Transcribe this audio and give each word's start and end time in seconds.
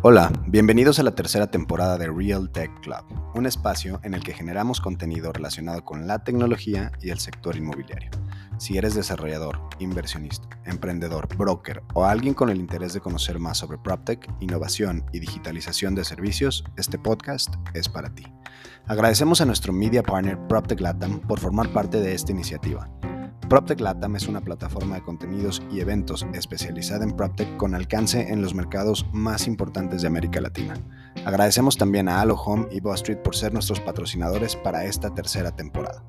Hola, 0.00 0.30
bienvenidos 0.46 1.00
a 1.00 1.02
la 1.02 1.16
tercera 1.16 1.50
temporada 1.50 1.98
de 1.98 2.06
Real 2.06 2.52
Tech 2.52 2.70
Club, 2.82 3.02
un 3.34 3.46
espacio 3.46 3.98
en 4.04 4.14
el 4.14 4.22
que 4.22 4.32
generamos 4.32 4.80
contenido 4.80 5.32
relacionado 5.32 5.84
con 5.84 6.06
la 6.06 6.22
tecnología 6.22 6.92
y 7.02 7.10
el 7.10 7.18
sector 7.18 7.56
inmobiliario. 7.56 8.12
Si 8.58 8.78
eres 8.78 8.94
desarrollador, 8.94 9.58
inversionista, 9.80 10.48
emprendedor, 10.66 11.26
broker 11.36 11.82
o 11.94 12.04
alguien 12.04 12.34
con 12.34 12.48
el 12.48 12.60
interés 12.60 12.94
de 12.94 13.00
conocer 13.00 13.40
más 13.40 13.58
sobre 13.58 13.78
PropTech, 13.78 14.24
innovación 14.38 15.04
y 15.12 15.18
digitalización 15.18 15.96
de 15.96 16.04
servicios, 16.04 16.62
este 16.76 16.96
podcast 16.96 17.52
es 17.74 17.88
para 17.88 18.14
ti. 18.14 18.24
Agradecemos 18.86 19.40
a 19.40 19.46
nuestro 19.46 19.72
media 19.72 20.04
partner 20.04 20.38
PropTech 20.46 20.80
Latam 20.80 21.18
por 21.18 21.40
formar 21.40 21.72
parte 21.72 22.00
de 22.00 22.14
esta 22.14 22.30
iniciativa. 22.30 22.88
PropTech 23.48 23.80
Latam 23.80 24.14
es 24.14 24.28
una 24.28 24.42
plataforma 24.42 24.96
de 24.96 25.02
contenidos 25.02 25.62
y 25.72 25.80
eventos 25.80 26.26
especializada 26.34 27.02
en 27.02 27.16
PropTech 27.16 27.56
con 27.56 27.74
alcance 27.74 28.30
en 28.30 28.42
los 28.42 28.52
mercados 28.54 29.06
más 29.14 29.46
importantes 29.46 30.02
de 30.02 30.08
América 30.08 30.42
Latina. 30.42 30.74
Agradecemos 31.24 31.78
también 31.78 32.10
a 32.10 32.20
Alo 32.20 32.34
Home 32.34 32.68
y 32.70 32.80
Boss 32.80 32.96
Street 32.96 33.20
por 33.20 33.34
ser 33.34 33.54
nuestros 33.54 33.80
patrocinadores 33.80 34.54
para 34.54 34.84
esta 34.84 35.14
tercera 35.14 35.56
temporada. 35.56 36.04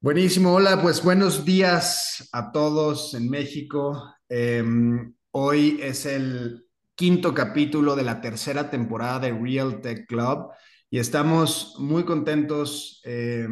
Buenísimo, 0.00 0.54
hola, 0.54 0.80
pues 0.80 1.02
buenos 1.02 1.44
días 1.44 2.28
a 2.32 2.52
todos 2.52 3.12
en 3.14 3.28
México. 3.28 4.14
Em, 4.28 5.14
hoy 5.32 5.80
es 5.82 6.06
el 6.06 6.64
quinto 6.94 7.34
capítulo 7.34 7.96
de 7.96 8.04
la 8.04 8.20
tercera 8.20 8.70
temporada 8.70 9.18
de 9.18 9.32
Real 9.32 9.80
Tech 9.80 10.06
Club 10.06 10.50
y 10.90 10.98
estamos 10.98 11.76
muy 11.78 12.04
contentos 12.04 13.02
eh, 13.04 13.46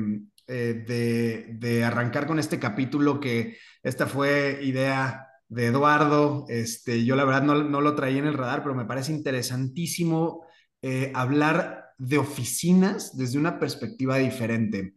eh, 0.46 1.54
de, 1.58 1.84
arrancar 1.84 2.26
con 2.26 2.38
este 2.38 2.58
capítulo 2.58 3.20
que 3.20 3.58
esta 3.82 4.06
fue 4.06 4.60
idea 4.62 5.26
de 5.48 5.66
Eduardo. 5.66 6.46
Este, 6.48 7.04
yo 7.04 7.14
la 7.14 7.24
verdad 7.24 7.42
no, 7.42 7.80
lo 7.80 7.94
traía 7.94 8.18
en 8.18 8.26
el 8.26 8.34
radar, 8.34 8.62
pero 8.62 8.74
me 8.74 8.86
parece 8.86 9.12
interesantísimo 9.12 10.46
eh, 10.80 11.12
hablar 11.14 11.84
de 11.98 12.18
oficinas 12.18 13.16
desde 13.16 13.38
una 13.38 13.58
perspectiva 13.58 14.16
diferente. 14.18 14.96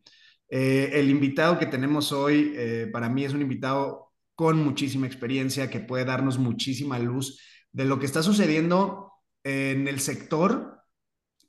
el 0.49 1.09
invitado 1.09 1.59
que 1.59 1.67
tenemos 1.67 2.11
hoy 2.11 2.55
para 2.91 3.07
mí 3.07 3.23
es 3.23 3.33
un 3.33 3.41
invitado 3.41 4.11
con 4.35 4.57
muchísima 4.63 5.05
experiencia 5.05 5.69
que 5.69 5.79
puede 5.79 6.05
darnos 6.05 6.39
muchísima 6.39 6.97
luz 6.99 7.39
de 7.71 7.85
lo 7.85 7.99
que 7.99 8.05
está 8.05 8.23
sucediendo 8.23 9.13
en 9.43 9.87
el 9.87 9.99
sector 9.99 10.78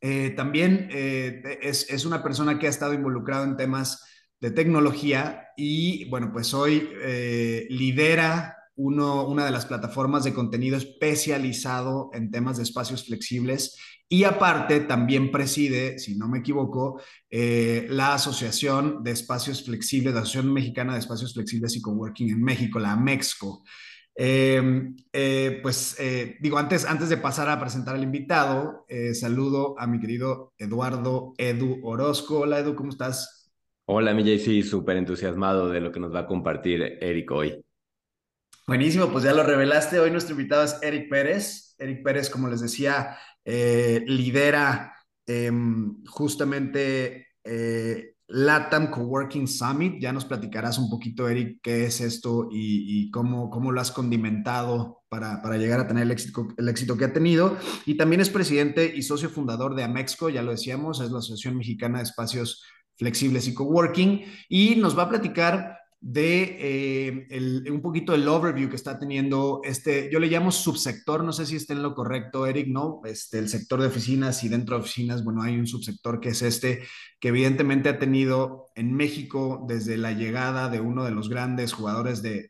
eh, 0.00 0.30
también 0.30 0.88
eh, 0.90 1.58
es, 1.62 2.04
una 2.04 2.22
persona 2.22 2.58
que 2.58 2.66
ha 2.66 2.70
estado 2.70 2.94
involucrado 2.94 3.44
en 3.44 3.56
temas 3.56 4.04
de 4.40 4.50
tecnología 4.50 5.48
y, 5.56 6.08
bueno, 6.08 6.30
pues 6.32 6.54
hoy 6.54 6.88
eh, 7.02 7.66
lidera 7.68 8.56
uno, 8.76 9.26
una 9.26 9.44
de 9.44 9.50
las 9.50 9.66
plataformas 9.66 10.24
de 10.24 10.32
contenido 10.32 10.78
especializado 10.78 12.10
en 12.14 12.30
temas 12.30 12.56
de 12.56 12.62
espacios 12.62 13.04
flexibles 13.04 13.76
y 14.08 14.24
aparte 14.24 14.80
también 14.80 15.30
preside, 15.30 15.98
si 15.98 16.16
no 16.16 16.28
me 16.28 16.38
equivoco, 16.38 17.00
la 17.30 18.14
Asociación 18.14 19.04
de 19.04 19.12
Espacios 19.12 19.64
Flexibles, 19.64 20.14
la 20.14 20.20
Asociación 20.20 20.52
Mexicana 20.52 20.94
de 20.94 20.98
Espacios 20.98 21.34
Flexibles 21.34 21.76
y 21.76 21.82
Coworking 21.82 22.30
en 22.30 22.42
México, 22.42 22.80
la 22.80 22.92
AMEXCO. 22.92 23.62
Em, 24.14 24.96
eh, 25.12 25.60
pues 25.62 25.96
eh, 25.98 26.36
digo, 26.40 26.58
antes, 26.58 26.84
antes 26.84 27.08
de 27.08 27.16
pasar 27.16 27.48
a 27.48 27.60
presentar 27.60 27.94
al 27.94 28.02
invitado, 28.02 28.84
eh, 28.88 29.14
saludo 29.14 29.78
a 29.78 29.86
mi 29.86 30.00
querido 30.00 30.52
Eduardo 30.58 31.34
Edu 31.38 31.80
Orozco. 31.82 32.40
Hola 32.40 32.58
Edu, 32.58 32.74
¿cómo 32.74 32.90
estás? 32.90 33.52
Hola 33.86 34.12
mi 34.14 34.22
JC, 34.22 34.62
súper 34.62 34.96
entusiasmado 34.96 35.68
de 35.68 35.80
lo 35.80 35.90
que 35.90 36.00
nos 36.00 36.14
va 36.14 36.20
a 36.20 36.26
compartir 36.26 36.98
Eric 37.00 37.30
hoy. 37.30 37.64
Buenísimo, 38.66 39.10
pues 39.10 39.24
ya 39.24 39.32
lo 39.32 39.42
revelaste. 39.42 39.98
Hoy 39.98 40.10
nuestro 40.10 40.34
invitado 40.34 40.64
es 40.64 40.78
Eric 40.82 41.08
Pérez. 41.08 41.74
Eric 41.78 42.04
Pérez, 42.04 42.30
como 42.30 42.48
les 42.48 42.60
decía, 42.60 43.16
lidera 43.44 44.94
em, 45.26 46.04
justamente 46.04 47.28
LATAM 48.30 48.90
Coworking 48.90 49.46
Summit. 49.46 50.00
Ya 50.00 50.12
nos 50.12 50.24
platicarás 50.24 50.78
un 50.78 50.88
poquito, 50.88 51.28
Eric, 51.28 51.58
qué 51.62 51.84
es 51.84 52.00
esto 52.00 52.48
y, 52.50 53.10
cómo, 53.10 53.50
cómo, 53.50 53.72
lo 53.72 53.80
has 53.80 53.90
condimentado 53.90 55.02
para, 55.08 55.42
para, 55.42 55.56
llegar 55.56 55.80
a 55.80 55.86
tener 55.86 56.04
el 56.04 56.10
éxito, 56.10 56.48
el 56.56 56.68
éxito 56.68 56.96
que 56.96 57.04
ha 57.04 57.12
tenido. 57.12 57.56
Y 57.86 57.96
también 57.96 58.20
es 58.20 58.30
presidente 58.30 58.92
y 58.94 59.02
socio 59.02 59.28
fundador 59.28 59.74
de 59.74 59.84
Amexco, 59.84 60.28
ya 60.28 60.42
lo 60.42 60.52
decíamos, 60.52 61.00
es 61.00 61.10
la 61.10 61.18
Asociación 61.18 61.56
Mexicana 61.56 61.98
de 61.98 62.04
Espacios 62.04 62.62
Flexibles 62.96 63.48
y 63.48 63.54
Coworking. 63.54 64.24
Y 64.48 64.76
nos 64.76 64.96
va 64.96 65.04
a 65.04 65.08
platicar 65.08 65.79
de 66.02 66.56
eh, 66.58 67.70
un 67.70 67.82
poquito 67.82 68.14
el 68.14 68.26
overview 68.26 68.70
que 68.70 68.76
está 68.76 68.98
teniendo 68.98 69.60
este, 69.64 70.08
yo 70.10 70.18
le 70.18 70.28
llamo 70.28 70.50
subsector, 70.50 71.22
no 71.22 71.32
sé 71.32 71.44
si 71.44 71.56
está 71.56 71.74
en 71.74 71.82
lo 71.82 71.94
correcto, 71.94 72.46
Eric, 72.46 72.68
¿no? 72.68 73.02
Este, 73.04 73.38
el 73.38 73.50
sector 73.50 73.80
de 73.80 73.88
oficinas 73.88 74.42
y 74.42 74.48
dentro 74.48 74.76
de 74.76 74.82
oficinas, 74.82 75.22
bueno, 75.22 75.42
hay 75.42 75.58
un 75.58 75.66
subsector 75.66 76.18
que 76.18 76.30
es 76.30 76.40
este, 76.40 76.84
que 77.20 77.28
evidentemente 77.28 77.90
ha 77.90 77.98
tenido 77.98 78.68
en 78.74 78.94
México 78.94 79.66
desde 79.68 79.98
la 79.98 80.12
llegada 80.12 80.70
de 80.70 80.80
uno 80.80 81.04
de 81.04 81.10
los 81.10 81.28
grandes 81.28 81.74
jugadores 81.74 82.22
de, 82.22 82.48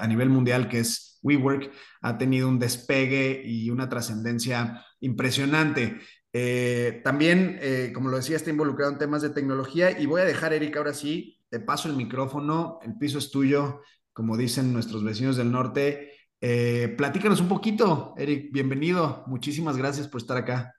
a 0.00 0.06
nivel 0.06 0.30
mundial, 0.30 0.70
que 0.70 0.80
es 0.80 1.18
WeWork, 1.22 1.70
ha 2.00 2.16
tenido 2.16 2.48
un 2.48 2.58
despegue 2.58 3.42
y 3.44 3.68
una 3.68 3.90
trascendencia 3.90 4.82
impresionante. 5.00 5.98
Eh, 6.32 7.02
también, 7.04 7.58
eh, 7.60 7.90
como 7.94 8.08
lo 8.08 8.16
decía, 8.16 8.36
está 8.36 8.48
involucrado 8.48 8.92
en 8.92 8.98
temas 8.98 9.20
de 9.20 9.30
tecnología 9.30 9.98
y 9.98 10.06
voy 10.06 10.22
a 10.22 10.24
dejar, 10.24 10.54
Eric, 10.54 10.76
ahora 10.76 10.94
sí, 10.94 11.37
te 11.50 11.60
paso 11.60 11.88
el 11.88 11.96
micrófono, 11.96 12.78
el 12.82 12.96
piso 12.98 13.18
es 13.18 13.30
tuyo, 13.30 13.82
como 14.12 14.36
dicen 14.36 14.72
nuestros 14.72 15.02
vecinos 15.02 15.36
del 15.36 15.50
norte. 15.50 16.12
Eh, 16.40 16.94
platícanos 16.96 17.40
un 17.40 17.48
poquito, 17.48 18.14
Eric, 18.16 18.52
bienvenido, 18.52 19.24
muchísimas 19.26 19.76
gracias 19.76 20.08
por 20.08 20.20
estar 20.20 20.36
acá. 20.36 20.74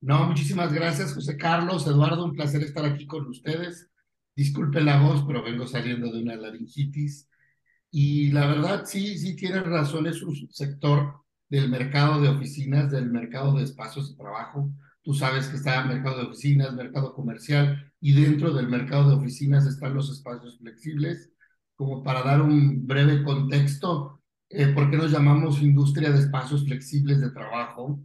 No, 0.00 0.26
muchísimas 0.26 0.72
gracias, 0.72 1.14
José 1.14 1.36
Carlos, 1.36 1.86
Eduardo, 1.86 2.24
un 2.24 2.32
placer 2.32 2.62
estar 2.62 2.84
aquí 2.84 3.06
con 3.06 3.26
ustedes. 3.26 3.88
Disculpen 4.34 4.86
la 4.86 5.00
voz, 5.00 5.24
pero 5.26 5.44
vengo 5.44 5.66
saliendo 5.66 6.10
de 6.10 6.22
una 6.22 6.34
laringitis. 6.34 7.28
Y 7.90 8.32
la 8.32 8.46
verdad, 8.46 8.84
sí, 8.86 9.18
sí 9.18 9.36
tienes 9.36 9.64
razón, 9.64 10.06
es 10.06 10.22
un 10.22 10.34
sector 10.50 11.22
del 11.48 11.68
mercado 11.68 12.20
de 12.20 12.30
oficinas, 12.30 12.90
del 12.90 13.10
mercado 13.10 13.54
de 13.56 13.64
espacios 13.64 14.10
de 14.10 14.16
trabajo. 14.16 14.70
Tú 15.02 15.12
sabes 15.12 15.48
que 15.48 15.56
está 15.56 15.84
mercado 15.84 16.16
de 16.16 16.24
oficinas, 16.24 16.72
mercado 16.72 17.12
comercial, 17.14 17.91
y 18.02 18.12
dentro 18.12 18.52
del 18.52 18.68
mercado 18.68 19.08
de 19.08 19.16
oficinas 19.16 19.64
están 19.64 19.94
los 19.94 20.10
espacios 20.10 20.58
flexibles. 20.58 21.30
Como 21.76 22.02
para 22.02 22.22
dar 22.22 22.42
un 22.42 22.84
breve 22.86 23.22
contexto, 23.22 24.20
eh, 24.50 24.66
¿por 24.68 24.90
qué 24.90 24.96
nos 24.96 25.12
llamamos 25.12 25.62
industria 25.62 26.10
de 26.10 26.18
espacios 26.18 26.64
flexibles 26.64 27.20
de 27.20 27.30
trabajo? 27.30 28.00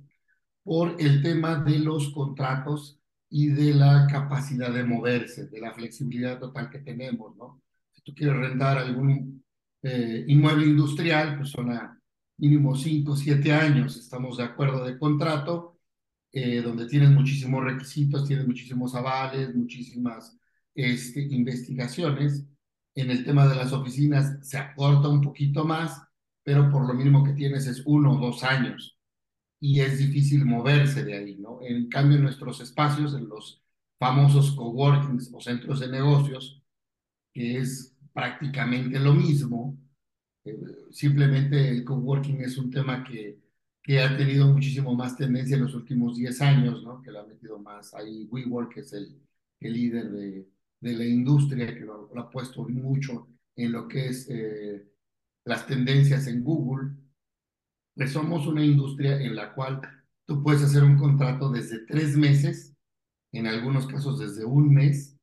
Por 0.63 0.95
el 0.99 1.23
tema 1.23 1.55
de 1.63 1.79
los 1.79 2.09
contratos 2.11 2.99
y 3.27 3.47
de 3.47 3.73
la 3.73 4.05
capacidad 4.07 4.71
de 4.71 4.83
moverse, 4.83 5.47
de 5.47 5.59
la 5.59 5.73
flexibilidad 5.73 6.39
total 6.39 6.69
que 6.69 6.79
tenemos, 6.79 7.35
¿no? 7.35 7.63
Si 7.91 8.01
tú 8.03 8.13
quieres 8.13 8.37
rentar 8.37 8.77
algún 8.77 9.43
eh, 9.81 10.25
inmueble 10.27 10.67
industrial, 10.67 11.37
pues 11.37 11.49
son 11.49 11.71
a 11.71 11.99
mínimo 12.37 12.75
5, 12.75 13.15
7 13.15 13.51
años, 13.51 13.97
estamos 13.97 14.37
de 14.37 14.43
acuerdo 14.43 14.85
de 14.85 14.99
contrato, 14.99 15.76
eh, 16.39 16.61
donde 16.61 16.85
tienen 16.85 17.15
muchísimos 17.15 17.63
requisitos, 17.63 18.27
tienen 18.27 18.45
muchísimos 18.45 18.93
avales, 18.93 19.55
muchísimas 19.55 20.37
este, 20.75 21.19
investigaciones. 21.31 22.45
En 22.93 23.09
el 23.09 23.25
tema 23.25 23.47
de 23.47 23.55
las 23.55 23.73
oficinas 23.73 24.37
se 24.47 24.59
acorta 24.59 25.07
un 25.09 25.21
poquito 25.21 25.65
más, 25.65 25.99
pero 26.43 26.69
por 26.69 26.87
lo 26.87 26.93
mínimo 26.93 27.23
que 27.23 27.33
tienes 27.33 27.65
es 27.65 27.81
uno 27.87 28.11
o 28.13 28.19
dos 28.19 28.43
años 28.43 28.99
y 29.59 29.79
es 29.79 29.97
difícil 29.97 30.45
moverse 30.45 31.03
de 31.03 31.17
ahí, 31.17 31.37
¿no? 31.39 31.57
En 31.63 31.89
cambio, 31.89 32.17
en 32.17 32.23
nuestros 32.25 32.61
espacios, 32.61 33.15
en 33.15 33.27
los 33.27 33.63
famosos 33.97 34.51
coworkings 34.51 35.31
o 35.33 35.41
centros 35.41 35.79
de 35.79 35.89
negocios, 35.89 36.61
que 37.33 37.57
es 37.57 37.97
prácticamente 38.13 38.99
lo 38.99 39.15
mismo, 39.15 39.75
eh, 40.45 40.55
simplemente 40.91 41.67
el 41.67 41.83
coworking 41.83 42.41
es 42.41 42.59
un 42.59 42.69
tema 42.69 43.03
que 43.03 43.39
que 43.87 44.01
ha 44.01 44.17
tenido 44.17 44.45
muchísimo 44.47 44.93
más 44.93 45.15
tendencia 45.15 45.55
en 45.55 45.63
los 45.63 45.73
últimos 45.73 46.17
10 46.17 46.41
años, 46.41 46.83
¿no? 46.83 47.01
que 47.01 47.09
lo 47.09 47.21
ha 47.21 47.25
metido 47.25 47.57
más 47.57 47.93
ahí. 47.93 48.27
WeWork 48.29 48.73
que 48.73 48.81
es 48.81 48.91
el, 48.91 49.17
el 49.61 49.73
líder 49.73 50.11
de, 50.11 50.45
de, 50.81 50.93
la 50.93 51.05
industria, 51.05 51.73
que 51.73 51.85
lo, 51.85 52.11
ha 52.17 52.29
puesto 52.29 52.67
mucho 52.67 53.29
en 53.55 53.71
lo 53.71 53.87
que 53.87 54.07
es 54.07 54.27
eh, 54.29 54.85
las 55.45 55.65
tendencias 55.67 56.27
en 56.27 56.43
Google. 56.43 56.97
Pues 57.95 58.11
somos 58.11 58.45
una 58.45 58.63
industria 58.63 59.21
en 59.21 59.37
la 59.37 59.53
cual 59.53 59.79
tú 60.25 60.43
puedes 60.43 60.63
hacer 60.63 60.83
un 60.83 60.97
contrato 60.97 61.49
desde 61.49 61.85
tres 61.85 62.17
meses, 62.17 62.75
en 63.31 63.47
algunos 63.47 63.87
casos 63.87 64.19
desde 64.19 64.43
un 64.43 64.73
mes, 64.73 65.17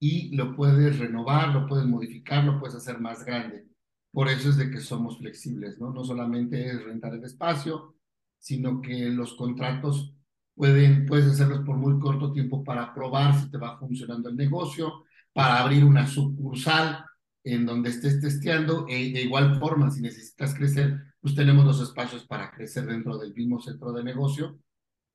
y 0.00 0.34
lo 0.34 0.56
puedes 0.56 0.98
renovar, 0.98 1.50
lo 1.50 1.66
puedes 1.66 1.84
modificar, 1.84 2.44
lo 2.44 2.58
puedes 2.58 2.76
hacer 2.76 2.98
más 2.98 3.26
grande. 3.26 3.67
Por 4.12 4.28
eso 4.28 4.50
es 4.50 4.56
de 4.56 4.70
que 4.70 4.80
somos 4.80 5.18
flexibles, 5.18 5.78
¿no? 5.78 5.92
No 5.92 6.04
solamente 6.04 6.68
es 6.68 6.82
rentar 6.82 7.14
el 7.14 7.24
espacio, 7.24 7.94
sino 8.38 8.80
que 8.80 9.10
los 9.10 9.34
contratos 9.34 10.14
pueden, 10.54 11.06
puedes 11.06 11.26
hacerlos 11.26 11.64
por 11.64 11.76
muy 11.76 11.98
corto 12.00 12.32
tiempo 12.32 12.64
para 12.64 12.94
probar 12.94 13.38
si 13.38 13.50
te 13.50 13.58
va 13.58 13.78
funcionando 13.78 14.28
el 14.28 14.36
negocio, 14.36 15.04
para 15.32 15.60
abrir 15.60 15.84
una 15.84 16.06
sucursal 16.06 17.04
en 17.44 17.66
donde 17.66 17.90
estés 17.90 18.20
testeando. 18.20 18.86
E, 18.88 19.12
de 19.12 19.22
igual 19.22 19.58
forma, 19.58 19.90
si 19.90 20.00
necesitas 20.02 20.54
crecer, 20.54 20.98
pues 21.20 21.34
tenemos 21.34 21.64
los 21.64 21.80
espacios 21.80 22.24
para 22.26 22.50
crecer 22.50 22.86
dentro 22.86 23.18
del 23.18 23.34
mismo 23.34 23.60
centro 23.60 23.92
de 23.92 24.04
negocio 24.04 24.58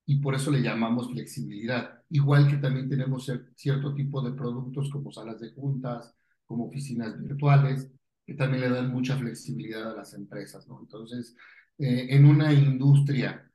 y 0.05 0.19
por 0.19 0.35
eso 0.35 0.51
le 0.51 0.61
llamamos 0.61 1.11
flexibilidad. 1.11 2.01
Igual 2.09 2.47
que 2.49 2.57
también 2.57 2.89
tenemos 2.89 3.31
cierto 3.55 3.93
tipo 3.93 4.21
de 4.21 4.33
productos 4.33 4.89
como 4.89 5.11
salas 5.11 5.39
de 5.39 5.51
juntas, 5.51 6.13
como 6.45 6.65
oficinas 6.65 7.19
virtuales, 7.21 7.89
que 8.25 8.33
también 8.33 8.61
le 8.61 8.69
dan 8.69 8.91
mucha 8.91 9.17
flexibilidad 9.17 9.91
a 9.91 9.95
las 9.95 10.13
empresas, 10.13 10.67
¿no? 10.67 10.79
Entonces, 10.81 11.35
eh, 11.77 12.07
en 12.09 12.25
una 12.25 12.53
industria 12.53 13.51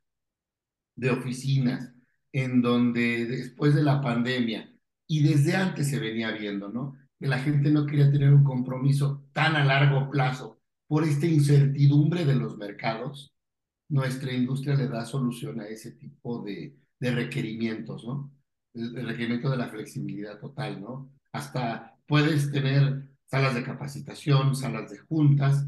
de 0.97 1.11
oficinas, 1.11 1.93
en 2.33 2.61
donde 2.61 3.27
después 3.27 3.75
de 3.75 3.83
la 3.83 4.01
pandemia 4.01 4.71
y 5.07 5.23
desde 5.23 5.57
antes 5.57 5.89
se 5.89 5.99
venía 5.99 6.33
viendo, 6.33 6.69
¿no? 6.69 6.97
Que 7.19 7.27
la 7.29 7.39
gente 7.39 7.71
no 7.71 7.87
quería 7.87 8.11
tener 8.11 8.33
un 8.33 8.45
compromiso 8.45 9.25
tan 9.33 9.57
a 9.57 9.65
largo 9.65 10.11
plazo 10.11 10.61
por 10.87 11.05
esta 11.05 11.27
incertidumbre 11.27 12.25
de 12.25 12.35
los 12.35 12.57
mercados, 12.59 13.35
nuestra 13.89 14.33
industria 14.33 14.75
le 14.75 14.89
da 14.89 15.05
solución 15.05 15.61
a 15.61 15.67
ese 15.67 15.93
tipo 15.93 16.43
de, 16.43 16.77
requerimientos, 17.01 18.05
¿no? 18.05 18.33
El, 18.75 18.97
el, 18.97 19.07
requerimiento 19.07 19.51
de 19.51 19.57
la 19.57 19.69
flexibilidad 19.69 20.39
total, 20.39 20.81
¿no? 20.81 21.11
Hasta 21.33 21.97
puedes 22.07 22.51
tener 22.51 23.08
salas 23.31 23.55
de 23.55 23.63
capacitación, 23.63 24.57
salas 24.57 24.91
de 24.91 24.99
juntas, 24.99 25.67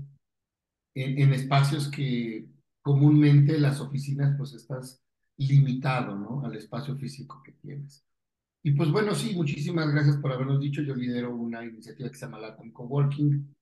en, 0.94 1.18
en 1.18 1.32
espacios 1.32 1.88
que 1.88 2.48
comúnmente 2.82 3.58
las 3.58 3.80
oficinas 3.80 4.34
pues 4.36 4.54
estás 4.54 5.02
limitado, 5.36 6.16
¿no? 6.16 6.44
Al 6.44 6.56
espacio 6.56 6.96
físico 6.96 7.42
que 7.44 7.52
tienes. 7.52 8.04
Y 8.62 8.72
pues 8.72 8.90
bueno, 8.90 9.14
sí, 9.14 9.34
muchísimas 9.34 9.90
gracias 9.90 10.18
por 10.18 10.32
habernos 10.32 10.60
dicho. 10.60 10.82
Yo 10.82 10.94
lidero 10.94 11.34
una 11.34 11.64
iniciativa 11.64 12.10
que 12.10 12.16
se 12.16 12.26
llama 12.26 12.40
Latam 12.40 12.70
Coworking, 12.72 13.54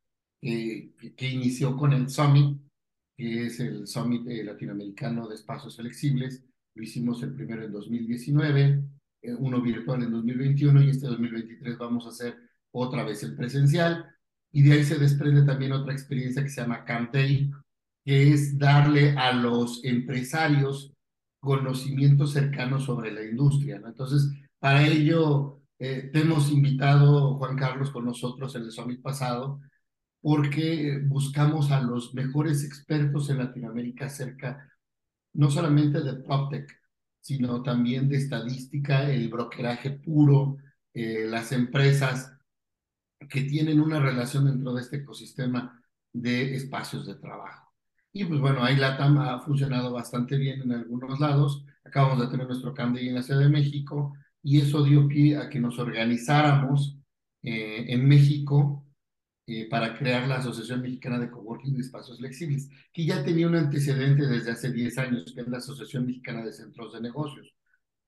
eh, 0.43 0.91
que 1.17 1.31
inició 1.31 1.77
con 1.77 1.93
el 1.93 2.11
Summit, 2.11 2.59
que 3.17 3.47
es 3.47 3.61
el 3.61 3.87
Summit 3.87 4.27
eh, 4.29 4.45
Latinoamericano 4.45 5.29
de 5.29 5.37
Espacios 5.37 5.77
Flexibles. 5.77 6.45
Lo 6.75 6.83
hicimos 6.83 7.23
el 7.23 7.33
primero 7.33 7.65
en 7.65 7.73
2019, 7.73 8.85
eh, 9.23 9.35
uno 9.35 9.63
virtual 9.63 10.03
en 10.03 10.11
2021 10.11 10.83
y 10.83 10.91
este 10.91 11.07
2023 11.07 11.79
vamos 11.79 12.07
a 12.07 12.09
hacer 12.09 12.48
otra 12.73 13.05
vez 13.05 13.23
en 13.23 13.37
presencial. 13.37 14.07
Y 14.53 14.63
de 14.63 14.73
ahí 14.73 14.85
se 14.85 14.99
desprende 14.99 15.43
también 15.43 15.73
otra 15.73 15.93
experiencia 15.93 16.43
que 16.43 16.49
se 16.49 16.61
llama 16.61 16.85
Camp 16.85 17.13
que 17.13 18.33
es 18.33 18.59
darle 18.59 19.11
a 19.19 19.33
los 19.33 19.85
empresarios 19.85 20.93
conocimiento 21.41 22.27
cercano 22.27 22.81
sobre 22.81 23.13
la 23.13 23.23
industria. 23.23 23.81
Entonces, 23.85 24.33
para 24.59 24.87
ello, 24.87 25.61
eh, 25.79 26.11
te 26.13 26.21
hemos 26.21 26.51
invitado, 26.51 27.37
Juan 27.37 27.57
Carlos, 27.57 27.91
con 27.91 28.05
nosotros 28.05 28.55
en 28.57 28.63
el 28.63 28.73
Summit 28.73 29.03
pasado, 29.03 29.61
porque 30.21 31.01
buscamos 31.07 31.71
a 31.71 31.81
los 31.81 32.15
mejores 32.15 32.65
expertos 32.65 33.31
en 33.31 33.39
Latinoamérica 33.39 34.07
acerca 34.07 34.69
no 35.35 35.51
solamente 35.51 36.01
de 36.01 36.15
PropTech, 36.15 36.69
sino 37.21 37.63
también 37.63 38.09
de 38.09 38.17
estadística, 38.17 39.11
el 39.11 39.29
brokeraje 39.29 39.91
puro, 39.91 40.57
eh, 40.95 41.27
las 41.29 41.53
empresas 41.53 42.38
que 43.29 43.43
tienen 43.43 43.81
una 43.81 44.01
relación 44.01 44.47
dentro 44.47 44.73
de 44.75 44.83
este 44.83 44.97
ecosistema 44.99 45.83
de 46.13 46.55
espacios 46.55 47.07
de 47.07 47.17
trabajo. 47.17 47.73
Y 48.13 48.25
pues 48.25 48.41
bueno, 48.41 48.65
ahí 48.65 48.77
LATAM 48.77 49.19
ha 49.19 49.41
funcionado 49.41 49.93
bastante 49.93 50.37
bien 50.37 50.63
en 50.63 50.73
algunos 50.73 51.21
lados. 51.21 51.65
Acabamos 51.85 52.21
de 52.21 52.29
tener 52.29 52.47
nuestro 52.47 52.75
Candy 52.75 53.09
en 53.09 53.15
la 53.15 53.23
Ciudad 53.23 53.41
de 53.41 53.49
México 53.49 54.15
y 54.43 54.61
eso 54.61 54.83
dio 54.83 55.07
pie 55.09 55.37
a 55.37 55.49
que 55.49 55.61
nos 55.61 55.79
organizáramos 55.79 56.99
eh, 57.43 57.87
en 57.89 58.07
México 58.09 58.85
eh, 59.47 59.69
para 59.69 59.97
crear 59.97 60.27
la 60.29 60.37
Asociación 60.37 60.83
Mexicana 60.83 61.19
de 61.19 61.31
Coworking 61.31 61.75
de 61.75 61.81
Espacios 61.81 62.19
Flexibles, 62.19 62.69
que 62.93 63.07
ya 63.07 63.25
tenía 63.25 63.47
un 63.47 63.55
antecedente 63.57 64.27
desde 64.27 64.51
hace 64.53 64.73
10 64.73 64.99
años, 64.99 65.33
que 65.35 65.41
es 65.41 65.49
la 65.49 65.59
Asociación 65.59 66.07
Mexicana 66.07 66.45
de 66.45 66.53
Centros 66.53 66.93
de 66.93 67.01
Negocios. 67.01 67.55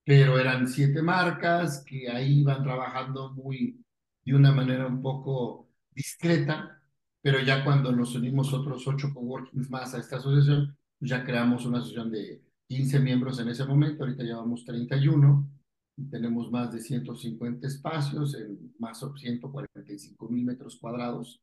Pero 0.03 0.39
eran 0.39 0.67
siete 0.67 1.01
marcas 1.01 1.83
que 1.85 2.09
ahí 2.09 2.41
iban 2.41 2.63
trabajando 2.63 3.33
muy 3.33 3.83
de 4.25 4.35
una 4.35 4.51
manera 4.51 4.87
un 4.87 5.01
poco 5.01 5.69
discreta 5.91 6.81
pero 7.21 7.39
ya 7.39 7.63
cuando 7.63 7.91
nos 7.91 8.15
unimos 8.15 8.53
otros 8.53 8.87
ocho 8.87 9.13
coworkings 9.13 9.69
más 9.69 9.93
a 9.93 9.99
esta 9.99 10.17
asociación, 10.17 10.75
pues 10.99 11.11
ya 11.11 11.23
creamos 11.23 11.65
una 11.65 11.77
asociación 11.79 12.11
de 12.11 12.43
15 12.67 12.99
miembros 12.99 13.39
en 13.39 13.49
ese 13.49 13.65
momento, 13.65 14.03
ahorita 14.03 14.23
llevamos 14.23 14.65
31, 14.65 15.47
y 15.97 16.05
tenemos 16.09 16.49
más 16.51 16.71
de 16.71 16.79
150 16.79 17.67
espacios 17.67 18.33
en 18.35 18.73
más 18.79 19.01
de 19.01 19.19
145 19.19 20.29
mil 20.29 20.45
metros 20.45 20.77
cuadrados, 20.79 21.41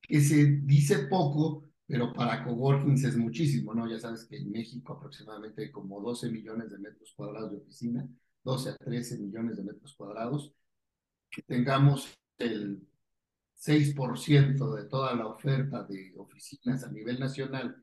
que 0.00 0.20
se 0.20 0.60
dice 0.62 1.06
poco, 1.08 1.64
pero 1.86 2.12
para 2.12 2.44
coworkings 2.44 3.04
es 3.04 3.16
muchísimo, 3.16 3.74
¿no? 3.74 3.88
Ya 3.88 3.98
sabes 3.98 4.24
que 4.24 4.36
en 4.36 4.50
México 4.52 4.92
aproximadamente 4.92 5.62
hay 5.62 5.70
como 5.72 6.00
12 6.00 6.30
millones 6.30 6.70
de 6.70 6.78
metros 6.78 7.12
cuadrados 7.16 7.50
de 7.50 7.58
oficina, 7.58 8.06
12 8.44 8.70
a 8.70 8.76
13 8.76 9.18
millones 9.18 9.56
de 9.56 9.64
metros 9.64 9.94
cuadrados, 9.94 10.52
que 11.32 11.42
tengamos 11.42 12.16
el 12.38 12.86
6% 13.56 14.74
de 14.74 14.84
toda 14.84 15.14
la 15.14 15.26
oferta 15.26 15.82
de 15.84 16.12
oficinas 16.16 16.84
a 16.84 16.92
nivel 16.92 17.18
nacional, 17.18 17.82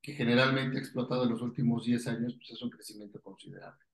que 0.00 0.12
generalmente 0.12 0.78
ha 0.78 0.80
explotado 0.80 1.24
en 1.24 1.30
los 1.30 1.42
últimos 1.42 1.84
10 1.84 2.06
años, 2.06 2.34
pues 2.36 2.50
es 2.50 2.62
un 2.62 2.70
crecimiento 2.70 3.20
considerable. 3.20 3.84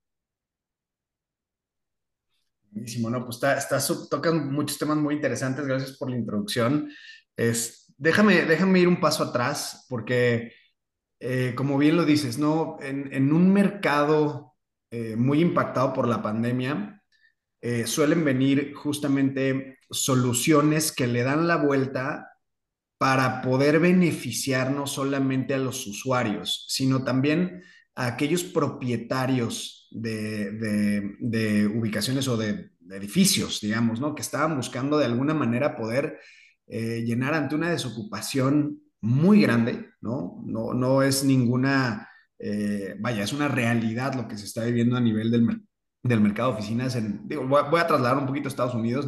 Buenísimo, 2.71 3.09
¿no? 3.09 3.25
Pues 3.25 3.37
está, 3.37 3.57
está, 3.57 3.79
tocan 4.09 4.53
muchos 4.53 4.77
temas 4.77 4.97
muy 4.97 5.15
interesantes, 5.15 5.65
gracias 5.65 5.97
por 5.97 6.11
la 6.11 6.17
introducción. 6.17 6.89
Es, 7.35 7.91
déjame, 7.97 8.45
déjame 8.45 8.79
ir 8.79 8.87
un 8.87 9.01
paso 9.01 9.23
atrás, 9.23 9.87
porque 9.89 10.53
eh, 11.19 11.55
como 11.55 11.77
bien 11.77 11.95
lo 11.95 12.05
dices, 12.05 12.37
¿no? 12.37 12.77
En, 12.81 13.11
en 13.11 13.33
un 13.33 13.51
mercado 13.51 14.53
eh, 14.91 15.15
muy 15.15 15.41
impactado 15.41 15.93
por 15.93 16.07
la 16.07 16.21
pandemia, 16.21 16.98
eh, 17.61 17.85
suelen 17.87 18.23
venir 18.23 18.73
justamente 18.73 19.79
soluciones 19.89 20.91
que 20.91 21.07
le 21.07 21.23
dan 21.23 21.47
la 21.47 21.57
vuelta 21.57 22.29
para 22.97 23.41
poder 23.41 23.79
beneficiar 23.79 24.71
no 24.71 24.87
solamente 24.87 25.53
a 25.53 25.57
los 25.57 25.87
usuarios, 25.87 26.65
sino 26.69 27.03
también 27.03 27.63
a 27.95 28.07
aquellos 28.07 28.43
propietarios 28.43 29.87
de, 29.91 31.71
ubicaciones 31.73 32.27
o 32.27 32.37
de, 32.37 32.71
edificios, 32.91 33.61
digamos, 33.61 33.99
¿no? 33.99 34.15
Que 34.15 34.23
estaban 34.23 34.55
buscando 34.55 34.97
de 34.97 35.05
alguna 35.05 35.35
manera 35.35 35.77
poder 35.77 36.17
eh, 36.65 37.03
llenar 37.05 37.35
ante 37.35 37.53
una 37.53 37.69
desocupación 37.69 38.81
muy 39.01 39.41
grande, 39.41 39.91
¿no? 40.01 40.41
No, 40.43 40.73
no 40.73 41.03
es 41.03 41.23
ninguna, 41.23 42.09
eh, 42.39 42.95
vaya, 42.99 43.23
es 43.23 43.31
una 43.31 43.47
realidad 43.47 44.15
lo 44.15 44.27
que 44.27 44.37
se 44.37 44.45
está 44.45 44.65
viviendo 44.65 44.97
a 44.97 45.01
nivel 45.01 45.29
del, 45.29 45.45
del 46.03 46.21
mercado 46.21 46.51
de 46.51 46.57
oficinas. 46.57 46.97
Digo, 47.27 47.47
voy, 47.47 47.79
a, 47.79 47.87
trasladar 47.87 48.17
un 48.17 48.25
poquito 48.27 48.47
a 48.47 48.49
Estados 48.49 48.75
Unidos. 48.75 49.07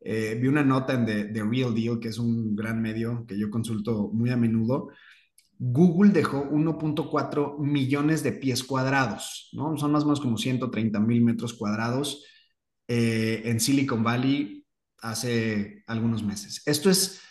Eh, 0.00 0.38
vi 0.40 0.48
una 0.48 0.62
nota 0.62 0.94
en 0.94 1.06
The, 1.06 1.42
Real 1.42 1.74
Deal, 1.74 1.98
que 1.98 2.08
es 2.08 2.18
un 2.18 2.54
gran 2.54 2.80
medio 2.80 3.24
que 3.26 3.38
yo 3.38 3.50
consulto 3.50 4.10
muy 4.12 4.30
a 4.30 4.36
menudo. 4.36 4.88
Google 5.58 6.12
dejó 6.12 6.44
1.4 6.50 7.58
millones 7.58 8.22
de 8.22 8.32
pies 8.32 8.62
cuadrados, 8.62 9.48
¿no? 9.52 9.76
Son 9.78 9.90
más 9.90 10.02
o 10.02 10.06
menos 10.06 10.20
como 10.20 10.36
130 10.36 11.00
mil 11.00 11.22
metros 11.22 11.54
cuadrados 11.54 12.24
eh, 12.88 13.42
en 13.46 13.58
Silicon 13.58 14.04
Valley 14.04 14.66
hace 14.98 15.82
algunos 15.86 16.22
meses. 16.22 16.62
Esto 16.66 16.90
es 16.90 17.22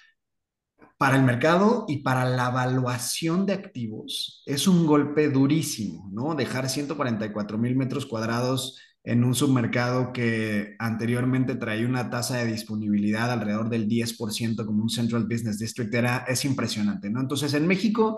para 0.98 1.18
el 1.18 1.24
mercado 1.24 1.86
y 1.88 1.98
para 1.98 2.26
la 2.26 2.50
evaluación 2.50 3.46
de 3.46 3.54
activos, 3.54 4.44
es 4.46 4.68
un 4.68 4.86
golpe 4.88 5.30
durísimo, 5.30 6.10
¿no? 6.12 6.36
Dejar 6.36 6.70
144 6.70 7.58
mil 7.58 7.76
metros 7.76 8.06
cuadrados 8.06 8.80
en 9.06 9.24
un 9.24 9.36
submercado 9.36 10.12
que 10.12 10.76
anteriormente 10.80 11.56
traía 11.56 11.88
una 11.88 12.10
tasa 12.10 12.38
de 12.38 12.52
disponibilidad 12.52 13.32
alrededor 13.32 13.70
del 13.70 13.88
10% 13.88 14.66
como 14.66 14.82
un 14.82 14.90
Central 14.90 15.26
Business 15.26 15.60
District, 15.60 15.94
era, 15.94 16.26
es 16.28 16.44
impresionante, 16.44 17.12
¿no? 17.12 17.22
Entonces, 17.22 17.54
en 17.54 17.68
México 17.68 18.18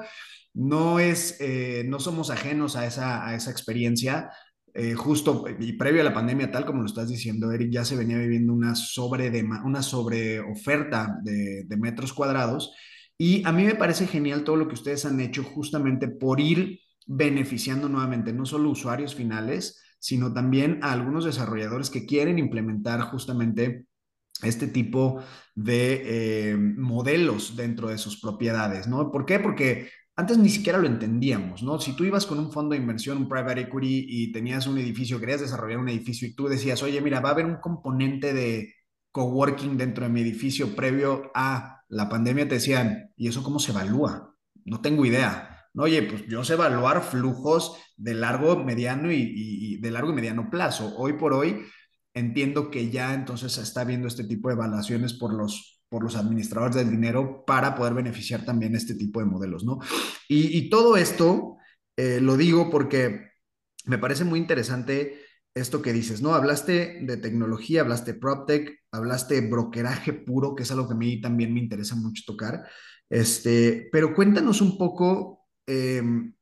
no, 0.53 0.99
es, 0.99 1.35
eh, 1.41 1.83
no 1.87 1.99
somos 1.99 2.29
ajenos 2.29 2.77
a 2.77 2.85
esa, 2.85 3.27
a 3.27 3.35
esa 3.35 3.51
experiencia. 3.51 4.31
Eh, 4.73 4.93
justo 4.93 5.45
y 5.59 5.73
previo 5.73 6.01
a 6.01 6.05
la 6.05 6.13
pandemia, 6.13 6.51
tal 6.51 6.65
como 6.65 6.81
lo 6.81 6.85
estás 6.85 7.09
diciendo, 7.09 7.51
Eric, 7.51 7.69
ya 7.71 7.83
se 7.83 7.97
venía 7.97 8.17
viviendo 8.17 8.53
una 8.53 8.73
sobre, 8.75 9.29
de, 9.29 9.43
una 9.43 9.81
sobre 9.81 10.39
oferta 10.39 11.17
de, 11.21 11.65
de 11.65 11.77
metros 11.77 12.13
cuadrados. 12.13 12.73
Y 13.17 13.45
a 13.45 13.51
mí 13.51 13.65
me 13.65 13.75
parece 13.75 14.07
genial 14.07 14.45
todo 14.45 14.55
lo 14.55 14.67
que 14.67 14.75
ustedes 14.75 15.03
han 15.05 15.19
hecho 15.19 15.43
justamente 15.43 16.07
por 16.07 16.39
ir 16.39 16.79
beneficiando 17.07 17.89
nuevamente 17.89 18.31
no 18.31 18.45
solo 18.45 18.69
usuarios 18.69 19.15
finales, 19.15 19.81
sino 19.99 20.33
también 20.33 20.79
a 20.81 20.91
algunos 20.93 21.25
desarrolladores 21.25 21.89
que 21.89 22.05
quieren 22.05 22.39
implementar 22.39 23.01
justamente 23.01 23.85
este 24.43 24.67
tipo 24.67 25.21
de 25.55 26.51
eh, 26.51 26.57
modelos 26.57 27.55
dentro 27.55 27.89
de 27.89 27.97
sus 27.97 28.21
propiedades, 28.21 28.87
¿no? 28.87 29.11
¿Por 29.11 29.25
qué? 29.25 29.39
Porque 29.39 29.89
antes 30.15 30.37
ni 30.37 30.49
siquiera 30.49 30.79
lo 30.79 30.87
entendíamos, 30.87 31.63
¿no? 31.63 31.79
Si 31.79 31.95
tú 31.95 32.03
ibas 32.03 32.25
con 32.25 32.39
un 32.39 32.51
fondo 32.51 32.73
de 32.73 32.81
inversión, 32.81 33.17
un 33.17 33.29
private 33.29 33.61
equity 33.61 34.05
y 34.07 34.31
tenías 34.31 34.67
un 34.67 34.77
edificio, 34.77 35.19
querías 35.19 35.41
desarrollar 35.41 35.79
un 35.79 35.89
edificio 35.89 36.27
y 36.27 36.33
tú 36.33 36.47
decías, 36.47 36.81
oye, 36.83 37.01
mira, 37.01 37.19
va 37.19 37.29
a 37.29 37.31
haber 37.33 37.45
un 37.45 37.57
componente 37.57 38.33
de 38.33 38.73
coworking 39.11 39.77
dentro 39.77 40.05
de 40.05 40.11
mi 40.11 40.21
edificio 40.21 40.75
previo 40.75 41.31
a 41.33 41.81
la 41.89 42.09
pandemia, 42.09 42.47
te 42.47 42.55
decían, 42.55 43.11
¿y 43.15 43.27
eso 43.27 43.43
cómo 43.43 43.59
se 43.59 43.71
evalúa? 43.71 44.35
No 44.65 44.81
tengo 44.81 45.05
idea. 45.05 45.56
Oye, 45.75 46.03
pues 46.03 46.25
yo 46.27 46.43
sé 46.43 46.53
evaluar 46.53 47.03
flujos 47.03 47.77
de 47.95 48.13
largo, 48.13 48.63
mediano 48.63 49.11
y, 49.11 49.77
de 49.79 49.91
largo 49.91 50.11
y 50.11 50.15
mediano 50.15 50.49
plazo. 50.49 50.95
Hoy 50.97 51.13
por 51.13 51.33
hoy 51.33 51.63
entiendo 52.13 52.71
que 52.71 52.89
ya 52.89 53.13
entonces 53.13 53.51
se 53.53 53.61
está 53.61 53.83
viendo 53.83 54.07
este 54.07 54.23
tipo 54.23 54.49
de 54.49 54.55
evaluaciones 54.55 55.13
por 55.13 55.33
los, 55.33 55.81
por 55.89 56.03
los 56.03 56.15
administradores 56.15 56.75
del 56.75 56.89
dinero 56.89 57.43
para 57.45 57.75
poder 57.75 57.93
beneficiar 57.93 58.43
también 58.45 58.75
este 58.75 58.95
tipo 58.95 59.19
de 59.19 59.25
modelos, 59.25 59.63
¿no? 59.63 59.79
Y, 60.27 60.69
todo 60.69 60.97
esto 60.97 61.57
eh, 61.95 62.19
lo 62.21 62.37
digo 62.37 62.69
porque 62.69 63.31
me 63.85 63.97
parece 63.97 64.23
muy 64.23 64.39
interesante 64.39 65.21
esto 65.53 65.81
que 65.81 65.93
dices, 65.93 66.21
¿no? 66.21 66.33
Hablaste 66.33 66.99
de 67.01 67.17
tecnología, 67.17 67.81
hablaste 67.81 68.13
de 68.13 68.19
PropTech, 68.19 68.79
hablaste 68.91 69.41
de 69.41 69.49
brokeraje 69.49 70.13
puro, 70.13 70.55
que 70.55 70.63
es 70.63 70.71
algo 70.71 70.87
que 70.87 70.93
a 70.93 70.97
mí 70.97 71.21
también 71.21 71.53
me 71.53 71.59
interesa 71.59 71.95
mucho 71.95 72.23
tocar. 72.25 72.63
Este, 73.09 73.89
pero 73.91 74.13
cuéntanos 74.13 74.61
un 74.61 74.77
poco 74.77 75.36
em, 75.67 76.33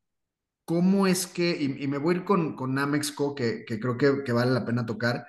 cómo 0.66 1.08
es 1.08 1.28
que, 1.28 1.52
y, 1.62 1.88
me 1.88 1.98
voy 1.98 2.16
a 2.16 2.18
ir 2.20 2.26
con, 2.26 2.56
con 2.56 2.78
Amexco, 2.80 3.36
que, 3.36 3.66
creo 3.66 3.98
que, 3.98 4.32
vale 4.34 4.52
la 4.52 4.66
pena 4.66 4.86
tocar. 4.86 5.26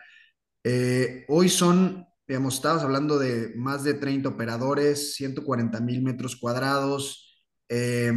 Eh, 0.65 1.25
hoy 1.29 1.49
son, 1.49 2.07
digamos, 2.29 2.55
estabas 2.57 2.83
hablando 2.85 3.19
de 3.19 3.55
más 3.57 3.85
de 3.85 3.95
30 3.95 4.29
operadores, 4.29 5.15
140 5.17 5.81
mil 5.81 6.03
metros 6.03 6.37
cuadrados. 6.37 7.45
Eh, 7.69 8.13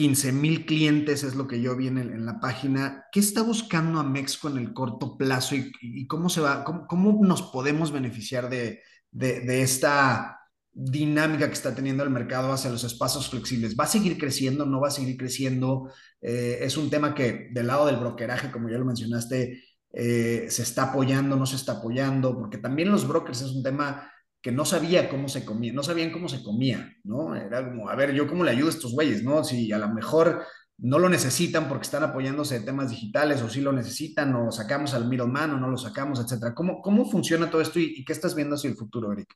15 0.00 0.32
mil 0.32 0.64
clientes 0.64 1.24
es 1.24 1.34
lo 1.34 1.46
que 1.46 1.60
yo 1.60 1.76
vi 1.76 1.88
en, 1.88 2.24
la 2.24 2.40
página. 2.40 3.04
¿Qué 3.12 3.20
está 3.20 3.42
buscando 3.42 4.00
Amexco 4.00 4.48
en 4.48 4.56
el 4.56 4.72
corto 4.72 5.18
plazo 5.18 5.54
y, 5.56 6.06
cómo 6.06 6.30
se 6.30 6.40
va, 6.40 6.64
cómo, 6.64 7.20
nos 7.22 7.42
podemos 7.42 7.92
beneficiar 7.92 8.48
de, 8.48 8.82
esta 9.12 10.39
dinámica 10.72 11.46
que 11.46 11.54
está 11.54 11.74
teniendo 11.74 12.02
el 12.04 12.10
mercado 12.10 12.52
hacia 12.52 12.70
los 12.70 12.84
espacios 12.84 13.28
flexibles? 13.28 13.76
¿Va 13.78 13.84
a 13.84 13.88
seguir 13.88 14.18
creciendo? 14.18 14.66
¿No 14.66 14.80
va 14.80 14.88
a 14.88 14.92
seguir 14.92 15.16
creciendo? 15.16 15.90
Eh, 16.20 16.58
es 16.62 16.76
un 16.76 16.90
tema 16.90 17.14
que 17.14 17.48
del 17.52 17.66
lado 17.66 17.86
del 17.86 17.96
brokeraje, 17.96 18.50
como 18.50 18.68
ya 18.68 18.78
lo 18.78 18.84
mencionaste, 18.84 19.62
eh, 19.92 20.46
se 20.48 20.62
está 20.62 20.84
apoyando, 20.84 21.36
no 21.36 21.46
se 21.46 21.56
está 21.56 21.72
apoyando, 21.72 22.38
porque 22.38 22.58
también 22.58 22.90
los 22.90 23.06
brokers 23.06 23.42
es 23.42 23.50
un 23.50 23.62
tema 23.62 24.10
que 24.40 24.52
no 24.52 24.64
sabía 24.64 25.08
cómo 25.08 25.28
se 25.28 25.44
comía, 25.44 25.72
no 25.72 25.82
sabían 25.82 26.10
cómo 26.10 26.28
se 26.28 26.42
comía, 26.42 26.94
¿no? 27.04 27.34
Era 27.36 27.68
como, 27.68 27.90
a 27.90 27.94
ver, 27.94 28.12
¿yo 28.14 28.26
cómo 28.26 28.44
le 28.44 28.52
ayudo 28.52 28.68
a 28.68 28.70
estos 28.70 28.92
güeyes, 28.92 29.22
no? 29.22 29.44
Si 29.44 29.70
a 29.72 29.78
lo 29.78 29.88
mejor 29.92 30.44
no 30.78 30.98
lo 30.98 31.08
necesitan 31.10 31.68
porque 31.68 31.82
están 31.82 32.02
apoyándose 32.04 32.58
de 32.58 32.64
temas 32.64 32.90
digitales, 32.90 33.42
o 33.42 33.50
si 33.50 33.60
lo 33.60 33.72
necesitan, 33.72 34.34
o 34.34 34.50
sacamos 34.50 34.94
al 34.94 35.08
middleman, 35.08 35.50
o 35.50 35.60
no 35.60 35.68
lo 35.68 35.76
sacamos, 35.76 36.20
etcétera. 36.20 36.54
¿Cómo, 36.54 36.80
cómo 36.80 37.10
funciona 37.10 37.50
todo 37.50 37.60
esto 37.60 37.78
y, 37.78 38.02
qué 38.04 38.12
estás 38.12 38.34
viendo 38.34 38.54
hacia 38.54 38.70
el 38.70 38.76
futuro, 38.76 39.12
Eric? 39.12 39.28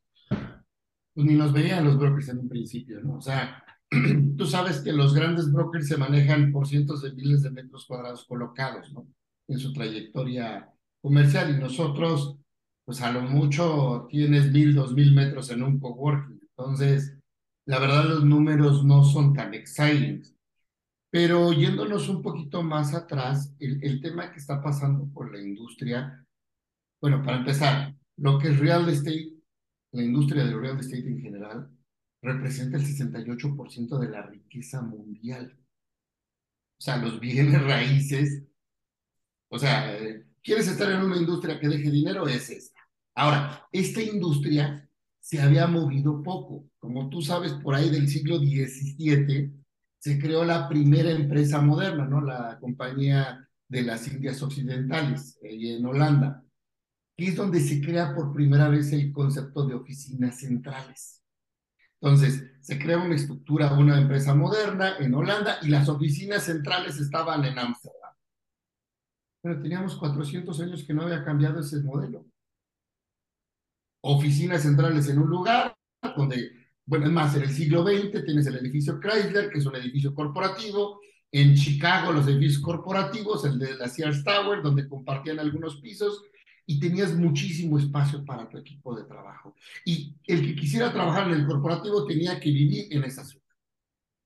Pues 1.15 1.27
ni 1.27 1.35
nos 1.35 1.53
veían 1.53 1.85
los 1.85 1.99
brokers 1.99 2.29
en 2.29 2.41
un 2.41 2.49
principio, 2.49 3.01
¿no? 3.01 3.17
O 3.17 3.21
sea, 3.21 3.65
tú 4.37 4.47
sabes 4.47 4.81
que 4.81 4.93
los 4.93 5.15
grandes 5.15 5.53
brokers 5.53 5.89
se 5.89 5.97
manejan 5.97 6.53
por 6.53 6.67
cientos 6.67 7.03
de 7.03 7.13
miles 7.13 7.43
de 7.43 7.51
metros 7.51 7.87
cuadrados 7.87 8.25
colocados, 8.25 8.93
¿no? 8.93 9.07
En 9.49 9.59
su 9.59 9.73
trayectoria 9.73 10.71
comercial 11.01 11.55
y 11.55 11.61
nosotros 11.61 12.39
pues 12.85 13.01
a 13.01 13.13
lo 13.13 13.23
mucho 13.23 14.07
tienes 14.11 14.53
mil, 14.53 14.75
dos 14.75 14.93
mil 14.93 15.15
metros 15.15 15.51
en 15.51 15.63
un 15.63 15.79
coworking. 15.79 16.41
Entonces, 16.57 17.17
la 17.67 17.79
verdad 17.79 18.05
los 18.05 18.25
números 18.25 18.85
no 18.85 19.05
son 19.05 19.33
tan 19.33 19.55
exciting. 19.55 20.23
Pero 21.11 21.53
yéndonos 21.53 22.09
un 22.09 22.21
poquito 22.23 22.63
más 22.63 22.93
atrás, 22.95 23.55
el, 23.59 23.83
el 23.83 24.01
tema 24.01 24.33
que 24.33 24.39
está 24.39 24.63
pasando 24.63 25.07
por 25.13 25.33
la 25.33 25.41
industria, 25.41 26.27
bueno, 27.01 27.23
para 27.23 27.39
empezar, 27.39 27.95
lo 28.17 28.39
que 28.39 28.49
es 28.49 28.59
real 28.59 28.89
estate, 28.89 29.34
la 29.95 30.03
industria 30.03 30.45
del 30.45 30.61
real 30.61 30.79
estate 30.79 31.07
en 31.07 31.21
general, 31.21 31.71
representa 32.21 32.77
el 32.77 32.85
68% 32.85 33.99
de 33.99 34.09
la 34.09 34.23
riqueza 34.23 34.83
mundial. 34.83 35.57
O 36.77 36.81
sea, 36.81 36.97
los 36.97 37.21
bienes 37.21 37.63
raíces, 37.65 38.43
o 39.49 39.59
sea, 39.59 39.97
eh, 39.97 40.27
¿quieres 40.43 40.67
estar 40.67 40.91
en 40.91 41.03
una 41.03 41.17
industria 41.17 41.61
que 41.61 41.69
deje 41.69 41.91
dinero? 41.91 42.27
Es 42.27 42.51
esta. 42.51 42.81
Ahora, 43.15 43.69
esta 43.71 44.03
industria 44.03 44.89
se 45.21 45.41
había 45.41 45.69
movido 45.69 46.23
poco. 46.23 46.69
Como 46.79 47.09
tú 47.09 47.23
sabes, 47.23 47.53
por 47.53 47.77
ahí 47.77 47.89
del 47.89 48.09
siglo 48.09 48.39
XVII 48.39 49.53
se 49.99 50.19
creó 50.19 50.45
la 50.45 50.69
primera 50.69 51.11
empresa 51.13 51.61
moderna, 51.61 52.05
¿no? 52.05 52.21
La 52.21 52.59
compañía 52.61 53.49
de 53.69 53.83
las 53.83 54.09
Indias 54.09 54.43
Occidentales, 54.43 55.39
en 55.41 55.87
Holanda, 55.87 56.44
que 57.17 57.29
es 57.29 57.37
donde 57.37 57.61
se 57.61 57.81
crea 57.81 58.15
por 58.15 58.33
primera 58.33 58.69
vez 58.69 58.93
el 58.93 59.13
concepto 59.13 59.67
de 59.67 59.75
oficinas 59.75 60.39
centrales. 60.39 61.23
Entonces, 62.01 62.45
se 62.61 62.79
crea 62.79 62.99
una 62.99 63.15
estructura, 63.15 63.73
una 63.75 63.99
empresa 64.01 64.35
moderna 64.35 64.97
en 64.99 65.15
Holanda 65.15 65.59
y 65.63 65.69
las 65.69 65.89
oficinas 65.89 66.45
centrales 66.45 66.99
estaban 66.99 67.45
en 67.45 67.59
Ámsterdam. 67.59 68.15
Pero 69.43 69.63
teníamos 69.63 69.97
400 69.97 70.61
años 70.61 70.85
que 70.85 70.95
no 70.95 71.03
había 71.03 71.25
cambiado 71.25 71.61
ese 71.61 71.81
modelo 71.83 72.27
oficinas 74.07 74.63
centrales 74.63 75.09
en 75.09 75.19
un 75.19 75.31
lugar 75.31 75.75
donde, 76.17 76.51
bueno, 76.85 77.07
es 77.07 77.13
más, 77.13 77.35
en 77.37 77.45
el 77.45 77.51
siglo 77.51 77.83
XX 77.83 78.25
tienes 78.25 78.47
el 78.47 78.57
edificio 78.57 79.01
Chrysler, 79.01 79.51
que 79.51 79.59
es 79.59 79.67
un 79.67 79.77
edificio 79.77 80.15
corporativo, 80.15 81.01
en 81.33 81.55
Chicago 81.55 82.13
los 82.13 82.29
edificios 82.29 82.61
corporativos, 82.61 83.47
el 83.47 83.59
de 83.59 83.75
la 83.77 83.89
Sears 83.89 84.23
Tower, 84.23 84.63
donde 84.63 84.87
compartían 84.87 85.41
algunos 85.41 85.81
pisos, 85.81 86.23
y 86.67 86.81
tenías 86.81 87.15
muchísimo 87.15 87.79
espacio 87.79 88.25
para 88.25 88.49
tu 88.49 88.59
equipo 88.59 88.97
de 88.97 89.05
trabajo. 89.05 89.55
Y 89.85 90.17
el 90.27 90.43
que 90.43 90.57
quisiera 90.57 90.93
trabajar 90.93 91.29
en 91.29 91.41
el 91.41 91.47
corporativo 91.47 92.07
tenía 92.07 92.41
que 92.41 92.51
vivir 92.51 92.87
en 92.91 93.05
esa 93.05 93.25
ciudad. 93.25 93.45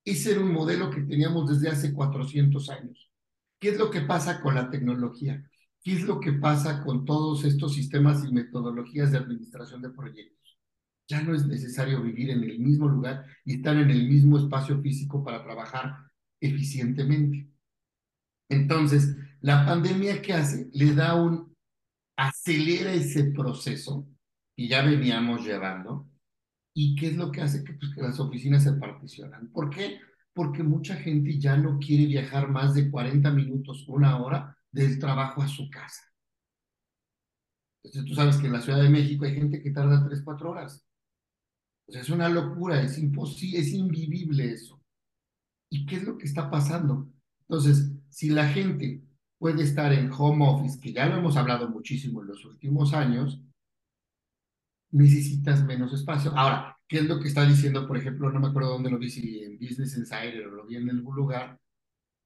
Ese 0.05 0.33
era 0.33 0.41
un 0.41 0.53
modelo 0.53 0.91
que 0.91 1.03
teníamos 1.03 1.51
desde 1.51 1.69
hace 1.69 1.93
400 1.93 2.71
años. 2.71 3.11
¿Qué 3.59 3.71
es 3.71 3.79
lo 3.79 3.91
que 3.91 4.03
pasa 4.03 4.41
con 4.41 4.55
la 4.55 4.71
tecnología? 4.71 5.45
¿Qué 5.83 5.93
es 5.93 6.03
lo 6.03 6.21
que 6.21 6.33
pasa 6.33 6.83
con 6.85 7.05
todos 7.05 7.45
estos 7.45 7.75
sistemas 7.75 8.25
y 8.25 8.33
metodologías 8.33 9.13
de 9.13 9.19
administración 9.19 9.83
de 9.83 9.91
proyectos? 9.91 10.59
Ya 11.09 11.23
no 11.23 11.35
es 11.35 11.47
necesario 11.47 12.03
vivir 12.03 12.31
en 12.31 12.45
el 12.45 12.59
mismo 12.59 12.89
lugar 12.89 13.25
y 13.45 13.55
estar 13.55 13.77
en 13.77 13.91
el 13.91 14.09
mismo 14.09 14.39
espacio 14.39 14.81
físico 14.81 15.25
para 15.25 15.43
trabajar 15.43 15.97
eficientemente. 16.41 17.49
Entonces, 18.49 19.17
la 19.41 19.65
pandemia 19.67 20.23
¿qué 20.23 20.35
hace? 20.35 20.69
Le 20.73 20.95
da 20.95 21.15
un, 21.15 21.48
acelera 22.19 22.93
ese 22.93 23.31
proceso 23.31 24.07
y 24.57 24.69
ya 24.69 24.83
veníamos 24.83 25.47
llevando. 25.47 26.11
¿Y 26.75 26.97
qué 26.97 27.09
es 27.09 27.17
lo 27.17 27.31
que 27.31 27.41
hace? 27.41 27.65
Que, 27.65 27.75
pues, 27.75 27.95
que 27.95 28.03
las 28.03 28.21
oficinas 28.21 28.65
se 28.65 28.73
particionan. 28.73 29.51
¿Por 29.53 29.71
qué? 29.71 30.01
Porque 30.35 30.63
mucha 30.63 30.97
gente 30.97 31.39
ya 31.39 31.57
no 31.57 31.79
quiere 31.79 32.07
viajar 32.07 32.49
más 32.49 32.75
de 32.75 32.91
40 32.91 33.31
minutos, 33.31 33.85
una 33.89 34.19
hora 34.21 34.57
del 34.71 34.99
trabajo 34.99 35.43
a 35.43 35.49
su 35.49 35.71
casa. 35.71 36.03
Entonces 37.85 38.09
tú 38.09 38.15
sabes 38.15 38.37
que 38.37 38.47
en 38.47 38.53
la 38.53 38.61
Ciudad 38.61 38.83
de 38.83 38.91
México 38.91 39.25
hay 39.25 39.35
gente 39.35 39.63
que 39.63 39.71
tarda 39.71 40.05
tres, 40.07 40.23
cuatro 40.25 40.51
horas. 40.51 40.85
O 41.87 41.93
sea, 41.93 42.03
es 42.03 42.11
una 42.11 42.29
locura, 42.29 42.83
es 42.83 42.99
imposible, 42.99 43.61
es 43.61 43.73
invivible 43.73 44.53
eso. 44.53 44.83
¿Y 45.71 45.87
qué 45.87 45.97
es 45.97 46.05
lo 46.05 46.19
que 46.19 46.27
está 46.27 46.51
pasando? 46.51 47.09
Entonces, 47.43 47.93
si 48.11 48.29
la 48.31 48.49
gente 48.49 49.08
puede 49.39 49.63
estar 49.63 49.93
en 49.93 50.11
home 50.13 50.47
office, 50.47 50.81
que 50.81 50.93
ya 50.93 51.07
lo 51.07 51.17
hemos 51.17 51.37
hablado 51.37 51.69
muchísimo 51.69 52.23
en 52.23 52.29
los 52.29 52.45
últimos 52.45 52.93
años, 52.93 53.41
necesitas 54.91 55.65
menos 55.65 55.93
espacio. 55.93 56.33
Ahora, 56.37 56.77
¿qué 56.89 56.99
es 56.99 57.05
lo 57.05 57.21
que 57.21 57.29
está 57.29 57.47
diciendo, 57.47 57.87
por 57.87 57.97
ejemplo, 57.97 58.31
no 58.31 58.41
me 58.41 58.49
acuerdo 58.49 58.71
dónde 58.71 58.91
lo 58.91 58.99
vi, 58.99 59.11
si 59.11 59.43
en 59.43 59.59
Business 59.59 59.97
Insider 59.97 60.47
o 60.47 60.57
lo 60.57 60.67
vi 60.67 60.77
en 60.77 60.91
algún 60.91 61.15
lugar, 61.15 61.59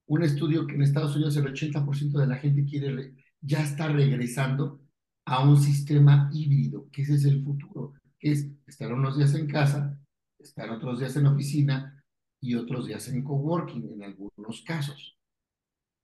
un 0.06 0.22
estudio 0.22 0.66
que 0.66 0.74
en 0.74 0.82
Estados 0.82 1.14
Unidos 1.16 1.36
el 1.36 1.46
80% 1.46 2.18
de 2.18 2.26
la 2.26 2.36
gente 2.36 2.64
quiere, 2.64 3.14
ya 3.40 3.62
está 3.62 3.88
regresando 3.88 4.80
a 5.24 5.44
un 5.46 5.56
sistema 5.56 6.30
híbrido, 6.32 6.88
que 6.90 7.02
ese 7.02 7.14
es 7.14 7.24
el 7.24 7.42
futuro, 7.44 7.94
que 8.18 8.32
es 8.32 8.48
estar 8.66 8.92
unos 8.92 9.16
días 9.16 9.34
en 9.34 9.46
casa, 9.46 9.98
estar 10.38 10.70
otros 10.70 10.98
días 10.98 11.16
en 11.16 11.26
oficina 11.26 12.02
y 12.40 12.54
otros 12.54 12.86
días 12.86 13.08
en 13.08 13.22
coworking 13.22 13.92
en 13.92 14.02
algunos 14.02 14.62
casos. 14.62 15.16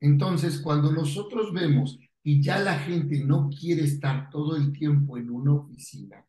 Entonces, 0.00 0.60
cuando 0.60 0.92
nosotros 0.92 1.52
vemos 1.52 1.98
y 2.22 2.42
ya 2.42 2.58
la 2.58 2.78
gente 2.78 3.24
no 3.24 3.48
quiere 3.50 3.84
estar 3.84 4.30
todo 4.30 4.56
el 4.56 4.72
tiempo 4.72 5.18
en 5.18 5.30
una 5.30 5.54
oficina, 5.54 6.24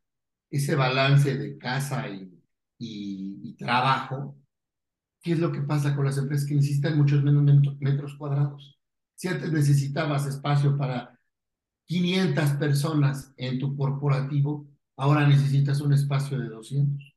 ese 0.50 0.76
balance 0.76 1.38
de 1.38 1.58
casa 1.58 2.08
y, 2.10 2.32
y 2.78 3.54
trabajo, 3.58 4.40
¿Qué 5.22 5.34
es 5.34 5.40
lo 5.40 5.52
que 5.52 5.62
pasa 5.62 5.96
con 5.96 6.06
las 6.06 6.18
empresas 6.18 6.48
que 6.48 6.56
necesitan 6.56 6.98
muchos 6.98 7.24
menos 7.24 7.44
metros 7.80 8.16
cuadrados? 8.16 8.80
Si 9.16 9.28
antes 9.28 9.52
necesitabas 9.52 10.26
espacio 10.26 10.78
para 10.78 11.20
500 11.86 12.52
personas 12.52 13.34
en 13.36 13.60
tu 13.60 13.76
corporativo, 13.76 14.68
ahora 14.96 15.28
necesitas 15.28 15.82
un 15.82 15.94
espacio 15.94 16.40
de 16.40 16.48
200. 16.48 17.16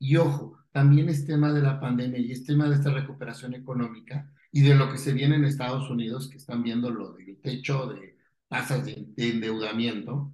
Y 0.00 0.16
ojo, 0.16 0.58
también 0.74 1.08
es 1.08 1.24
tema 1.24 1.52
de 1.52 1.62
la 1.62 1.78
pandemia 1.78 2.18
y 2.18 2.32
es 2.32 2.44
tema 2.44 2.68
de 2.68 2.74
esta 2.74 2.92
recuperación 2.92 3.54
económica 3.54 4.28
y 4.50 4.62
de 4.62 4.74
lo 4.74 4.90
que 4.90 4.98
se 4.98 5.12
viene 5.12 5.36
en 5.36 5.44
Estados 5.44 5.88
Unidos, 5.88 6.28
que 6.28 6.36
están 6.36 6.64
viendo 6.64 6.90
lo 6.90 7.12
del 7.12 7.36
techo 7.40 7.86
de 7.86 8.18
tasas 8.48 8.84
de, 8.84 9.06
endeudamiento, 9.16 10.32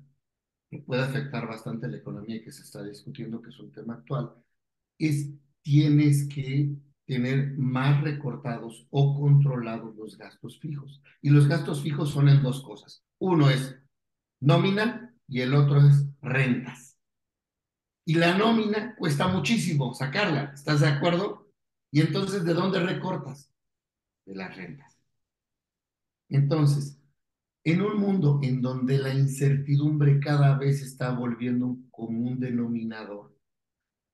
pues 0.71 0.83
puede 0.85 1.03
afectar 1.03 1.47
bastante 1.47 1.89
la 1.89 1.99
economía 1.99 2.37
y 2.37 2.43
que 2.43 2.53
se 2.53 2.63
está 2.63 2.83
discutiendo, 2.83 3.43
que 3.43 3.51
es 3.51 3.61
un 3.61 3.71
tema 3.71 3.95
actual, 3.97 4.33
es 4.99 5.29
tienes 5.61 6.27
que 6.27 6.75
tener 7.05 7.59
más 7.59 8.03
recortados 8.03 8.87
o 8.89 9.21
controlados 9.21 9.95
los 9.95 10.17
gastos 10.17 10.59
fijos. 10.59 11.03
Y 11.21 11.29
los 11.29 11.49
gastos 11.49 11.83
fijos 11.83 12.13
son 12.13 12.31
en 12.31 12.43
dos 12.43 12.63
cosas. 12.63 13.05
Uno 13.19 13.51
es 13.51 13.77
nómina 14.41 15.15
y 15.29 15.43
el 15.43 15.53
otro 15.53 15.87
es 15.87 16.07
rentas. 16.23 16.90
Y 18.05 18.15
la 18.15 18.37
nómina 18.37 18.95
cuesta 18.97 19.29
muchísimo 19.29 19.95
sacarla, 19.95 20.53
¿estás 20.55 20.81
de 20.81 20.89
acuerdo? 20.89 21.51
Y 21.91 22.01
entonces, 22.01 22.45
¿de 22.45 22.55
dónde 22.55 22.81
recortas? 22.81 23.53
De 24.25 24.35
las 24.35 24.57
rentas. 24.57 24.99
Entonces, 26.29 27.01
en 27.65 27.83
un 27.83 27.99
mundo 27.99 28.41
en 28.43 28.63
donde 28.63 28.99
la 28.99 29.13
incertidumbre 29.13 30.19
cada 30.21 30.57
vez 30.57 30.83
está 30.83 31.11
volviendo 31.13 31.77
un 31.93 32.41
denominador, 32.41 33.37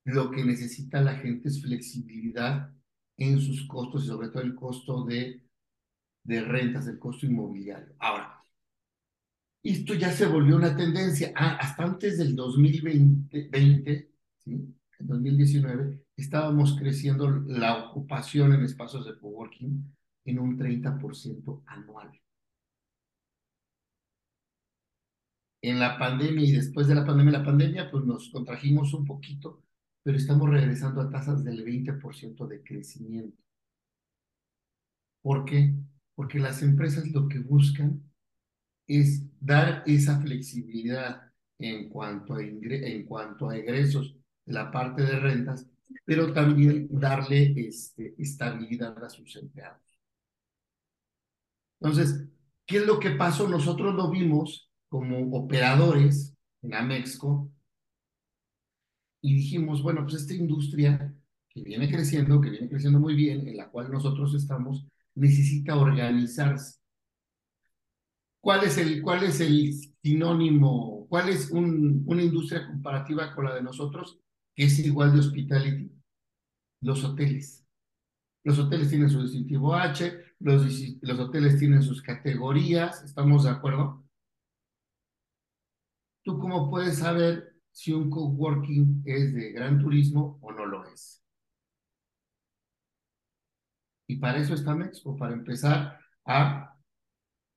lo 0.03 0.31
que 0.31 0.43
necesita 0.43 1.01
la 1.01 1.15
gente 1.15 1.49
es 1.49 1.61
flexibilidad 1.61 2.73
en 3.17 3.39
sus 3.39 3.67
costos 3.67 4.03
y 4.03 4.07
sobre 4.07 4.29
todo 4.29 4.41
el 4.41 4.55
costo 4.55 5.03
de, 5.05 5.43
de 6.23 6.41
rentas, 6.41 6.87
el 6.87 6.99
costo 6.99 7.25
inmobiliario. 7.25 7.95
Ahora, 7.99 8.36
esto 9.63 9.93
ya 9.93 10.11
se 10.11 10.25
volvió 10.25 10.55
una 10.55 10.75
tendencia. 10.75 11.31
Ah, 11.35 11.57
hasta 11.59 11.83
antes 11.83 12.17
del 12.17 12.35
2020, 12.35 13.49
20, 13.51 14.11
¿sí? 14.37 14.51
en 14.99 15.07
2019, 15.07 15.99
estábamos 16.15 16.77
creciendo 16.77 17.29
la 17.29 17.85
ocupación 17.85 18.53
en 18.53 18.63
espacios 18.63 19.05
de 19.05 19.17
coworking 19.19 19.93
en 20.25 20.39
un 20.39 20.57
30% 20.57 21.63
anual. 21.67 22.11
en 25.61 25.79
la 25.79 25.97
pandemia 25.97 26.45
y 26.45 26.51
después 26.51 26.87
de 26.87 26.95
la 26.95 27.05
pandemia, 27.05 27.39
la 27.39 27.45
pandemia, 27.45 27.91
pues 27.91 28.05
nos 28.05 28.29
contrajimos 28.29 28.93
un 28.93 29.05
poquito, 29.05 29.63
pero 30.03 30.17
estamos 30.17 30.49
regresando 30.49 31.01
a 31.01 31.09
tasas 31.09 31.43
del 31.43 31.65
20% 31.65 32.47
de 32.47 32.63
crecimiento. 32.63 33.43
¿Por 35.21 35.45
qué? 35.45 35.73
Porque 36.15 36.39
las 36.39 36.61
empresas 36.63 37.07
lo 37.11 37.27
que 37.27 37.39
buscan 37.39 38.06
es 38.87 39.23
dar 39.39 39.83
esa 39.85 40.19
flexibilidad 40.21 41.21
en 41.59 41.89
cuanto 41.89 42.35
a, 42.35 42.41
en 42.41 43.05
cuanto 43.05 43.49
a 43.49 43.57
egresos 43.57 44.15
de 44.45 44.53
la 44.53 44.71
parte 44.71 45.03
de 45.03 45.19
rentas, 45.19 45.67
pero 46.05 46.31
también 46.33 46.87
darle 46.89 47.53
este, 47.57 48.15
estabilidad 48.17 49.03
a 49.03 49.09
sus 49.09 49.35
empleados. 49.35 49.81
Entonces, 51.79 52.27
¿qué 52.65 52.77
es 52.77 52.85
lo 52.85 52.99
que 52.99 53.11
pasó? 53.11 53.47
Nosotros 53.47 53.93
lo 53.93 54.09
vimos 54.09 54.71
como 54.89 55.35
operadores 55.37 56.35
en 56.61 56.73
Amexco 56.73 57.51
y 59.21 59.35
dijimos, 59.35 59.81
bueno, 59.83 60.03
pues 60.03 60.15
esta 60.15 60.33
industria 60.33 61.13
que 61.49 61.61
viene 61.61 61.89
creciendo, 61.89 62.39
que 62.39 62.49
viene 62.49 62.69
creciendo 62.69 62.99
muy 62.99 63.15
bien, 63.15 63.47
en 63.47 63.57
la 63.57 63.69
cual 63.69 63.91
nosotros 63.91 64.33
estamos, 64.33 64.85
necesita 65.15 65.75
organizarse. 65.75 66.79
¿Cuál 68.47 68.63
es 68.63 68.77
el, 68.77 69.01
cuál 69.01 69.23
es 69.23 69.41
el 69.41 69.73
sinónimo? 70.01 71.05
¿Cuál 71.09 71.27
es 71.27 71.51
un, 71.51 72.05
una 72.07 72.23
industria 72.23 72.65
comparativa 72.65 73.35
con 73.35 73.43
la 73.43 73.53
de 73.53 73.61
nosotros 73.61 74.21
que 74.55 74.63
es 74.63 74.79
igual 74.79 75.11
de 75.11 75.19
hospitality? 75.19 75.91
Los 76.79 77.03
hoteles. 77.03 77.67
Los 78.45 78.57
hoteles 78.57 78.87
tienen 78.87 79.09
su 79.09 79.21
distintivo 79.21 79.75
H, 79.75 80.17
los, 80.39 80.63
los 81.01 81.19
hoteles 81.19 81.59
tienen 81.59 81.83
sus 81.83 82.01
categorías, 82.01 83.03
¿estamos 83.03 83.43
de 83.43 83.49
acuerdo? 83.49 84.05
¿tú 86.23 86.39
cómo 86.39 86.69
puedes 86.69 86.99
saber 86.99 87.53
si 87.73 87.91
un 87.91 88.09
coworking 88.09 89.03
es 89.05 89.35
de 89.35 89.51
gran 89.51 89.77
turismo 89.77 90.39
o 90.41 90.53
no 90.53 90.65
lo 90.65 90.85
es? 90.85 91.21
Y 94.07 94.15
para 94.15 94.37
eso 94.37 94.53
está 94.53 94.73
Mexco, 94.73 95.17
para 95.17 95.33
empezar 95.33 95.99
a 96.25 96.76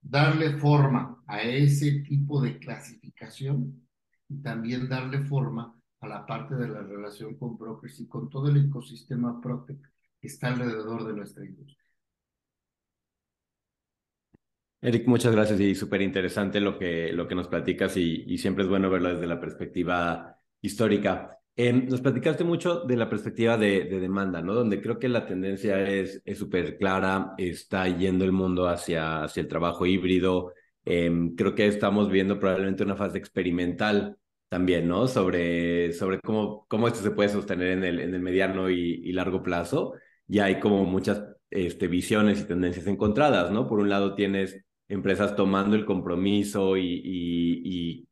darle 0.01 0.59
forma 0.59 1.23
a 1.27 1.43
ese 1.43 2.01
tipo 2.01 2.41
de 2.41 2.59
clasificación 2.59 3.87
y 4.29 4.43
también 4.43 4.89
darle 4.89 5.25
forma 5.25 5.75
a 6.01 6.09
la 6.09 6.25
parte 6.25 6.55
de 6.55 6.69
la 6.69 6.83
relación 6.83 7.37
con 7.37 7.59
brokers 7.59 8.01
y 8.01 8.09
con 8.09 8.31
todo 8.31 8.49
el 8.49 8.69
ecosistema 8.69 9.41
Protec 9.41 9.79
que 10.21 10.27
está 10.27 10.49
alrededor 10.49 11.07
de 11.07 11.15
nuestra 11.15 11.45
industria. 11.45 11.79
Eric, 14.83 15.07
muchas 15.07 15.33
gracias 15.33 15.61
y 15.61 15.75
súper 15.75 16.01
interesante 16.01 16.59
lo 16.59 16.79
que, 16.79 17.13
lo 17.13 17.29
que 17.29 17.35
nos 17.35 17.49
platicas 17.49 17.97
y, 17.99 18.39
siempre 18.39 18.65
es 18.65 18.71
bueno 18.71 18.89
verlo 18.89 19.11
desde 19.11 19.27
la 19.27 19.39
perspectiva 19.39 20.39
histórica. 20.63 21.39
Em, 21.57 21.87
nos 21.89 22.01
platicaste 22.01 22.43
mucho 22.45 22.81
de 22.85 22.97
la 22.97 23.09
perspectiva 23.09 23.57
de, 23.59 23.85
demanda, 23.85 24.41
¿no? 24.41 24.55
Donde 24.55 24.81
creo 24.81 24.99
que 24.99 25.09
la 25.09 25.27
tendencia 25.27 25.81
es 25.89 26.23
súper 26.37 26.79
clara, 26.79 27.35
está 27.37 27.87
yendo 27.89 28.25
el 28.25 28.33
mundo 28.33 28.69
hacia, 28.69 29.27
el 29.35 29.49
trabajo 29.49 29.85
híbrido. 29.85 30.55
Em, 30.85 31.35
creo 31.37 31.55
que 31.55 31.67
estamos 31.67 32.11
viendo 32.11 32.39
probablemente 32.39 32.83
una 32.85 32.97
fase 32.97 33.19
experimental 33.19 34.17
también, 34.49 34.89
¿no? 34.89 35.07
Sobre, 35.07 35.91
cómo, 36.23 36.67
esto 36.89 37.01
se 37.01 37.11
puede 37.13 37.29
sostener 37.29 37.69
en 37.79 37.85
el, 37.85 38.21
mediano 38.21 38.71
y, 38.71 39.13
largo 39.13 39.43
plazo. 39.43 39.95
Ya 40.27 40.47
hay 40.47 40.61
como 40.61 40.85
muchas 40.85 41.23
este, 41.51 41.89
visiones 41.89 42.41
y 42.41 42.45
tendencias 42.45 42.87
encontradas, 42.87 43.51
¿no? 43.51 43.69
Por 43.69 43.81
un 43.81 43.89
lado 43.91 44.15
tienes 44.15 44.65
empresas 44.89 45.37
tomando 45.37 45.77
el 45.77 45.85
compromiso 45.87 46.77
y, 46.77 48.09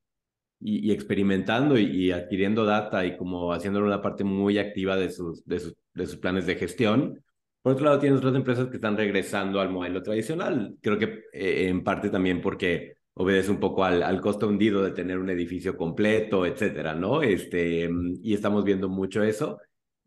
experimentando 0.61 1.79
y, 1.79 2.11
adquiriendo 2.11 2.64
data 2.64 3.05
y 3.07 3.16
como 3.16 3.53
haciéndolo 3.53 3.87
una 3.87 4.03
parte 4.03 4.25
muy 4.25 4.59
activa 4.59 4.97
de 4.97 5.11
sus, 5.11 5.44
de 5.44 5.61
sus, 5.61 5.75
de 5.94 6.07
sus 6.07 6.16
planes 6.16 6.47
de 6.47 6.57
gestión. 6.57 7.23
Por 7.62 7.73
otro 7.73 7.87
lado, 7.87 7.99
tienes 7.99 8.18
otras 8.18 8.35
empresas 8.35 8.68
que 8.68 8.77
están 8.77 8.97
regresando 8.97 9.61
al 9.61 9.71
modelo 9.71 10.03
tradicional. 10.03 10.77
Creo 10.81 10.99
que 10.99 11.25
eh, 11.33 11.68
en 11.68 11.85
parte 11.85 12.11
también 12.11 12.40
porque 12.40 12.97
obedece 13.14 13.51
un 13.51 13.61
poco 13.61 13.85
al, 13.85 14.03
al, 14.03 14.21
costo 14.21 14.49
hundido 14.49 14.83
de 14.83 14.92
tener 14.92 15.18
un 15.18 15.29
edificio 15.31 15.77
completo, 15.77 16.47
etcétera, 16.47 16.94
¿no? 16.94 17.23
Este, 17.23 17.90
y 18.23 18.33
estamos 18.35 18.64
viendo 18.64 18.88
mucho 18.88 19.23
eso 19.23 19.59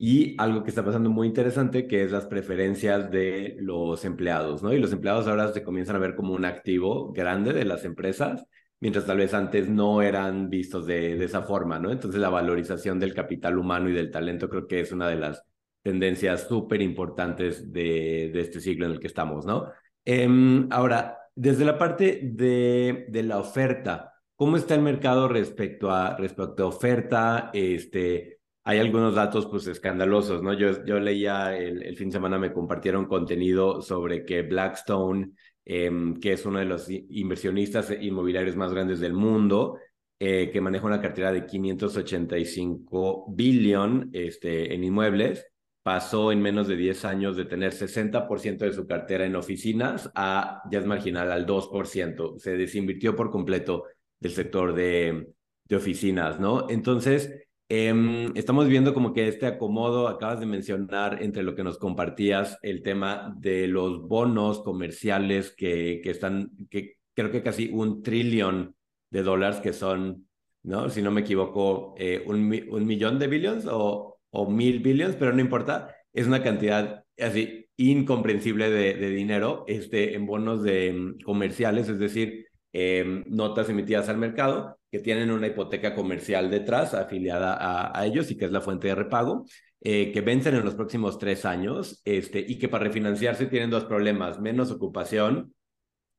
y 0.04 0.36
algo 0.40 0.64
que 0.64 0.70
está 0.70 0.84
pasando 0.84 1.12
muy 1.12 1.28
interesante, 1.28 1.86
que 1.86 2.04
es 2.04 2.12
las 2.12 2.26
preferencias 2.26 3.12
de 3.12 3.56
los 3.60 4.04
empleados, 4.04 4.64
¿no? 4.64 4.74
Y 4.74 4.80
los 4.80 4.92
empleados 4.94 5.28
ahora 5.28 5.54
se 5.54 5.64
comienzan 5.64 5.96
a 5.96 6.00
ver 6.00 6.16
como 6.16 6.34
un 6.34 6.44
activo 6.44 7.12
grande 7.14 7.54
de 7.54 7.66
las 7.66 7.86
empresas, 7.86 8.44
mientras 8.82 9.06
tal 9.06 9.18
vez 9.18 9.34
antes 9.34 9.70
no 9.70 10.02
eran 10.02 10.50
vistos 10.50 10.86
de, 10.86 11.16
de 11.16 11.26
esa 11.26 11.44
forma, 11.44 11.80
¿no? 11.80 11.92
Entonces 11.92 12.20
la 12.20 12.30
valorización 12.30 13.00
del 13.00 13.14
capital 13.14 13.58
humano 13.58 13.90
y 13.90 13.94
del 13.94 14.12
talento 14.12 14.50
creo 14.50 14.68
que 14.68 14.82
es 14.82 14.92
una 14.92 15.08
de 15.08 15.16
las 15.16 15.44
tendencias 15.84 16.48
súper 16.48 16.82
importantes 16.82 17.72
de, 17.72 18.32
de, 18.34 18.42
este 18.42 18.60
siglo 18.60 18.86
en 18.88 18.94
el 18.94 19.00
que 19.00 19.08
estamos, 19.08 19.46
¿no? 19.46 19.72
Em, 20.04 20.68
ahora, 20.72 21.18
desde 21.36 21.64
la 21.64 21.78
parte 21.78 22.22
de, 22.24 23.06
de 23.10 23.24
la 23.24 23.40
oferta, 23.40 24.14
¿cómo 24.36 24.58
está 24.58 24.76
el 24.76 24.82
mercado 24.82 25.28
respecto 25.28 25.92
a, 25.92 26.18
respecto 26.18 26.64
a 26.64 26.68
oferta? 26.68 27.52
Este, 27.54 28.40
hay 28.64 28.80
algunos 28.80 29.16
datos 29.16 29.46
pues 29.46 29.68
escandalosos, 29.68 30.42
¿no? 30.42 30.54
Yo, 30.54 30.84
yo 30.86 31.00
leía 31.00 31.56
el, 31.56 31.84
el 31.84 31.98
fin 31.98 32.10
de 32.10 32.14
semana, 32.14 32.40
me 32.40 32.54
compartieron 32.54 33.06
contenido 33.06 33.82
sobre 33.82 34.26
que 34.26 34.42
Blackstone, 34.42 35.34
em, 35.66 36.20
que 36.20 36.34
es 36.34 36.46
uno 36.46 36.60
de 36.60 36.66
los 36.66 36.90
inversionistas 36.90 37.92
inmobiliarios 38.00 38.56
más 38.56 38.74
grandes 38.74 39.00
del 39.00 39.14
mundo, 39.14 39.78
eh, 40.20 40.52
que 40.52 40.62
maneja 40.62 40.86
una 40.86 41.02
cartera 41.02 41.32
de 41.32 41.46
585 41.46 43.26
billón 43.30 44.10
este, 44.14 44.74
en 44.74 44.84
inmuebles, 44.84 45.48
pasó 45.84 46.32
en 46.32 46.42
menos 46.42 46.68
de 46.68 46.76
10 46.76 47.06
años 47.06 47.36
de 47.36 47.46
tener 47.46 47.74
60% 47.74 48.66
de 48.66 48.74
su 48.74 48.86
cartera 48.86 49.26
en 49.26 49.36
oficinas 49.36 50.12
a 50.14 50.62
ya 50.70 50.80
es 50.80 50.86
marginal 50.86 51.32
al 51.32 51.46
2%. 51.46 52.38
Se 52.38 52.56
desinvirtió 52.56 53.16
por 53.16 53.32
completo 53.32 53.86
del 54.20 54.32
sector 54.32 54.76
de, 54.76 55.34
de 55.66 55.76
oficinas, 55.76 56.40
¿no? 56.40 56.70
Entonces, 56.70 57.48
Em, 57.74 58.36
estamos 58.36 58.68
viendo 58.68 58.94
como 58.94 59.14
que 59.14 59.30
este 59.30 59.46
acomodo, 59.46 60.10
acabas 60.10 60.42
de 60.42 60.46
mencionar 60.46 61.24
entre 61.24 61.42
lo 61.42 61.56
que 61.56 61.64
nos 61.64 61.78
compartías, 61.78 62.60
el 62.64 62.84
tema 62.84 63.34
de 63.40 63.66
los 63.68 64.02
bonos 64.10 64.60
comerciales 64.62 65.56
que, 65.56 66.02
que 66.04 66.10
están, 66.10 66.52
creo 66.70 67.32
que 67.32 67.42
casi 67.42 67.70
un 67.72 68.04
trillón 68.04 68.76
de 69.10 69.24
dólares 69.24 69.62
que 69.62 69.72
son, 69.72 70.28
¿no? 70.64 70.90
Si 70.90 71.02
no 71.02 71.12
me 71.12 71.22
equivoco, 71.22 71.96
eh, 71.98 72.22
un, 72.28 72.54
un, 72.72 72.86
millón 72.86 73.20
de 73.20 73.28
billions 73.28 73.66
o, 73.72 74.18
o 74.32 74.50
mil 74.50 74.82
billions, 74.82 75.16
pero 75.16 75.32
no 75.32 75.40
importa, 75.40 75.96
es 76.12 76.28
una 76.28 76.44
cantidad 76.44 77.06
así 77.18 77.70
incomprensible 77.78 78.70
de, 78.70 79.10
dinero 79.12 79.64
este, 79.68 80.16
en 80.16 80.26
bonos 80.26 80.62
de, 80.62 80.92
mm, 80.92 81.22
comerciales, 81.24 81.88
es 81.88 82.00
decir, 82.00 82.48
eh, 82.74 83.24
notas 83.28 83.70
emitidas 83.70 84.10
al 84.10 84.18
mercado 84.18 84.81
que 84.92 85.00
tienen 85.00 85.32
una 85.32 85.48
hipoteca 85.48 85.96
comercial 85.96 86.52
detrás 86.52 86.94
afiliada 86.94 87.58
a, 87.98 88.06
ellos 88.06 88.30
y 88.30 88.38
que 88.38 88.46
es 88.46 88.52
la 88.52 88.60
fuente 88.60 88.90
de 88.90 88.96
repago, 88.96 89.46
eh, 89.80 90.12
que 90.12 90.22
vencen 90.22 90.56
en 90.56 90.66
los 90.66 90.76
próximos 90.76 91.18
tres 91.18 91.46
años 91.46 92.02
este, 92.04 92.44
y 92.46 92.60
que 92.60 92.68
para 92.68 92.84
refinanciarse 92.84 93.46
tienen 93.46 93.70
dos 93.70 93.86
problemas, 93.86 94.40
menos 94.42 94.70
ocupación, 94.70 95.56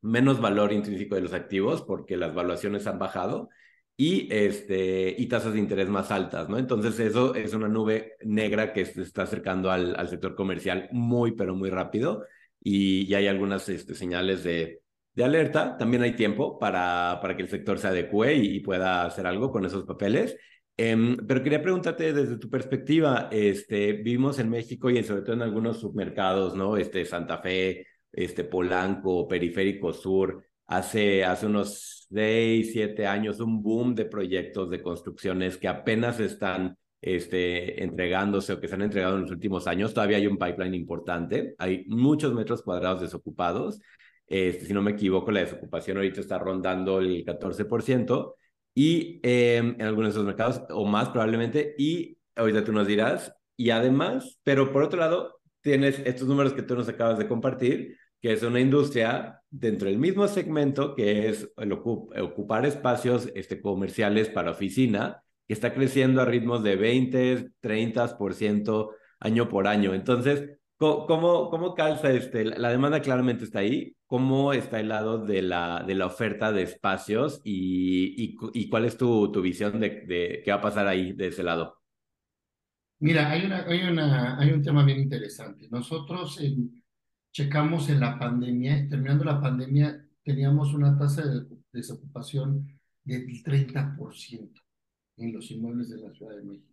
menos 0.00 0.40
valor 0.40 0.72
intrínseco 0.72 1.14
de 1.14 1.20
los 1.20 1.34
activos 1.34 1.82
porque 1.82 2.16
las 2.16 2.34
valuaciones 2.34 2.86
han 2.86 2.98
bajado 2.98 3.50
y, 3.96 4.26
este, 4.32 5.14
y 5.16 5.26
tasas 5.26 5.52
de 5.52 5.58
interés 5.60 5.88
más 5.88 6.10
altas, 6.10 6.48
¿no? 6.48 6.58
Entonces 6.58 6.98
eso 6.98 7.34
es 7.34 7.52
una 7.52 7.68
nube 7.68 8.14
negra 8.24 8.72
que 8.72 8.86
se 8.86 9.02
está 9.02 9.24
acercando 9.24 9.70
al, 9.70 10.08
sector 10.08 10.34
comercial 10.34 10.88
muy, 10.92 11.32
pero 11.32 11.54
muy 11.54 11.68
rápido 11.70 12.24
y 12.60 13.06
ya 13.06 13.18
hay 13.18 13.28
algunas 13.28 13.68
este, 13.68 13.94
señales 13.94 14.42
de, 14.44 14.81
de 15.14 15.24
alerta. 15.24 15.76
También 15.76 16.02
hay 16.02 16.14
tiempo 16.14 16.58
para, 16.58 17.18
para 17.20 17.36
que 17.36 17.42
el 17.42 17.48
sector 17.48 17.78
se 17.78 17.88
adecue 17.88 18.34
y, 18.34 18.60
pueda 18.60 19.04
hacer 19.04 19.26
algo 19.26 19.50
con 19.50 19.64
esos 19.64 19.84
papeles. 19.84 20.36
Em, 20.76 21.16
pero 21.26 21.42
quería 21.42 21.62
preguntarte 21.62 22.12
desde 22.12 22.38
tu 22.38 22.48
perspectiva, 22.48 23.28
este, 23.30 23.92
vivimos 23.92 24.38
en 24.38 24.50
México 24.50 24.90
y 24.90 25.02
sobre 25.04 25.22
todo 25.22 25.34
en 25.34 25.42
algunos 25.42 25.80
submercados, 25.80 26.54
¿no? 26.56 26.76
Este, 26.76 27.04
Santa 27.04 27.38
Fe, 27.38 27.86
este, 28.10 28.44
Polanco, 28.44 29.28
Periférico 29.28 29.92
Sur, 29.92 30.44
hace, 30.66 31.24
hace 31.24 31.46
unos 31.46 32.06
seis, 32.12 32.72
siete 32.72 33.06
años 33.06 33.40
un 33.40 33.62
boom 33.62 33.94
de 33.94 34.06
proyectos 34.06 34.70
de 34.70 34.82
construcciones 34.82 35.56
que 35.58 35.68
apenas 35.68 36.20
están 36.20 36.76
este, 37.00 37.82
entregándose 37.82 38.52
o 38.52 38.60
que 38.60 38.68
se 38.68 38.74
han 38.74 38.82
entregado 38.82 39.16
en 39.16 39.22
los 39.22 39.30
últimos 39.30 39.66
años. 39.66 39.92
Todavía 39.92 40.18
hay 40.18 40.26
un 40.26 40.38
pipeline 40.38 40.74
importante, 40.74 41.54
hay 41.58 41.84
muchos 41.88 42.32
metros 42.32 42.62
cuadrados 42.62 43.00
desocupados. 43.02 43.80
Este, 44.32 44.64
si 44.64 44.72
no 44.72 44.80
me 44.80 44.92
equivoco, 44.92 45.30
la 45.30 45.40
desocupación 45.40 45.98
ahorita 45.98 46.22
está 46.22 46.38
rondando 46.38 47.00
el 47.00 47.22
14% 47.22 48.34
y 48.74 49.20
em, 49.22 49.74
en 49.78 49.82
algunos 49.82 50.14
de 50.14 50.20
esos 50.20 50.24
mercados 50.24 50.62
o 50.70 50.86
más 50.86 51.10
probablemente. 51.10 51.74
Y 51.76 52.16
ahorita 52.34 52.64
tú 52.64 52.72
nos 52.72 52.86
dirás, 52.86 53.30
y 53.58 53.68
además, 53.68 54.38
pero 54.42 54.72
por 54.72 54.84
otro 54.84 54.98
lado, 55.00 55.38
tienes 55.60 55.98
estos 56.06 56.26
números 56.26 56.54
que 56.54 56.62
tú 56.62 56.74
nos 56.74 56.88
acabas 56.88 57.18
de 57.18 57.28
compartir, 57.28 57.98
que 58.22 58.32
es 58.32 58.42
una 58.42 58.58
industria 58.58 59.42
dentro 59.50 59.88
del 59.88 59.98
mismo 59.98 60.26
segmento, 60.28 60.94
que 60.94 61.28
es 61.28 61.52
el 61.58 61.72
ocupar 61.72 62.64
espacios 62.64 63.30
este, 63.34 63.60
comerciales 63.60 64.30
para 64.30 64.52
oficina, 64.52 65.22
que 65.46 65.52
está 65.52 65.74
creciendo 65.74 66.22
a 66.22 66.24
ritmos 66.24 66.62
de 66.62 66.76
20, 66.76 67.50
30% 67.60 68.94
año 69.20 69.48
por 69.50 69.66
año. 69.66 69.92
Entonces, 69.92 70.58
¿cómo, 70.82 71.48
cómo 71.50 71.74
calza 71.74 72.10
este? 72.10 72.44
La 72.44 72.70
demanda 72.70 73.00
claramente 73.00 73.44
está 73.44 73.60
ahí. 73.60 73.96
¿Cómo 74.06 74.52
está 74.52 74.80
el 74.80 74.88
lado 74.88 75.24
de 75.24 75.40
la, 75.40 75.84
de 75.86 75.94
la 75.94 76.06
oferta 76.06 76.52
de 76.52 76.62
espacios 76.62 77.40
y, 77.44 78.36
y, 78.52 78.68
cuál 78.68 78.84
es 78.84 78.96
tu, 78.96 79.30
tu 79.32 79.40
visión 79.40 79.80
de, 79.80 80.42
qué 80.44 80.50
va 80.50 80.58
a 80.58 80.60
pasar 80.60 80.86
ahí 80.86 81.12
de 81.12 81.28
ese 81.28 81.42
lado? 81.42 81.78
Mira, 82.98 83.30
hay, 83.30 83.46
una, 83.46 83.64
hay, 83.66 83.82
una, 83.82 84.38
hay 84.38 84.50
un 84.50 84.62
tema 84.62 84.84
bien 84.84 85.00
interesante. 85.00 85.68
Nosotros 85.70 86.38
checamos 87.32 87.88
en 87.88 88.00
la 88.00 88.18
pandemia, 88.18 88.88
terminando 88.88 89.24
la 89.24 89.40
pandemia, 89.40 90.06
teníamos 90.22 90.74
una 90.74 90.98
tasa 90.98 91.26
de 91.26 91.46
desocupación 91.72 92.68
del 93.04 93.26
30% 93.42 94.50
en 95.16 95.32
los 95.32 95.50
inmuebles 95.50 95.90
de 95.90 95.98
la 95.98 96.12
Ciudad 96.12 96.36
de 96.36 96.42
México. 96.42 96.71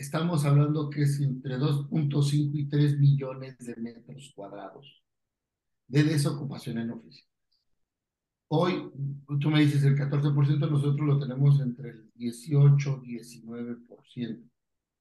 Estamos 0.00 0.46
hablando 0.46 0.88
que 0.88 1.02
es 1.02 1.20
entre 1.20 1.58
2.5 1.58 2.50
y 2.54 2.70
3 2.70 2.98
millones 2.98 3.58
de 3.58 3.76
metros 3.76 4.32
cuadrados 4.34 5.04
de 5.88 6.04
desocupación 6.04 6.78
en 6.78 6.92
oficinas. 6.92 7.28
Hoy, 8.48 8.90
tú 9.38 9.50
me 9.50 9.60
dices 9.60 9.84
el 9.84 9.98
14%, 9.98 10.70
nosotros 10.70 11.06
lo 11.06 11.18
tenemos 11.18 11.60
entre 11.60 11.90
el 11.90 12.10
18 12.14 13.02
y 13.04 13.18
19%. 13.18 14.50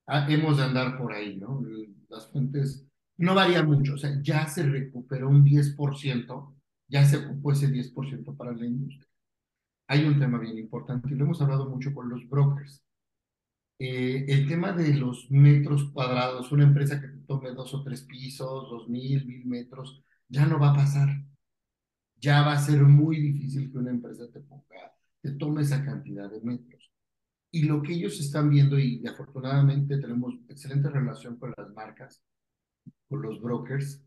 Ah, 0.06 0.28
hemos 0.30 0.58
de 0.58 0.64
andar 0.64 0.98
por 0.98 1.14
ahí, 1.14 1.38
¿no? 1.38 1.64
Las 2.10 2.30
fuentes 2.30 2.86
no 3.16 3.34
varía 3.34 3.64
mucho, 3.64 3.94
o 3.94 3.98
sea, 3.98 4.22
ya 4.22 4.48
se 4.48 4.64
recuperó 4.64 5.30
un 5.30 5.46
10%, 5.46 6.56
ya 6.90 7.06
se 7.06 7.26
ocupó 7.26 7.54
ese 7.54 7.70
10% 7.70 8.36
para 8.36 8.52
la 8.52 8.66
industria. 8.66 9.08
Hay 9.88 10.04
un 10.04 10.20
tema 10.20 10.40
bien 10.40 10.58
importante 10.58 11.08
y 11.10 11.16
lo 11.16 11.24
hemos 11.24 11.42
hablado 11.42 11.70
mucho 11.70 11.94
con 11.94 12.10
los 12.10 12.28
brokers. 12.28 12.84
Eh, 13.80 14.26
el 14.28 14.48
tema 14.48 14.74
de 14.74 14.94
los 14.94 15.32
metros 15.32 15.86
cuadrados, 15.92 16.52
una 16.52 16.66
empresa 16.66 17.00
que 17.02 17.08
tome 17.26 17.52
dos 17.52 17.74
o 17.74 17.84
tres 17.84 18.04
pisos, 18.04 18.70
dos 18.70 18.90
mil, 18.90 19.26
mil 19.26 19.46
metros, 19.46 20.04
ya 20.28 20.46
no 20.46 20.60
va 20.60 20.72
a 20.72 20.76
pasar. 20.76 21.10
Ya 22.18 22.42
va 22.44 22.54
a 22.54 22.60
ser 22.60 22.82
muy 22.84 23.20
difícil 23.20 23.72
que 23.72 23.78
una 23.78 23.92
empresa 23.92 24.30
te 24.32 24.42
ponga, 24.42 24.94
te 25.22 25.32
tome 25.34 25.62
esa 25.62 25.84
cantidad 25.84 26.30
de 26.30 26.42
metros. 26.42 26.92
Y 27.52 27.64
lo 27.64 27.82
que 27.82 27.94
ellos 27.94 28.20
están 28.20 28.50
viendo, 28.50 28.78
y 28.78 29.06
afortunadamente 29.08 29.98
tenemos 29.98 30.36
excelente 30.50 30.90
relación 30.90 31.38
con 31.38 31.54
las 31.58 31.70
marcas, 31.74 32.22
con 33.08 33.22
los 33.22 33.42
brokers 33.42 34.04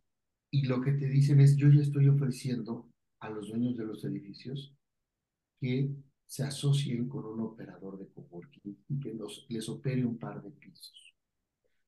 y 0.50 0.66
lo 0.66 0.82
que 0.82 0.92
te 0.92 1.08
dicen 1.08 1.40
es, 1.40 1.56
yo 1.56 1.68
ya 1.70 1.80
estoy 1.80 2.08
ofreciendo 2.08 2.88
a 3.20 3.30
los 3.30 3.48
dueños 3.48 3.76
de 3.76 3.86
los 3.86 4.04
edificios 4.04 4.74
que 5.60 5.90
se 6.32 6.42
asocien 6.42 7.10
con 7.10 7.26
un 7.26 7.40
operador 7.40 7.98
de 7.98 8.08
coworking 8.08 8.74
y 8.88 8.98
que 8.98 9.14
les 9.50 9.68
opere 9.68 10.02
un 10.02 10.16
par 10.18 10.42
de 10.42 10.50
pisos. 10.50 11.14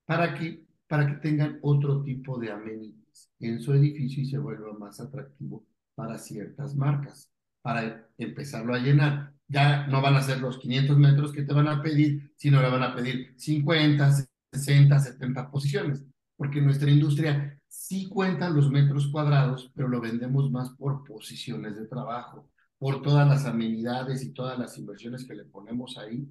¿Para 0.05 0.35
que 0.35 0.67
Para 0.87 1.07
que 1.07 1.15
tengan 1.15 1.59
otro 1.63 2.03
tipo 2.03 2.39
de 2.39 2.51
amenities 2.51 3.31
en 3.41 3.59
su 3.59 3.73
edificio 3.73 4.23
y 4.23 4.27
se 4.27 4.37
vuelva 4.37 4.75
más 4.75 5.01
atractivo 5.01 5.65
para 5.95 6.19
ciertas 6.19 6.77
marcas, 6.77 7.31
para 7.63 8.07
empezarlo 8.19 8.75
a 8.75 8.81
llenar. 8.81 9.33
Ya 9.49 9.87
no 9.87 10.03
van 10.03 10.17
a 10.17 10.23
ser 10.23 10.41
los 10.41 10.59
500 10.59 10.99
metros 10.99 11.33
que 11.33 11.45
te 11.45 11.55
van 11.55 11.69
a 11.69 11.83
pedir, 11.83 12.35
sino 12.37 12.61
le 12.61 12.69
van 12.69 12.83
a 12.83 12.95
pedir 12.95 13.33
50, 13.39 14.27
60, 14.53 14.99
70 14.99 15.51
posiciones 15.51 16.05
porque 16.37 16.61
nuestra 16.61 16.91
industria 16.91 17.59
sí 17.69 18.09
cuenta 18.09 18.51
los 18.51 18.71
metros 18.71 19.09
cuadrados, 19.09 19.71
pero 19.75 19.89
lo 19.89 20.01
vendemos 20.01 20.51
más 20.51 20.71
por 20.71 21.05
posiciones 21.05 21.77
de 21.77 21.87
trabajo, 21.87 22.51
por 22.79 23.03
todas 23.03 23.27
las 23.27 23.47
amenidades 23.47 24.23
y 24.23 24.33
todas 24.33 24.59
las 24.59 24.77
inversiones 24.79 25.25
que 25.27 25.35
le 25.35 25.45
ponemos 25.45 25.97
ahí, 25.99 26.29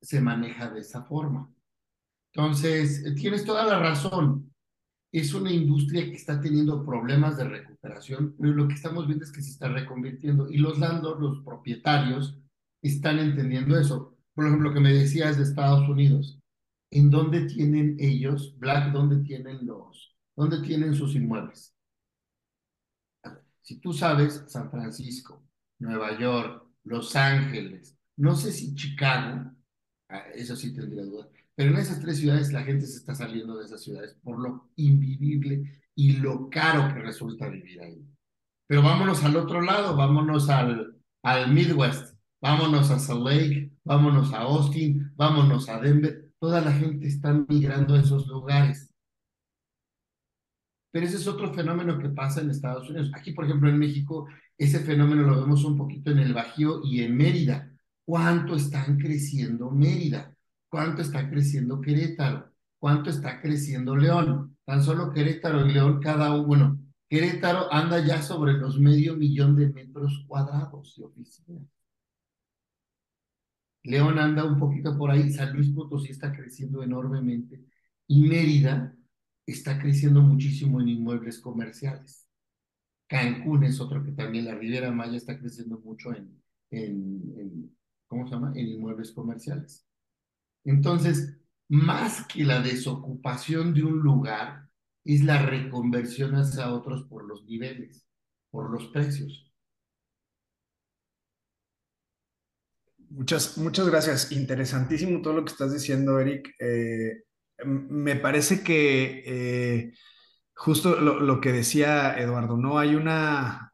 se 0.00 0.20
maneja 0.20 0.70
de 0.70 0.80
esa 0.80 1.04
forma. 1.04 1.52
Entonces, 2.32 3.14
tienes 3.16 3.44
toda 3.44 3.64
la 3.64 3.78
razón. 3.78 4.52
Es 5.10 5.32
una 5.32 5.50
industria 5.50 6.04
que 6.04 6.16
está 6.16 6.40
teniendo 6.40 6.84
problemas 6.84 7.36
de 7.36 7.44
recuperación, 7.44 8.34
pero 8.38 8.52
lo 8.52 8.68
que 8.68 8.74
estamos 8.74 9.06
viendo 9.06 9.24
es 9.24 9.32
que 9.32 9.42
se 9.42 9.50
está 9.50 9.68
reconvirtiendo 9.68 10.50
y 10.50 10.58
los 10.58 10.78
landlords, 10.78 11.20
los 11.20 11.44
propietarios, 11.44 12.38
están 12.82 13.18
entendiendo 13.18 13.78
eso. 13.78 14.16
Por 14.34 14.46
ejemplo, 14.46 14.68
lo 14.68 14.74
que 14.74 14.80
me 14.80 14.92
decías 14.92 15.36
de 15.36 15.44
Estados 15.44 15.88
Unidos 15.88 16.38
en 16.90 17.10
dónde 17.10 17.46
tienen 17.46 17.96
ellos, 17.98 18.56
Black, 18.58 18.92
dónde 18.92 19.22
tienen 19.24 19.66
los, 19.66 20.16
dónde 20.36 20.60
tienen 20.60 20.94
sus 20.94 21.14
inmuebles. 21.14 21.74
Si 23.62 23.80
tú 23.80 23.92
sabes, 23.92 24.44
San 24.48 24.70
Francisco, 24.70 25.42
Nueva 25.78 26.18
York, 26.18 26.64
Los 26.84 27.14
Ángeles, 27.16 27.96
no 28.16 28.34
sé 28.34 28.52
si 28.52 28.74
Chicago, 28.74 29.50
ah, 30.08 30.24
eso 30.34 30.56
sí 30.56 30.74
tendría 30.74 31.04
duda, 31.04 31.28
pero 31.54 31.70
en 31.70 31.78
esas 31.78 32.00
tres 32.00 32.18
ciudades 32.18 32.52
la 32.52 32.62
gente 32.62 32.86
se 32.86 32.98
está 32.98 33.14
saliendo 33.14 33.58
de 33.58 33.64
esas 33.64 33.82
ciudades 33.82 34.16
por 34.22 34.38
lo 34.38 34.70
invivible 34.76 35.82
y 35.94 36.16
lo 36.16 36.48
caro 36.48 36.92
que 36.94 37.00
resulta 37.00 37.48
vivir 37.48 37.80
ahí. 37.80 38.04
Pero 38.66 38.82
vámonos 38.82 39.24
al 39.24 39.36
otro 39.36 39.60
lado, 39.60 39.96
vámonos 39.96 40.48
al, 40.50 40.96
al 41.22 41.52
Midwest, 41.52 42.16
vámonos 42.40 42.90
a 42.90 42.98
Salt 42.98 43.26
Lake, 43.26 43.72
vámonos 43.84 44.32
a 44.32 44.40
Austin, 44.40 45.12
vámonos 45.16 45.68
a 45.68 45.80
Denver 45.80 46.28
toda 46.38 46.60
la 46.60 46.72
gente 46.72 47.06
está 47.06 47.32
migrando 47.32 47.94
a 47.94 48.00
esos 48.00 48.26
lugares. 48.26 48.92
Pero 50.90 51.06
ese 51.06 51.16
es 51.16 51.26
otro 51.26 51.52
fenómeno 51.52 51.98
que 51.98 52.08
pasa 52.08 52.40
en 52.40 52.50
Estados 52.50 52.88
Unidos. 52.88 53.10
Aquí, 53.14 53.32
por 53.32 53.44
ejemplo, 53.44 53.68
en 53.68 53.78
México, 53.78 54.26
ese 54.58 54.80
fenómeno 54.80 55.22
lo 55.22 55.40
vemos 55.40 55.64
un 55.64 55.78
poquito 55.78 56.10
en 56.10 56.18
el 56.18 56.34
Bajío 56.34 56.82
y 56.84 57.02
en 57.02 57.16
Mérida. 57.16 57.72
¿Cuánto 58.04 58.56
están 58.56 58.98
creciendo 58.98 59.70
Mérida? 59.70 60.34
¿Cuánto 60.68 61.00
está 61.02 61.30
creciendo 61.30 61.80
Querétaro? 61.80 62.52
¿Cuánto 62.78 63.10
está 63.10 63.40
creciendo 63.40 63.96
León? 63.96 64.56
Tan 64.64 64.82
solo 64.82 65.12
Querétaro 65.12 65.64
y 65.66 65.72
León 65.72 66.00
cada 66.00 66.34
uno, 66.34 66.46
bueno, 66.46 66.80
Querétaro 67.08 67.72
anda 67.72 68.04
ya 68.04 68.20
sobre 68.20 68.52
los 68.54 68.78
medio 68.78 69.16
millón 69.16 69.56
de 69.56 69.68
metros 69.68 70.24
cuadrados 70.26 70.94
de 70.96 71.04
oficinas. 71.04 71.64
León 73.84 74.18
anda 74.18 74.44
un 74.44 74.58
poquito 74.58 74.96
por 74.98 75.10
ahí, 75.10 75.30
San 75.32 75.54
Luis 75.54 75.70
Potosí 75.70 76.10
está 76.10 76.32
creciendo 76.32 76.82
enormemente 76.82 77.64
y 78.06 78.22
Mérida 78.22 78.94
está 79.46 79.78
creciendo 79.80 80.20
muchísimo 80.20 80.80
en 80.80 80.88
inmuebles 80.88 81.40
comerciales. 81.40 82.27
Cancún 83.08 83.64
es 83.64 83.80
otro 83.80 84.04
que 84.04 84.12
también, 84.12 84.44
la 84.44 84.54
Riviera 84.54 84.90
Maya 84.90 85.16
está 85.16 85.38
creciendo 85.38 85.78
mucho 85.78 86.14
en, 86.14 86.42
en, 86.70 87.76
¿cómo 88.06 88.26
se 88.26 88.34
llama? 88.34 88.52
En 88.54 88.68
inmuebles 88.68 89.12
comerciales. 89.12 89.86
Entonces, 90.64 91.40
más 91.68 92.26
que 92.26 92.44
la 92.44 92.60
desocupación 92.60 93.74
de 93.74 93.82
un 93.82 94.00
lugar, 94.00 94.68
es 95.04 95.24
la 95.24 95.44
reconversión 95.44 96.34
hacia 96.34 96.70
otros 96.70 97.04
por 97.04 97.24
los 97.24 97.44
niveles, 97.46 98.06
por 98.50 98.70
los 98.70 98.88
precios. 98.88 99.50
Muchas, 103.08 103.56
muchas 103.56 103.88
gracias. 103.88 104.32
Interesantísimo 104.32 105.22
todo 105.22 105.32
lo 105.32 105.44
que 105.46 105.52
estás 105.52 105.72
diciendo, 105.72 106.20
Eric. 106.20 106.54
Eh, 106.58 107.24
me 107.64 108.16
parece 108.16 108.62
que 108.62 109.22
eh, 109.24 109.94
justo 110.58 110.96
lo, 111.00 111.40
que 111.40 111.52
decía 111.52 112.18
Eduardo, 112.18 112.56
¿no? 112.56 112.78
Hay 112.78 112.94
una, 112.96 113.72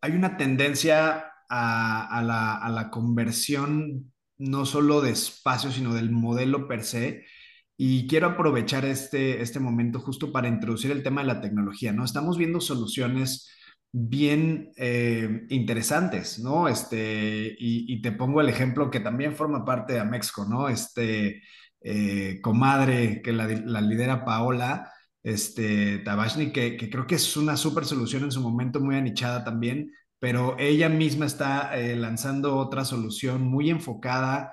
hay 0.00 0.12
una 0.12 0.36
tendencia 0.36 1.32
a, 1.48 2.22
la, 2.24 2.56
a 2.56 2.68
la 2.68 2.90
conversión 2.90 4.12
no 4.38 4.66
solo 4.66 5.00
de 5.00 5.12
espacio, 5.12 5.70
sino 5.70 5.94
del 5.94 6.10
modelo 6.10 6.66
per 6.66 6.84
se. 6.84 7.24
Y 7.76 8.06
quiero 8.06 8.28
aprovechar 8.28 8.84
este, 8.84 9.40
este 9.40 9.60
momento 9.60 10.00
justo 10.00 10.32
para 10.32 10.48
introducir 10.48 10.90
el 10.90 11.02
tema 11.02 11.22
de 11.22 11.28
la 11.28 11.40
tecnología, 11.40 11.92
¿no? 11.92 12.04
Estamos 12.04 12.38
viendo 12.38 12.60
soluciones 12.60 13.48
bien 13.92 14.72
eh, 14.76 15.46
interesantes, 15.50 16.40
¿no? 16.40 16.68
Este, 16.68 17.54
y, 17.58 18.02
te 18.02 18.12
pongo 18.12 18.40
el 18.40 18.48
ejemplo 18.48 18.90
que 18.90 19.00
también 19.00 19.36
forma 19.36 19.64
parte 19.64 19.94
de 19.94 20.00
Amexco, 20.00 20.44
¿no? 20.44 20.68
Este, 20.68 21.42
eh, 21.80 22.40
comadre 22.42 23.22
que 23.22 23.32
la, 23.32 23.46
lidera 23.46 24.24
Paola, 24.24 24.90
este, 25.24 25.98
Tabashni, 25.98 26.52
que, 26.52 26.76
creo 26.78 27.06
que 27.08 27.16
es 27.16 27.36
una 27.36 27.56
súper 27.56 27.84
solución 27.84 28.22
en 28.22 28.30
su 28.30 28.40
momento 28.40 28.78
muy 28.80 28.94
anichada 28.94 29.42
también, 29.42 29.90
pero 30.20 30.56
ella 30.60 30.88
misma 30.88 31.26
está 31.26 31.76
eh, 31.76 31.96
lanzando 31.96 32.56
otra 32.56 32.84
solución 32.84 33.42
muy 33.42 33.70
enfocada 33.70 34.52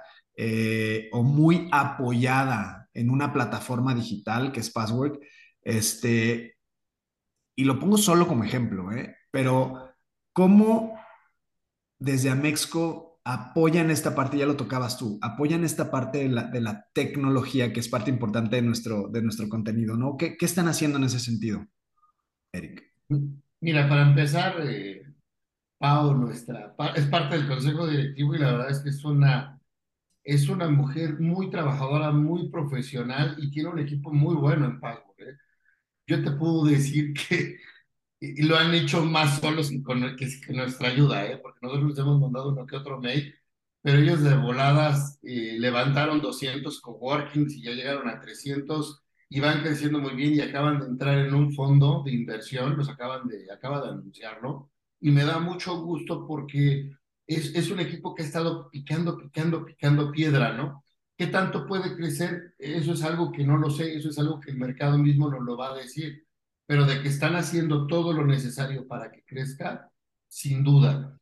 o 1.11 1.21
muy 1.21 1.69
apoyada 1.71 2.81
en 2.95 3.11
una 3.11 3.31
plataforma 3.31 3.93
digital 3.93 4.51
que 4.51 4.61
es 4.61 4.71
Password, 4.71 5.19
este, 5.61 6.57
y 7.55 7.63
lo 7.63 7.79
pongo 7.79 7.97
solo 7.97 8.27
como 8.27 8.43
ejemplo, 8.43 8.91
¿eh? 8.91 9.15
pero 9.29 9.93
¿cómo 10.33 10.99
desde 11.99 12.29
Amexco 12.29 13.10
apoyan 13.23 13.91
esta 13.91 14.15
parte, 14.15 14.37
ya 14.37 14.45
lo 14.45 14.55
tocabas 14.55 14.97
tú, 14.97 15.19
apoyan 15.21 15.63
esta 15.63 15.91
parte 15.91 16.29
de 16.29 16.61
la, 16.61 16.87
tecnología 16.93 17.71
que 17.71 17.79
es 17.79 17.89
parte 17.89 18.09
importante 18.09 18.55
de 18.57 18.61
nuestro, 18.61 19.07
de 19.09 19.21
nuestro 19.21 19.47
contenido, 19.47 19.95
¿no? 19.95 20.17
¿Qué, 20.17 20.37
¿Qué, 20.37 20.45
están 20.45 20.67
haciendo 20.67 20.97
en 20.97 21.05
ese 21.05 21.19
sentido, 21.19 21.65
Eric? 22.51 22.83
Mira, 23.59 23.87
para 23.87 24.03
empezar, 24.03 24.55
eh, 24.61 25.05
Pau, 25.77 26.15
nuestra, 26.15 26.75
es 26.95 27.05
parte 27.07 27.37
del 27.37 27.47
consejo 27.47 27.87
directivo 27.87 28.35
y 28.35 28.39
la 28.39 28.51
verdad 28.51 28.71
es 28.71 28.79
que 28.79 28.89
es 28.89 29.03
una 29.03 29.61
es 30.23 30.49
una 30.49 30.69
mujer 30.69 31.19
muy 31.19 31.49
trabajadora, 31.49 32.11
muy 32.11 32.49
profesional 32.49 33.35
y 33.39 33.49
tiene 33.49 33.69
un 33.69 33.79
equipo 33.79 34.11
muy 34.11 34.35
bueno 34.35 34.65
en 34.65 34.79
Password. 34.79 35.19
¿eh? 35.19 35.37
Yo 36.07 36.23
te 36.23 36.31
puedo 36.31 36.65
decir 36.65 37.13
que 37.29 37.57
lo 38.21 38.57
han 38.57 38.73
hecho 38.73 39.03
más 39.03 39.39
solos 39.39 39.69
que 39.69 39.81
con, 39.81 39.99
nuestra 39.99 40.89
ayuda, 40.89 41.25
¿eh? 41.25 41.37
porque 41.37 41.59
nosotros 41.61 41.89
les 41.89 41.99
hemos 41.99 42.19
mandado 42.19 42.49
uno 42.49 42.65
que 42.65 42.75
otro 42.75 42.99
mail, 42.99 43.33
pero 43.81 43.97
ellos 43.99 44.21
de 44.21 44.35
voladas 44.35 45.19
eh, 45.23 45.57
levantaron 45.59 46.21
200 46.21 46.81
coworkings 46.81 47.53
y 47.55 47.63
ya 47.63 47.71
llegaron 47.71 48.07
a 48.07 48.19
300 48.19 49.01
y 49.29 49.39
van 49.39 49.61
creciendo 49.61 49.99
muy 49.99 50.13
bien 50.15 50.35
y 50.35 50.41
acaban 50.41 50.79
de 50.79 50.85
entrar 50.85 51.17
en 51.17 51.33
un 51.33 51.53
fondo 51.53 52.03
de 52.05 52.11
inversión, 52.11 52.77
los 52.77 52.89
acaban 52.89 53.27
de, 53.27 53.51
acaba 53.51 53.81
de 53.81 53.89
anunciarlo, 53.89 54.69
y 54.99 55.09
me 55.11 55.23
da 55.23 55.39
mucho 55.39 55.81
gusto 55.81 56.27
porque 56.27 56.91
es, 57.25 57.71
un 57.71 57.79
equipo 57.79 58.13
que 58.13 58.23
ha 58.23 58.25
estado 58.25 58.69
picando, 58.69 59.17
picando, 59.17 59.65
picando 59.65 60.11
piedra, 60.11 60.53
¿no? 60.53 60.83
¿Qué 61.17 61.27
tanto 61.27 61.65
puede 61.65 61.95
crecer? 61.95 62.55
Eso 62.59 62.93
es 62.93 63.03
algo 63.03 63.31
que 63.31 63.45
no 63.45 63.57
lo 63.57 63.69
sé, 63.69 63.95
eso 63.95 64.09
es 64.09 64.19
algo 64.19 64.39
que 64.39 64.51
el 64.51 64.57
mercado 64.57 64.97
mismo 64.97 65.29
nos 65.29 65.41
lo 65.41 65.57
va 65.57 65.71
a 65.71 65.77
decir, 65.77 66.25
pero 66.71 66.85
de 66.85 67.01
que 67.01 67.09
están 67.09 67.35
haciendo 67.35 67.85
todo 67.85 68.13
lo 68.13 68.25
necesario 68.25 68.87
para 68.87 69.11
que 69.11 69.25
crezca, 69.25 69.91
sin 70.29 70.63
duda. 70.63 71.19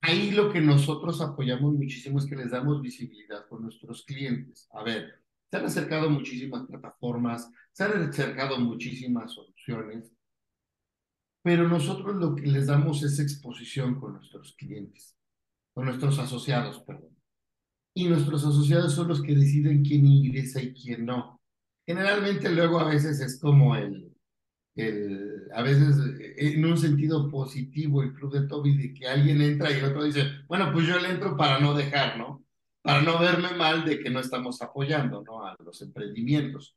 Ahí 0.00 0.32
lo 0.32 0.52
que 0.52 0.60
nosotros 0.60 1.20
apoyamos 1.20 1.72
muchísimo 1.74 2.18
es 2.18 2.26
que 2.26 2.34
les 2.34 2.50
damos 2.50 2.82
visibilidad 2.82 3.46
con 3.48 3.62
nuestros 3.62 4.04
clientes. 4.04 4.68
A 4.72 4.82
ver, 4.82 5.22
se 5.48 5.56
han 5.56 5.66
acercado 5.66 6.10
muchísimas 6.10 6.66
plataformas, 6.66 7.48
se 7.70 7.84
han 7.84 8.08
acercado 8.08 8.58
muchísimas 8.58 9.32
soluciones, 9.32 10.10
pero 11.42 11.68
nosotros 11.68 12.16
lo 12.16 12.34
que 12.34 12.48
les 12.48 12.66
damos 12.66 13.00
es 13.04 13.20
exposición 13.20 14.00
con 14.00 14.14
nuestros 14.14 14.56
clientes 14.56 15.16
con 15.74 15.84
nuestros 15.84 16.18
asociados, 16.18 16.80
perdón. 16.80 17.16
Y 17.94 18.08
nuestros 18.08 18.44
asociados 18.44 18.94
son 18.94 19.06
los 19.06 19.22
que 19.22 19.36
deciden 19.36 19.84
quién 19.84 20.04
ingresa 20.04 20.60
y 20.60 20.74
quién 20.74 21.06
no. 21.06 21.40
Generalmente 21.86 22.50
luego 22.50 22.80
a 22.80 22.88
veces 22.88 23.20
es 23.20 23.38
como 23.38 23.76
el, 23.76 24.07
el, 24.78 25.48
a 25.54 25.62
veces 25.62 25.96
en 26.36 26.64
un 26.64 26.78
sentido 26.78 27.30
positivo 27.30 28.02
el 28.02 28.14
club 28.14 28.32
de 28.32 28.46
Toby 28.48 28.76
de 28.76 28.94
que 28.94 29.08
alguien 29.08 29.42
entra 29.42 29.70
y 29.70 29.74
el 29.78 29.84
otro 29.86 30.04
dice, 30.04 30.24
bueno, 30.46 30.72
pues 30.72 30.86
yo 30.86 30.98
le 30.98 31.10
entro 31.10 31.36
para 31.36 31.58
no 31.60 31.74
dejar, 31.74 32.18
¿no? 32.18 32.44
Para 32.82 33.02
no 33.02 33.18
verme 33.18 33.52
mal 33.56 33.84
de 33.84 33.98
que 34.00 34.10
no 34.10 34.20
estamos 34.20 34.62
apoyando, 34.62 35.22
¿no? 35.22 35.44
A 35.44 35.56
los 35.64 35.82
emprendimientos. 35.82 36.76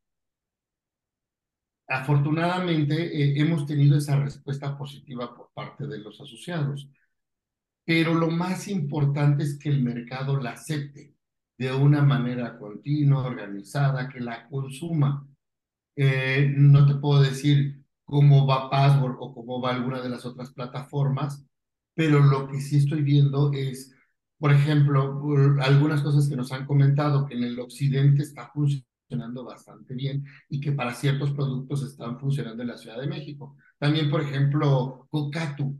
Afortunadamente 1.87 2.95
eh, 2.95 3.39
hemos 3.39 3.65
tenido 3.67 3.97
esa 3.97 4.17
respuesta 4.19 4.77
positiva 4.77 5.35
por 5.35 5.51
parte 5.53 5.85
de 5.87 5.99
los 5.99 6.19
asociados 6.21 6.89
pero 7.85 8.13
lo 8.13 8.29
más 8.29 8.67
importante 8.67 9.43
es 9.43 9.57
que 9.57 9.69
el 9.69 9.81
mercado 9.81 10.39
la 10.39 10.51
acepte 10.51 11.15
de 11.57 11.73
una 11.73 12.01
manera 12.01 12.57
continua, 12.57 13.25
organizada, 13.25 14.09
que 14.09 14.19
la 14.19 14.47
consuma. 14.47 15.27
Eh, 15.95 16.53
no 16.55 16.85
te 16.87 16.95
puedo 16.95 17.21
decir 17.21 17.80
cómo 18.11 18.45
va 18.45 18.69
Password 18.69 19.15
o 19.21 19.33
cómo 19.33 19.61
va 19.61 19.71
alguna 19.71 20.01
de 20.01 20.09
las 20.09 20.25
otras 20.25 20.51
plataformas, 20.51 21.45
pero 21.93 22.19
lo 22.19 22.45
que 22.49 22.59
sí 22.59 22.75
estoy 22.75 23.03
viendo 23.03 23.53
es, 23.53 23.95
por 24.37 24.51
ejemplo, 24.51 25.23
algunas 25.61 26.01
cosas 26.01 26.27
que 26.27 26.35
nos 26.35 26.51
han 26.51 26.65
comentado, 26.65 27.25
que 27.25 27.35
en 27.35 27.45
el 27.45 27.57
occidente 27.57 28.23
está 28.23 28.51
funcionando 28.53 29.45
bastante 29.45 29.95
bien 29.95 30.25
y 30.49 30.59
que 30.59 30.73
para 30.73 30.93
ciertos 30.93 31.31
productos 31.31 31.83
están 31.83 32.19
funcionando 32.19 32.61
en 32.61 32.67
la 32.67 32.77
Ciudad 32.77 32.99
de 32.99 33.07
México. 33.07 33.55
También, 33.79 34.11
por 34.11 34.19
ejemplo, 34.19 35.07
Cocatu, 35.09 35.79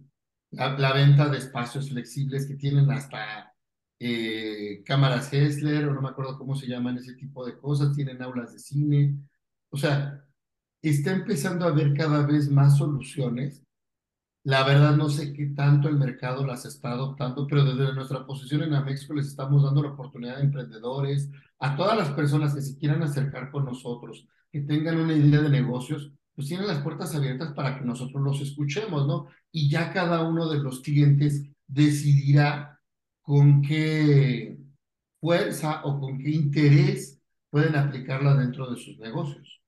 la, 0.52 0.94
venta 0.94 1.28
de 1.28 1.38
espacios 1.38 1.90
flexibles 1.90 2.48
que 2.48 2.56
tienen 2.56 2.90
hasta 2.92 3.54
eh, 4.00 4.84
cámaras 4.86 5.34
Hessler, 5.34 5.86
o 5.90 5.94
no 5.94 6.02
me 6.02 6.10
acuerdo 6.10 6.38
cómo 6.38 6.56
se 6.56 6.68
llaman 6.68 6.98
ese 6.98 7.14
tipo 7.16 7.46
de 7.46 7.58
cosas, 7.58 7.94
tienen 7.94 8.22
aulas 8.22 8.54
de 8.54 8.60
cine. 8.60 9.18
O 9.70 9.76
sea, 9.76 10.24
está 10.90 11.12
empezando 11.12 11.66
a 11.66 11.70
haber 11.70 11.94
cada 11.94 12.26
vez 12.26 12.50
más 12.50 12.78
soluciones. 12.78 13.64
La 14.44 14.64
verdad 14.64 14.96
no 14.96 15.10
sé 15.10 15.34
qué 15.34 15.48
tanto 15.48 15.88
el 15.88 15.98
mercado 15.98 16.46
las 16.46 16.66
está 16.66 16.92
adoptando, 16.92 17.46
pero 17.48 17.64
desde 17.64 17.94
nuestra 17.94 18.26
posición 18.26 18.64
en 18.64 18.74
Amexco 18.74 19.14
les 19.14 19.28
estamos 19.28 19.64
dando 19.64 19.84
la 19.84 19.90
oportunidad 19.90 20.38
a 20.38 20.42
emprendedores, 20.42 21.30
a 21.60 21.76
todas 21.76 21.98
las 21.98 22.10
personas 22.12 22.56
que 22.56 22.62
se 22.62 22.78
quieran 22.78 23.04
acercar 23.04 23.52
con 23.52 23.66
nosotros, 23.66 24.28
que 24.52 24.62
tengan 24.62 24.98
una 24.98 25.14
idea 25.14 25.42
de 25.42 25.50
negocios, 25.50 26.12
pues 26.34 26.48
tienen 26.48 26.68
las 26.68 26.82
puertas 26.82 27.14
abiertas 27.16 27.54
para 27.54 27.78
que 27.78 27.86
nosotros 27.86 28.22
los 28.24 28.42
escuchemos, 28.42 29.06
¿no? 29.06 29.28
Y 29.52 29.70
ya 29.70 29.94
cada 29.94 30.28
uno 30.28 30.50
de 30.50 30.60
los 30.60 30.82
clientes 30.82 31.44
decidirá 31.68 32.80
con 33.22 33.62
qué 33.62 34.58
fuerza 35.20 35.82
o 35.86 36.00
con 36.00 36.18
qué 36.18 36.32
interés 36.32 37.20
pueden 37.50 37.76
aplicarla 37.76 38.36
dentro 38.36 38.72
de 38.72 38.78
sus 38.82 38.98
negocios. 38.98 39.61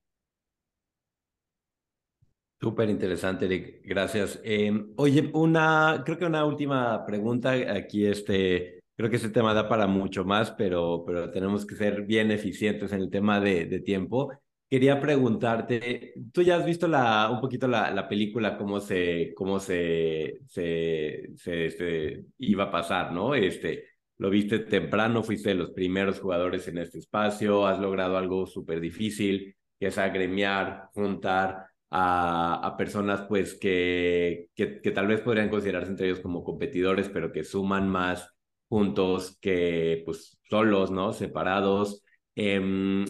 Súper 2.63 2.89
interesante, 2.89 3.45
Eric. 3.45 3.81
Gracias. 3.83 4.39
Em, 4.43 4.93
oye, 4.95 5.29
una, 5.33 6.01
creo 6.05 6.17
que 6.17 6.25
una 6.25 6.45
última 6.45 7.05
pregunta. 7.05 7.51
Aquí, 7.51 8.05
este, 8.05 8.79
creo 8.95 9.09
que 9.09 9.17
ese 9.17 9.29
tema 9.29 9.53
da 9.53 9.67
para 9.67 9.85
mucho 9.85 10.23
más, 10.23 10.51
pero, 10.51 11.03
pero 11.05 11.29
tenemos 11.29 11.65
que 11.65 11.75
ser 11.75 12.03
bien 12.03 12.31
eficientes 12.31 12.93
en 12.93 13.01
el 13.01 13.09
tema 13.09 13.41
de, 13.41 13.65
de 13.65 13.79
tiempo 13.81 14.31
quería 14.73 14.99
preguntarte, 14.99 16.15
tú 16.33 16.41
ya 16.41 16.55
has 16.55 16.65
visto 16.65 16.87
la, 16.87 17.29
un 17.29 17.39
poquito 17.39 17.67
la, 17.67 17.91
la 17.91 18.07
película, 18.09 18.57
cómo 18.57 18.79
se, 18.79 19.31
cómo 19.35 19.59
se, 19.59 20.39
se, 20.47 21.29
se, 21.37 22.25
iba 22.39 22.63
a 22.63 22.71
pasar, 22.71 23.11
¿no? 23.11 23.35
Este, 23.35 23.85
lo 24.17 24.31
viste 24.31 24.57
temprano, 24.57 25.21
fuiste 25.21 25.49
de 25.49 25.55
los 25.55 25.69
primeros 25.73 26.19
jugadores 26.19 26.67
en 26.69 26.79
este 26.79 26.97
espacio, 26.97 27.67
has 27.67 27.77
logrado 27.79 28.17
algo 28.17 28.47
súper 28.47 28.79
difícil, 28.79 29.55
que 29.79 29.87
es 29.89 29.97
agremiar, 29.99 30.89
juntar 30.95 31.67
a, 31.95 32.55
a 32.65 32.77
personas 32.77 33.21
pues 33.27 33.53
que, 33.55 34.49
que, 34.55 34.81
que, 34.81 34.91
tal 34.91 35.07
vez 35.07 35.21
podrían 35.21 35.49
considerarse 35.49 35.91
entre 35.91 36.07
ellos 36.07 36.21
como 36.21 36.43
competidores, 36.43 37.07
pero 37.09 37.31
que 37.31 37.43
suman 37.43 37.87
más 37.87 38.33
juntos 38.67 39.37
que 39.39 40.01
pues 40.05 40.39
solos, 40.49 40.91
¿no? 40.91 41.13
Separados. 41.13 42.03
Eh, 42.35 43.05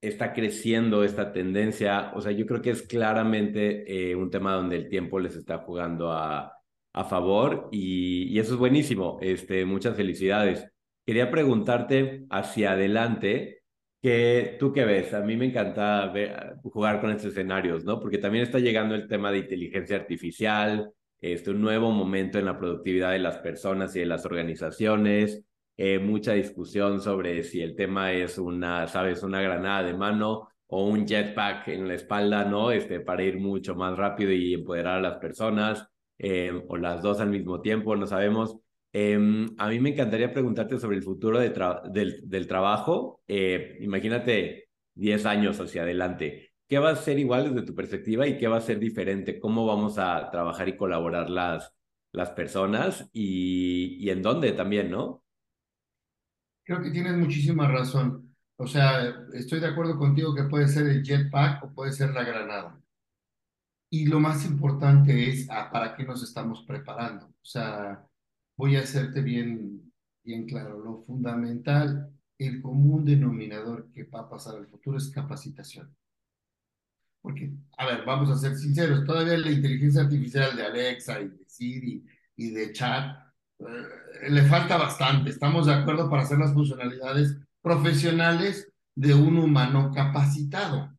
está 0.00 0.32
creciendo 0.32 1.04
esta 1.04 1.32
tendencia. 1.32 2.12
O 2.14 2.20
sea, 2.20 2.32
yo 2.32 2.46
creo 2.46 2.62
que 2.62 2.70
es 2.70 2.82
claramente 2.82 4.10
eh, 4.10 4.14
un 4.14 4.30
tema 4.30 4.54
donde 4.54 4.76
el 4.76 4.88
tiempo 4.88 5.18
les 5.18 5.36
está 5.36 5.58
jugando 5.58 6.12
a, 6.12 6.52
a 6.92 7.04
favor 7.04 7.68
y, 7.72 8.24
y, 8.32 8.38
eso 8.38 8.54
es 8.54 8.58
buenísimo. 8.58 9.18
Este, 9.20 9.64
muchas 9.64 9.96
felicidades. 9.96 10.70
Quería 11.06 11.30
preguntarte 11.30 12.26
hacia 12.30 12.72
adelante, 12.72 13.63
que 14.04 14.58
tú 14.60 14.70
qué 14.70 14.84
ves? 14.84 15.14
A 15.14 15.22
mí 15.22 15.34
me 15.34 15.46
encanta 15.46 16.12
jugar 16.62 17.00
con 17.00 17.10
estos 17.10 17.28
escenarios, 17.28 17.84
¿no? 17.86 17.98
Porque 17.98 18.18
también 18.18 18.44
está 18.44 18.58
llegando 18.58 18.94
el 18.94 19.08
tema 19.08 19.32
de 19.32 19.38
inteligencia 19.38 19.96
artificial, 19.96 20.92
este, 21.22 21.52
un 21.52 21.62
nuevo 21.62 21.90
momento 21.90 22.38
en 22.38 22.44
la 22.44 22.58
productividad 22.58 23.12
de 23.12 23.20
las 23.20 23.38
personas 23.38 23.96
y 23.96 24.00
de 24.00 24.06
las 24.06 24.26
organizaciones. 24.26 25.42
Eh, 25.78 25.98
mucha 25.98 26.34
discusión 26.34 27.00
sobre 27.00 27.42
si 27.44 27.62
el 27.62 27.74
tema 27.76 28.12
es 28.12 28.36
una, 28.36 28.86
sabes, 28.88 29.22
una 29.22 29.40
granada 29.40 29.84
de 29.84 29.94
mano 29.94 30.48
o 30.66 30.86
un 30.86 31.06
jetpack 31.06 31.68
en 31.68 31.88
la 31.88 31.94
espalda, 31.94 32.44
¿no? 32.44 32.72
Este, 32.72 33.00
para 33.00 33.22
ir 33.22 33.38
mucho 33.38 33.74
más 33.74 33.96
rápido 33.96 34.32
y 34.32 34.52
empoderar 34.52 34.98
a 34.98 35.00
las 35.00 35.16
personas, 35.16 35.88
eh, 36.18 36.52
o 36.68 36.76
las 36.76 37.00
dos 37.00 37.20
al 37.20 37.30
mismo 37.30 37.62
tiempo, 37.62 37.96
no 37.96 38.06
sabemos. 38.06 38.58
Em, 38.96 39.48
a 39.58 39.68
mí 39.68 39.80
me 39.80 39.90
encantaría 39.90 40.32
preguntarte 40.32 40.78
sobre 40.78 40.96
el 40.96 41.02
futuro 41.02 41.40
de 41.40 41.52
del, 41.90 42.28
del, 42.28 42.46
trabajo. 42.46 43.22
Eh, 43.26 43.76
imagínate 43.80 44.68
10 44.94 45.26
años 45.26 45.58
hacia 45.58 45.82
adelante. 45.82 46.52
¿Qué 46.68 46.78
va 46.78 46.90
a 46.90 46.96
ser 46.96 47.18
igual 47.18 47.52
desde 47.52 47.66
tu 47.66 47.74
perspectiva 47.74 48.24
y 48.28 48.38
qué 48.38 48.46
va 48.46 48.58
a 48.58 48.60
ser 48.60 48.78
diferente? 48.78 49.40
¿Cómo 49.40 49.66
vamos 49.66 49.98
a 49.98 50.30
trabajar 50.30 50.68
y 50.68 50.76
colaborar 50.76 51.28
las, 51.28 51.74
las 52.12 52.30
personas 52.30 53.10
y, 53.12 53.96
y 53.98 54.10
en 54.10 54.22
dónde 54.22 54.52
también, 54.52 54.92
no? 54.92 55.24
Creo 56.62 56.80
que 56.80 56.92
tienes 56.92 57.16
muchísima 57.16 57.66
razón. 57.66 58.36
O 58.56 58.66
sea, 58.68 59.12
estoy 59.32 59.58
de 59.58 59.66
acuerdo 59.66 59.98
contigo 59.98 60.36
que 60.36 60.44
puede 60.44 60.68
ser 60.68 60.86
el 60.86 61.02
jetpack 61.02 61.64
o 61.64 61.74
puede 61.74 61.90
ser 61.90 62.10
la 62.10 62.22
granada. 62.22 62.80
Y 63.90 64.06
lo 64.06 64.20
más 64.20 64.44
importante 64.46 65.28
es 65.30 65.48
ah, 65.50 65.68
para 65.72 65.96
qué 65.96 66.04
nos 66.04 66.22
estamos 66.22 66.62
preparando. 66.62 67.26
O 67.26 67.44
sea, 67.44 68.06
voy 68.56 68.76
a 68.76 68.80
hacerte 68.80 69.20
bien, 69.20 69.92
bien 70.22 70.46
claro. 70.46 70.82
Lo 70.82 71.02
fundamental, 71.04 72.10
el 72.38 72.62
común 72.62 73.04
denominador 73.04 73.90
que 73.92 74.04
va 74.04 74.20
a 74.20 74.28
pasar 74.28 74.56
al 74.56 74.66
futuro 74.66 74.98
es 74.98 75.10
capacitación. 75.10 75.94
Porque, 77.20 77.50
a 77.78 77.86
ver, 77.86 78.04
vamos 78.04 78.30
a 78.30 78.36
ser 78.36 78.54
sinceros, 78.56 79.04
todavía 79.04 79.38
la 79.38 79.50
inteligencia 79.50 80.02
artificial 80.02 80.54
de 80.56 80.62
Alexa 80.62 81.20
y 81.20 81.28
de 81.28 81.44
Siri 81.46 82.04
y 82.36 82.50
de 82.50 82.72
chat 82.72 83.16
eh, 83.60 84.30
le 84.30 84.42
falta 84.42 84.76
bastante. 84.76 85.30
Estamos 85.30 85.66
de 85.66 85.74
acuerdo 85.74 86.10
para 86.10 86.22
hacer 86.22 86.38
las 86.38 86.52
funcionalidades 86.52 87.38
profesionales 87.62 88.70
de 88.94 89.14
un 89.14 89.38
humano 89.38 89.90
capacitado. 89.94 90.92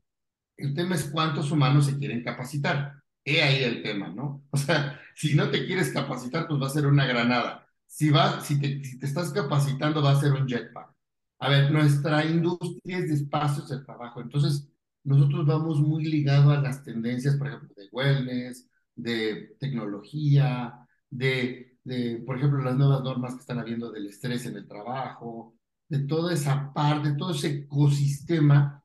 El 0.57 0.73
tema 0.73 0.95
es 0.95 1.05
cuántos 1.05 1.51
humanos 1.51 1.85
se 1.85 1.97
quieren 1.97 2.23
capacitar. 2.23 2.93
He 3.23 3.41
ahí 3.41 3.63
el 3.63 3.83
tema, 3.83 4.09
¿no? 4.09 4.43
O 4.51 4.57
sea, 4.57 4.99
si 5.15 5.35
no 5.35 5.49
te 5.49 5.65
quieres 5.65 5.91
capacitar, 5.91 6.47
pues 6.47 6.61
va 6.61 6.67
a 6.67 6.69
ser 6.69 6.85
una 6.85 7.05
granada. 7.05 7.67
Si, 7.87 8.09
va, 8.09 8.41
si, 8.41 8.59
te, 8.59 8.81
estás 9.01 9.31
capacitando, 9.31 10.03
va 10.03 10.11
a 10.11 10.19
ser 10.19 10.33
un 10.33 10.47
jetpack. 10.47 10.93
A 11.39 11.49
ver, 11.49 11.71
nuestra 11.71 12.25
industria 12.25 12.99
es 12.99 13.09
de 13.09 13.15
espacios 13.15 13.69
de 13.69 13.79
trabajo. 13.83 14.21
Entonces, 14.21 14.69
nosotros 15.03 15.45
vamos 15.45 15.79
muy 15.79 16.05
ligados 16.05 16.57
a 16.57 16.61
las 16.61 16.83
tendencias, 16.83 17.35
por 17.37 17.47
ejemplo, 17.47 17.69
de 17.75 17.89
wellness, 17.91 18.67
de 18.95 19.55
tecnología, 19.59 20.87
de, 21.09 21.77
de, 21.83 22.23
por 22.25 22.37
ejemplo, 22.37 22.61
las 22.63 22.75
nuevas 22.75 23.01
normas 23.03 23.35
que 23.35 23.41
están 23.41 23.59
habiendo 23.59 23.91
del 23.91 24.07
estrés 24.07 24.45
en 24.45 24.57
el 24.57 24.67
trabajo, 24.67 25.55
de 25.87 25.99
toda 25.99 26.33
esa 26.33 26.73
parte, 26.73 27.11
de 27.11 27.17
todo 27.17 27.31
ese 27.31 27.49
ecosistema 27.49 28.83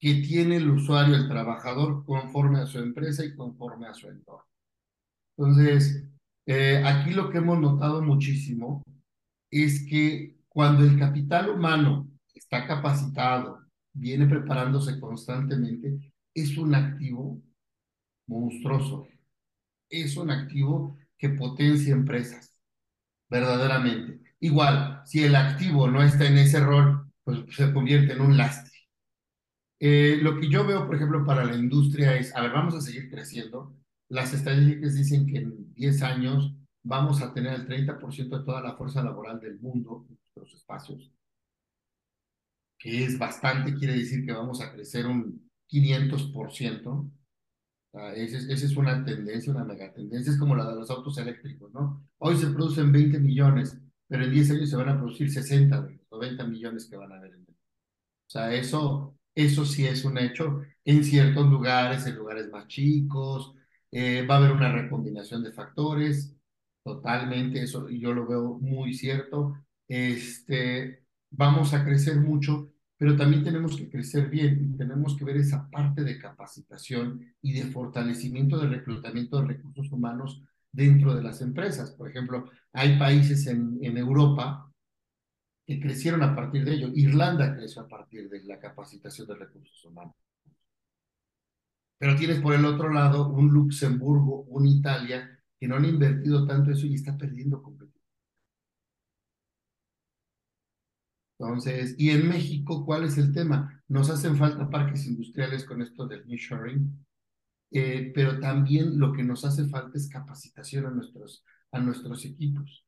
que 0.00 0.14
tiene 0.22 0.56
el 0.56 0.70
usuario, 0.70 1.16
el 1.16 1.28
trabajador, 1.28 2.04
conforme 2.06 2.60
a 2.60 2.66
su 2.66 2.78
empresa 2.78 3.24
y 3.24 3.34
conforme 3.36 3.86
a 3.86 3.94
su 3.94 4.08
entorno. 4.08 4.49
Entonces, 5.40 6.04
eh, 6.44 6.82
aquí 6.84 7.12
lo 7.12 7.30
que 7.30 7.38
hemos 7.38 7.58
notado 7.58 8.02
muchísimo 8.02 8.82
es 9.50 9.86
que 9.88 10.36
cuando 10.50 10.84
el 10.84 10.98
capital 10.98 11.48
humano 11.48 12.10
está 12.34 12.66
capacitado, 12.66 13.60
viene 13.94 14.26
preparándose 14.26 15.00
constantemente, 15.00 16.12
es 16.34 16.58
un 16.58 16.74
activo 16.74 17.40
monstruoso. 18.26 19.08
Es 19.88 20.18
un 20.18 20.30
activo 20.30 20.98
que 21.16 21.30
potencia 21.30 21.94
empresas, 21.94 22.54
verdaderamente. 23.30 24.20
Igual, 24.40 25.00
si 25.06 25.24
el 25.24 25.34
activo 25.34 25.88
no 25.88 26.02
está 26.02 26.26
en 26.26 26.36
ese 26.36 26.60
rol, 26.60 27.10
pues 27.24 27.40
se 27.56 27.72
convierte 27.72 28.12
en 28.12 28.20
un 28.20 28.36
lastre. 28.36 28.78
Eh, 29.78 30.18
lo 30.20 30.38
que 30.38 30.50
yo 30.50 30.66
veo, 30.66 30.86
por 30.86 30.96
ejemplo, 30.96 31.24
para 31.24 31.44
la 31.44 31.56
industria 31.56 32.14
es, 32.18 32.36
a 32.36 32.42
ver, 32.42 32.52
vamos 32.52 32.74
a 32.74 32.82
seguir 32.82 33.08
creciendo. 33.10 33.79
Las 34.10 34.34
estadísticas 34.34 34.94
dicen 34.94 35.24
que 35.24 35.38
en 35.38 35.72
10 35.74 36.02
años 36.02 36.52
vamos 36.82 37.22
a 37.22 37.32
tener 37.32 37.54
el 37.54 37.68
30% 37.68 38.38
de 38.38 38.44
toda 38.44 38.60
la 38.60 38.74
fuerza 38.74 39.04
laboral 39.04 39.38
del 39.38 39.60
mundo 39.60 40.04
en 40.08 40.16
nuestros 40.16 40.52
espacios, 40.60 41.12
que 42.76 43.04
es 43.04 43.16
bastante, 43.16 43.72
quiere 43.74 43.94
decir 43.94 44.26
que 44.26 44.32
vamos 44.32 44.60
a 44.60 44.72
crecer 44.72 45.06
un 45.06 45.48
500%. 45.70 47.10
esa, 48.16 48.36
es, 48.36 48.62
es 48.64 48.76
una 48.76 49.04
tendencia, 49.04 49.52
una 49.52 49.64
megatendencia, 49.64 50.32
es 50.32 50.38
como 50.38 50.56
la 50.56 50.68
de 50.68 50.74
los 50.74 50.90
autos 50.90 51.16
eléctricos, 51.18 51.72
¿no? 51.72 52.04
Hoy 52.18 52.36
se 52.36 52.48
producen 52.48 52.90
20 52.90 53.20
millones, 53.20 53.78
pero 54.08 54.24
en 54.24 54.32
10 54.32 54.50
años 54.50 54.70
se 54.70 54.76
van 54.76 54.88
a 54.88 54.96
producir 54.98 55.30
60 55.30 55.82
de 55.82 55.92
los 55.92 56.10
90 56.10 56.44
millones 56.48 56.86
que 56.86 56.96
van 56.96 57.12
a 57.12 57.16
haber 57.16 57.34
en 57.34 57.42
el 57.42 57.46
O 57.48 58.30
sea, 58.30 58.52
eso, 58.52 59.16
eso 59.36 59.64
sí 59.64 59.86
es 59.86 60.04
un 60.04 60.18
hecho 60.18 60.62
en 60.84 61.04
ciertos 61.04 61.48
lugares, 61.48 62.06
en 62.06 62.16
lugares 62.16 62.50
más 62.50 62.66
chicos, 62.66 63.54
eh, 63.92 64.26
va 64.26 64.36
a 64.36 64.38
haber 64.38 64.52
una 64.52 64.72
recombinación 64.72 65.42
de 65.42 65.52
factores, 65.52 66.36
totalmente, 66.84 67.62
eso 67.62 67.88
yo 67.88 68.12
lo 68.12 68.26
veo 68.26 68.58
muy 68.58 68.94
cierto. 68.94 69.54
Este, 69.88 71.04
vamos 71.30 71.74
a 71.74 71.84
crecer 71.84 72.16
mucho, 72.20 72.72
pero 72.96 73.16
también 73.16 73.42
tenemos 73.44 73.76
que 73.76 73.90
crecer 73.90 74.28
bien 74.28 74.72
y 74.74 74.76
tenemos 74.76 75.16
que 75.16 75.24
ver 75.24 75.36
esa 75.36 75.68
parte 75.70 76.04
de 76.04 76.18
capacitación 76.18 77.34
y 77.42 77.52
de 77.54 77.64
fortalecimiento 77.70 78.58
del 78.58 78.70
reclutamiento 78.70 79.40
de 79.40 79.48
recursos 79.48 79.90
humanos 79.92 80.42
dentro 80.72 81.14
de 81.14 81.22
las 81.22 81.40
empresas. 81.42 81.90
Por 81.92 82.08
ejemplo, 82.08 82.50
hay 82.72 82.98
países 82.98 83.46
en, 83.46 83.78
en 83.82 83.96
Europa 83.98 84.70
que 85.66 85.80
crecieron 85.80 86.22
a 86.22 86.34
partir 86.34 86.64
de 86.64 86.74
ello. 86.74 86.90
Irlanda 86.94 87.54
creció 87.56 87.82
a 87.82 87.88
partir 87.88 88.28
de 88.28 88.42
la 88.44 88.58
capacitación 88.58 89.26
de 89.28 89.34
recursos 89.36 89.84
humanos. 89.84 90.14
Pero 92.00 92.16
tienes 92.16 92.40
por 92.40 92.54
el 92.54 92.64
otro 92.64 92.90
lado 92.90 93.28
un 93.28 93.48
Luxemburgo, 93.52 94.44
un 94.44 94.66
Italia, 94.66 95.38
que 95.58 95.68
no 95.68 95.76
han 95.76 95.84
invertido 95.84 96.46
tanto 96.46 96.70
eso 96.70 96.86
y 96.86 96.94
está 96.94 97.18
perdiendo 97.18 97.62
completamente. 97.62 98.00
Entonces, 101.38 101.94
y 101.98 102.08
en 102.08 102.26
México, 102.26 102.86
¿cuál 102.86 103.04
es 103.04 103.18
el 103.18 103.34
tema? 103.34 103.82
Nos 103.88 104.08
hacen 104.08 104.36
falta 104.36 104.70
parques 104.70 105.06
industriales 105.06 105.66
con 105.66 105.82
esto 105.82 106.06
del 106.06 106.26
nearshoring, 106.26 107.04
eh, 107.70 108.10
pero 108.14 108.40
también 108.40 108.98
lo 108.98 109.12
que 109.12 109.22
nos 109.22 109.44
hace 109.44 109.68
falta 109.68 109.98
es 109.98 110.08
capacitación 110.08 110.86
a 110.86 110.90
nuestros, 110.90 111.44
a 111.70 111.80
nuestros 111.80 112.24
equipos. 112.24 112.86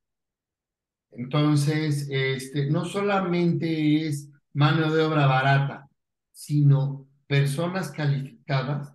Entonces, 1.11 2.09
este, 2.11 2.71
no 2.71 2.87
solamente 2.87 4.07
es 4.07 4.31
mano 4.55 4.91
de 4.91 5.03
obra 5.03 5.27
barata, 5.27 5.87
sino 6.33 7.07
personas 7.27 7.91
calificadas 7.91 8.92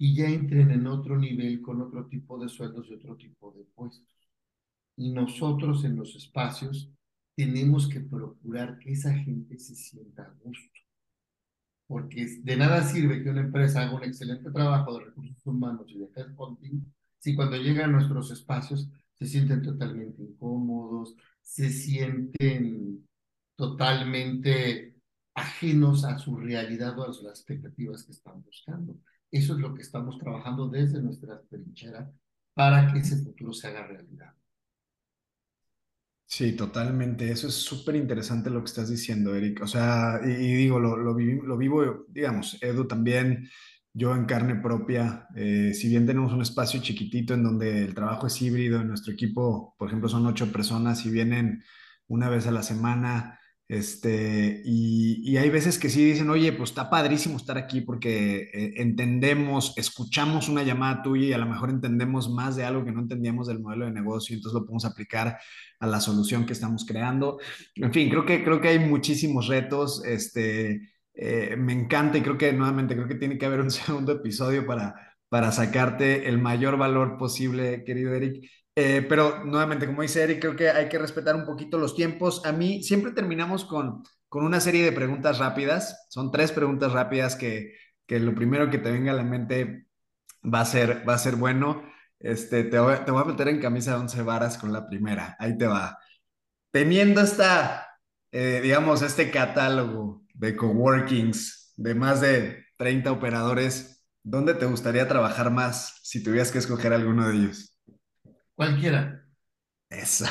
y 0.00 0.14
ya 0.14 0.30
entren 0.30 0.70
en 0.70 0.86
otro 0.86 1.18
nivel 1.18 1.60
con 1.60 1.82
otro 1.82 2.06
tipo 2.06 2.38
de 2.38 2.48
sueldos 2.48 2.88
y 2.88 2.94
otro 2.94 3.16
tipo 3.16 3.52
de 3.52 3.64
puestos. 3.74 4.08
Y 4.96 5.12
nosotros 5.12 5.84
en 5.84 5.96
los 5.96 6.16
espacios 6.16 6.90
tenemos 7.36 7.86
que 7.86 8.00
procurar 8.00 8.78
que 8.78 8.92
esa 8.92 9.12
gente 9.12 9.58
se 9.58 9.74
sienta 9.74 10.22
a 10.22 10.34
gusto. 10.42 10.80
Porque 11.86 12.26
de 12.42 12.56
nada 12.56 12.82
sirve 12.82 13.22
que 13.22 13.28
una 13.28 13.42
empresa 13.42 13.82
haga 13.82 13.96
un 13.96 14.04
excelente 14.04 14.50
trabajo 14.50 14.98
de 14.98 15.04
recursos 15.04 15.46
humanos 15.46 15.86
y 15.90 15.98
de 15.98 16.08
headhunting 16.16 16.94
si 17.18 17.36
cuando 17.36 17.58
llegan 17.58 17.90
a 17.90 17.92
nuestros 17.92 18.30
espacios 18.30 18.88
se 19.12 19.26
sienten 19.26 19.60
totalmente 19.60 20.22
incómodos, 20.22 21.14
se 21.42 21.68
sienten 21.68 23.06
totalmente 23.54 24.94
ajenos 25.34 26.06
a 26.06 26.18
su 26.18 26.38
realidad 26.38 26.98
o 26.98 27.04
a 27.04 27.08
las 27.08 27.40
expectativas 27.40 28.04
que 28.04 28.12
están 28.12 28.42
buscando. 28.42 28.96
Eso 29.30 29.54
es 29.54 29.60
lo 29.60 29.74
que 29.74 29.82
estamos 29.82 30.18
trabajando 30.18 30.68
desde 30.68 31.00
nuestra 31.00 31.40
trinchera 31.42 32.10
para 32.54 32.92
que 32.92 32.98
ese 32.98 33.16
futuro 33.16 33.52
se 33.52 33.68
haga 33.68 33.86
realidad. 33.86 34.34
Sí, 36.30 36.52
totalmente. 36.52 37.28
Eso 37.30 37.48
es 37.48 37.54
súper 37.54 37.96
interesante 37.96 38.50
lo 38.50 38.60
que 38.60 38.66
estás 38.66 38.88
diciendo, 38.88 39.34
Eric. 39.34 39.62
O 39.62 39.66
sea, 39.66 40.20
y, 40.24 40.28
digo, 40.54 40.78
lo, 40.78 40.96
lo, 40.96 41.12
lo, 41.18 41.56
vivo, 41.58 42.06
digamos, 42.08 42.56
Edu 42.62 42.86
también, 42.86 43.48
yo 43.92 44.14
en 44.14 44.26
carne 44.26 44.54
propia, 44.54 45.26
eh, 45.34 45.74
si 45.74 45.88
bien 45.88 46.06
tenemos 46.06 46.32
un 46.32 46.42
espacio 46.42 46.80
chiquitito 46.80 47.34
en 47.34 47.42
donde 47.42 47.84
el 47.84 47.94
trabajo 47.94 48.28
es 48.28 48.40
híbrido, 48.40 48.80
en 48.80 48.88
nuestro 48.88 49.12
equipo, 49.12 49.74
por 49.76 49.88
ejemplo, 49.88 50.08
son 50.08 50.24
ocho 50.26 50.52
personas 50.52 51.04
y 51.04 51.10
vienen 51.10 51.64
una 52.06 52.28
vez 52.28 52.46
a 52.46 52.52
la 52.52 52.62
semana, 52.62 53.39
este, 53.70 54.62
y, 54.64 55.36
hay 55.36 55.48
veces 55.48 55.78
que 55.78 55.88
sí 55.90 56.04
dicen, 56.04 56.28
oye, 56.28 56.52
pues 56.52 56.70
está 56.70 56.90
padrísimo 56.90 57.36
estar 57.36 57.56
aquí 57.56 57.82
porque 57.82 58.50
eh, 58.52 58.72
entendemos, 58.78 59.74
escuchamos 59.76 60.48
una 60.48 60.64
llamada 60.64 61.02
tuya 61.02 61.28
y 61.28 61.32
a 61.32 61.38
lo 61.38 61.46
mejor 61.46 61.70
entendemos 61.70 62.28
más 62.30 62.56
de 62.56 62.64
algo 62.64 62.84
que 62.84 62.90
no 62.90 62.98
entendíamos 62.98 63.46
del 63.46 63.60
modelo 63.60 63.84
de 63.84 63.92
negocio, 63.92 64.34
y 64.34 64.38
entonces 64.38 64.58
lo 64.58 64.66
podemos 64.66 64.84
aplicar 64.84 65.38
a 65.78 65.86
la 65.86 66.00
solución 66.00 66.46
que 66.46 66.52
estamos 66.52 66.84
creando. 66.84 67.38
En 67.76 67.92
fin, 67.92 68.10
creo 68.10 68.26
que, 68.26 68.42
creo 68.42 68.60
que 68.60 68.68
hay 68.70 68.80
muchísimos 68.80 69.46
retos. 69.46 70.04
Este, 70.04 70.90
eh, 71.14 71.54
me 71.56 71.72
encanta 71.72 72.18
y 72.18 72.22
creo 72.22 72.36
que 72.36 72.52
nuevamente 72.52 72.96
creo 72.96 73.06
que 73.06 73.14
tiene 73.14 73.38
que 73.38 73.46
haber 73.46 73.60
un 73.60 73.70
segundo 73.70 74.10
episodio 74.10 74.66
para, 74.66 74.96
para 75.28 75.52
sacarte 75.52 76.28
el 76.28 76.38
mayor 76.38 76.76
valor 76.76 77.16
posible, 77.18 77.84
querido 77.84 78.14
Eric. 78.14 78.50
Eh, 78.76 79.04
pero 79.08 79.44
nuevamente, 79.44 79.86
como 79.86 80.02
dice 80.02 80.22
Eric, 80.22 80.40
creo 80.40 80.56
que 80.56 80.70
hay 80.70 80.88
que 80.88 80.98
respetar 80.98 81.34
un 81.36 81.44
poquito 81.44 81.78
los 81.78 81.94
tiempos. 81.94 82.44
A 82.46 82.52
mí 82.52 82.82
siempre 82.82 83.12
terminamos 83.12 83.64
con, 83.64 84.02
con 84.28 84.44
una 84.44 84.60
serie 84.60 84.84
de 84.84 84.92
preguntas 84.92 85.38
rápidas. 85.38 86.06
Son 86.10 86.30
tres 86.30 86.52
preguntas 86.52 86.92
rápidas 86.92 87.36
que, 87.36 87.74
que 88.06 88.20
lo 88.20 88.34
primero 88.34 88.70
que 88.70 88.78
te 88.78 88.90
venga 88.92 89.12
a 89.12 89.16
la 89.16 89.24
mente 89.24 89.86
va 90.42 90.60
a 90.60 90.64
ser, 90.64 91.08
va 91.08 91.14
a 91.14 91.18
ser 91.18 91.36
bueno. 91.36 91.82
Este, 92.18 92.64
te, 92.64 92.78
voy, 92.78 92.96
te 93.04 93.10
voy 93.12 93.22
a 93.22 93.26
meter 93.26 93.48
en 93.48 93.60
camisa 93.60 93.92
de 93.92 94.00
once 94.00 94.22
varas 94.22 94.58
con 94.58 94.72
la 94.72 94.86
primera. 94.88 95.36
Ahí 95.38 95.56
te 95.58 95.66
va. 95.66 95.98
teniendo 96.70 97.20
esta, 97.22 97.88
eh, 98.32 98.60
digamos, 98.62 99.02
este 99.02 99.30
catálogo 99.30 100.24
de 100.34 100.56
coworkings 100.56 101.74
de 101.76 101.94
más 101.94 102.20
de 102.20 102.66
30 102.76 103.12
operadores, 103.12 104.04
¿dónde 104.22 104.54
te 104.54 104.66
gustaría 104.66 105.08
trabajar 105.08 105.50
más 105.50 106.00
si 106.02 106.22
tuvieras 106.22 106.52
que 106.52 106.58
escoger 106.58 106.92
alguno 106.92 107.28
de 107.28 107.36
ellos? 107.36 107.69
Cualquiera. 108.60 109.26
Eso. 109.88 110.26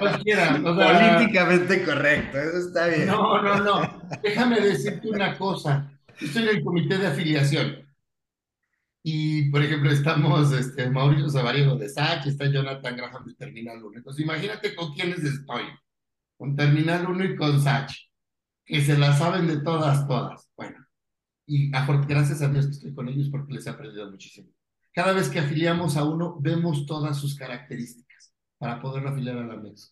Cualquiera. 0.00 0.60
Políticamente 0.60 1.84
correcto, 1.84 2.36
eso 2.36 2.66
está 2.66 2.88
bien. 2.88 3.06
No, 3.06 3.40
no, 3.40 3.60
no. 3.60 4.02
Déjame 4.20 4.60
decirte 4.60 5.08
una 5.08 5.38
cosa. 5.38 5.88
estoy 6.20 6.42
en 6.42 6.48
el 6.48 6.64
comité 6.64 6.98
de 6.98 7.06
afiliación. 7.06 7.86
Y, 9.04 9.52
por 9.52 9.62
ejemplo, 9.62 9.92
estamos 9.92 10.50
este, 10.50 10.90
Mauricio 10.90 11.30
Zavariego 11.30 11.76
de 11.76 11.90
SAC, 11.90 12.26
está 12.26 12.46
Jonathan 12.46 12.96
Graham 12.96 13.24
de 13.24 13.34
Terminal 13.34 13.80
1. 13.84 13.98
Entonces, 13.98 14.24
imagínate 14.24 14.74
con 14.74 14.92
quiénes 14.92 15.22
estoy. 15.22 15.62
Con 16.36 16.56
Terminal 16.56 17.06
1 17.06 17.24
y 17.24 17.36
con 17.36 17.62
SAC, 17.62 17.92
que 18.64 18.80
se 18.80 18.98
la 18.98 19.12
saben 19.12 19.46
de 19.46 19.60
todas, 19.60 20.08
todas. 20.08 20.50
Bueno, 20.56 20.84
y 21.46 21.70
gracias 21.70 22.42
a 22.42 22.48
Dios 22.48 22.66
que 22.66 22.72
estoy 22.72 22.92
con 22.92 23.08
ellos 23.08 23.28
porque 23.30 23.52
les 23.52 23.64
he 23.68 23.70
aprendido 23.70 24.10
muchísimo. 24.10 24.48
Cada 24.92 25.12
vez 25.12 25.28
que 25.28 25.38
afiliamos 25.38 25.96
a 25.96 26.04
uno, 26.04 26.36
vemos 26.40 26.86
todas 26.86 27.16
sus 27.16 27.34
características 27.34 28.34
para 28.58 28.80
poderlo 28.80 29.10
afiliar 29.10 29.38
a 29.38 29.46
la 29.46 29.56
mesa. 29.56 29.88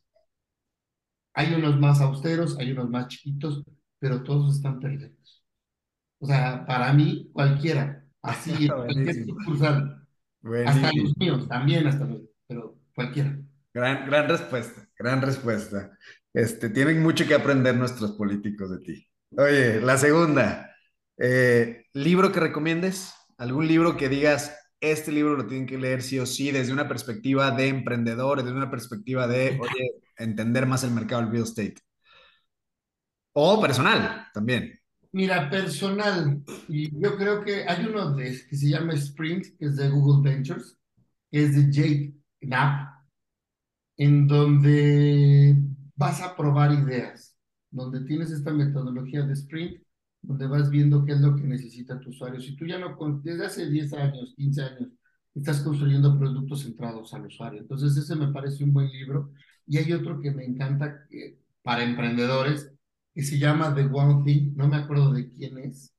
Hay 1.34 1.54
unos 1.54 1.78
más 1.78 2.00
austeros, 2.00 2.58
hay 2.58 2.72
unos 2.72 2.90
más 2.90 3.08
chiquitos, 3.08 3.64
pero 3.98 4.22
todos 4.22 4.56
están 4.56 4.78
perfectos. 4.78 5.44
O 6.18 6.26
sea, 6.26 6.66
para 6.66 6.92
mí, 6.92 7.30
cualquiera, 7.32 8.04
así, 8.20 8.68
cualquier 8.68 9.24
sucursal, 9.24 10.06
hasta 10.66 10.92
los 10.94 11.16
míos, 11.16 11.48
también 11.48 11.86
hasta 11.86 12.04
los, 12.04 12.22
pero 12.46 12.76
cualquiera. 12.94 13.38
Gran, 13.72 14.06
gran 14.06 14.28
respuesta, 14.28 14.86
gran 14.98 15.22
respuesta. 15.22 15.96
Este, 16.32 16.68
tienen 16.68 17.02
mucho 17.02 17.26
que 17.26 17.34
aprender 17.34 17.74
nuestros 17.76 18.12
políticos 18.12 18.70
de 18.70 18.78
ti. 18.78 19.06
Oye, 19.36 19.80
la 19.80 19.96
segunda, 19.96 20.74
eh, 21.16 21.86
¿libro 21.92 22.32
que 22.32 22.40
recomiendes? 22.40 23.14
¿Algún 23.38 23.66
libro 23.66 23.96
que 23.96 24.08
digas, 24.08 24.59
este 24.80 25.12
libro 25.12 25.36
lo 25.36 25.46
tienen 25.46 25.66
que 25.66 25.78
leer 25.78 26.02
sí 26.02 26.18
o 26.18 26.26
sí 26.26 26.50
desde 26.50 26.72
una 26.72 26.88
perspectiva 26.88 27.50
de 27.50 27.68
emprendedor, 27.68 28.42
desde 28.42 28.56
una 28.56 28.70
perspectiva 28.70 29.26
de, 29.26 29.58
oye, 29.60 29.90
entender 30.16 30.66
más 30.66 30.84
el 30.84 30.92
mercado 30.92 31.22
del 31.22 31.32
real 31.32 31.44
estate. 31.44 31.76
O 33.32 33.60
personal 33.60 34.26
también. 34.32 34.78
Mira, 35.12 35.50
personal, 35.50 36.42
y 36.68 36.98
yo 37.00 37.16
creo 37.16 37.42
que 37.42 37.64
hay 37.66 37.84
uno 37.84 38.14
de, 38.14 38.46
que 38.48 38.56
se 38.56 38.68
llama 38.68 38.94
Sprint, 38.94 39.58
que 39.58 39.66
es 39.66 39.76
de 39.76 39.90
Google 39.90 40.30
Ventures, 40.30 40.78
que 41.30 41.44
es 41.44 41.56
de 41.56 41.72
Jake 41.72 42.14
Knapp, 42.40 42.90
en 43.96 44.28
donde 44.28 45.56
vas 45.96 46.22
a 46.22 46.36
probar 46.36 46.72
ideas, 46.72 47.36
donde 47.70 48.00
tienes 48.02 48.30
esta 48.30 48.52
metodología 48.52 49.22
de 49.22 49.34
Sprint 49.34 49.82
donde 50.22 50.46
vas 50.46 50.70
viendo 50.70 51.04
qué 51.04 51.12
es 51.12 51.20
lo 51.20 51.36
que 51.36 51.44
necesita 51.44 51.98
tu 52.00 52.10
usuario. 52.10 52.40
Si 52.40 52.56
tú 52.56 52.66
ya 52.66 52.78
no, 52.78 52.96
desde 53.22 53.46
hace 53.46 53.68
10 53.70 53.92
años, 53.94 54.34
15 54.36 54.62
años, 54.62 54.88
estás 55.34 55.60
construyendo 55.62 56.18
productos 56.18 56.62
centrados 56.62 57.14
al 57.14 57.26
usuario. 57.26 57.60
Entonces, 57.60 57.96
ese 57.96 58.16
me 58.16 58.32
parece 58.32 58.64
un 58.64 58.72
buen 58.72 58.90
libro. 58.90 59.32
Y 59.66 59.78
hay 59.78 59.92
otro 59.92 60.20
que 60.20 60.30
me 60.32 60.44
encanta 60.44 61.06
para 61.62 61.84
emprendedores, 61.84 62.72
que 63.14 63.22
se 63.22 63.38
llama 63.38 63.74
The 63.74 63.86
One 63.86 64.24
Thing, 64.24 64.54
no 64.56 64.68
me 64.68 64.76
acuerdo 64.76 65.12
de 65.12 65.28
quién 65.30 65.58
es, 65.58 65.92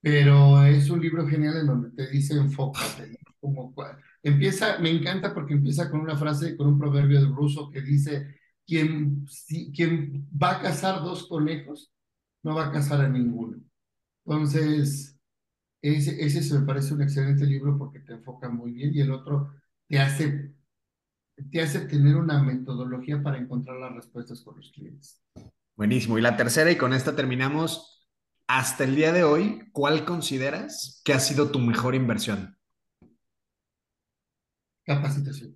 pero 0.00 0.62
es 0.64 0.88
un 0.90 1.00
libro 1.00 1.26
genial 1.28 1.56
en 1.58 1.66
donde 1.66 1.90
te 1.90 2.10
dice 2.10 2.34
enfócate. 2.34 3.18
Como, 3.40 3.74
empieza, 4.22 4.78
me 4.78 4.90
encanta 4.90 5.34
porque 5.34 5.54
empieza 5.54 5.90
con 5.90 6.00
una 6.00 6.16
frase, 6.16 6.56
con 6.56 6.68
un 6.68 6.78
proverbio 6.78 7.20
de 7.20 7.26
ruso 7.28 7.70
que 7.70 7.80
dice, 7.80 8.36
quien, 8.66 9.26
si, 9.28 9.72
quien 9.72 10.28
va 10.30 10.52
a 10.52 10.60
cazar 10.60 11.02
dos 11.02 11.26
conejos, 11.26 11.90
no 12.42 12.54
va 12.54 12.66
a 12.66 12.72
casar 12.72 13.00
a 13.00 13.08
ninguno. 13.08 13.58
Entonces, 14.24 15.18
ese, 15.82 16.24
ese 16.24 16.58
me 16.58 16.66
parece 16.66 16.94
un 16.94 17.02
excelente 17.02 17.44
libro 17.44 17.76
porque 17.78 18.00
te 18.00 18.12
enfoca 18.12 18.48
muy 18.48 18.72
bien 18.72 18.94
y 18.94 19.00
el 19.00 19.12
otro 19.12 19.52
te 19.88 19.98
hace, 19.98 20.54
te 21.50 21.60
hace 21.60 21.80
tener 21.80 22.16
una 22.16 22.42
metodología 22.42 23.22
para 23.22 23.38
encontrar 23.38 23.78
las 23.78 23.94
respuestas 23.94 24.40
con 24.42 24.56
los 24.56 24.70
clientes. 24.72 25.22
Buenísimo. 25.76 26.18
Y 26.18 26.22
la 26.22 26.36
tercera, 26.36 26.70
y 26.70 26.76
con 26.76 26.92
esta 26.92 27.16
terminamos. 27.16 27.96
Hasta 28.46 28.82
el 28.82 28.96
día 28.96 29.12
de 29.12 29.22
hoy, 29.22 29.70
¿cuál 29.72 30.04
consideras 30.04 31.00
que 31.04 31.12
ha 31.12 31.20
sido 31.20 31.50
tu 31.50 31.60
mejor 31.60 31.94
inversión? 31.94 32.58
Capacitación. 34.84 35.54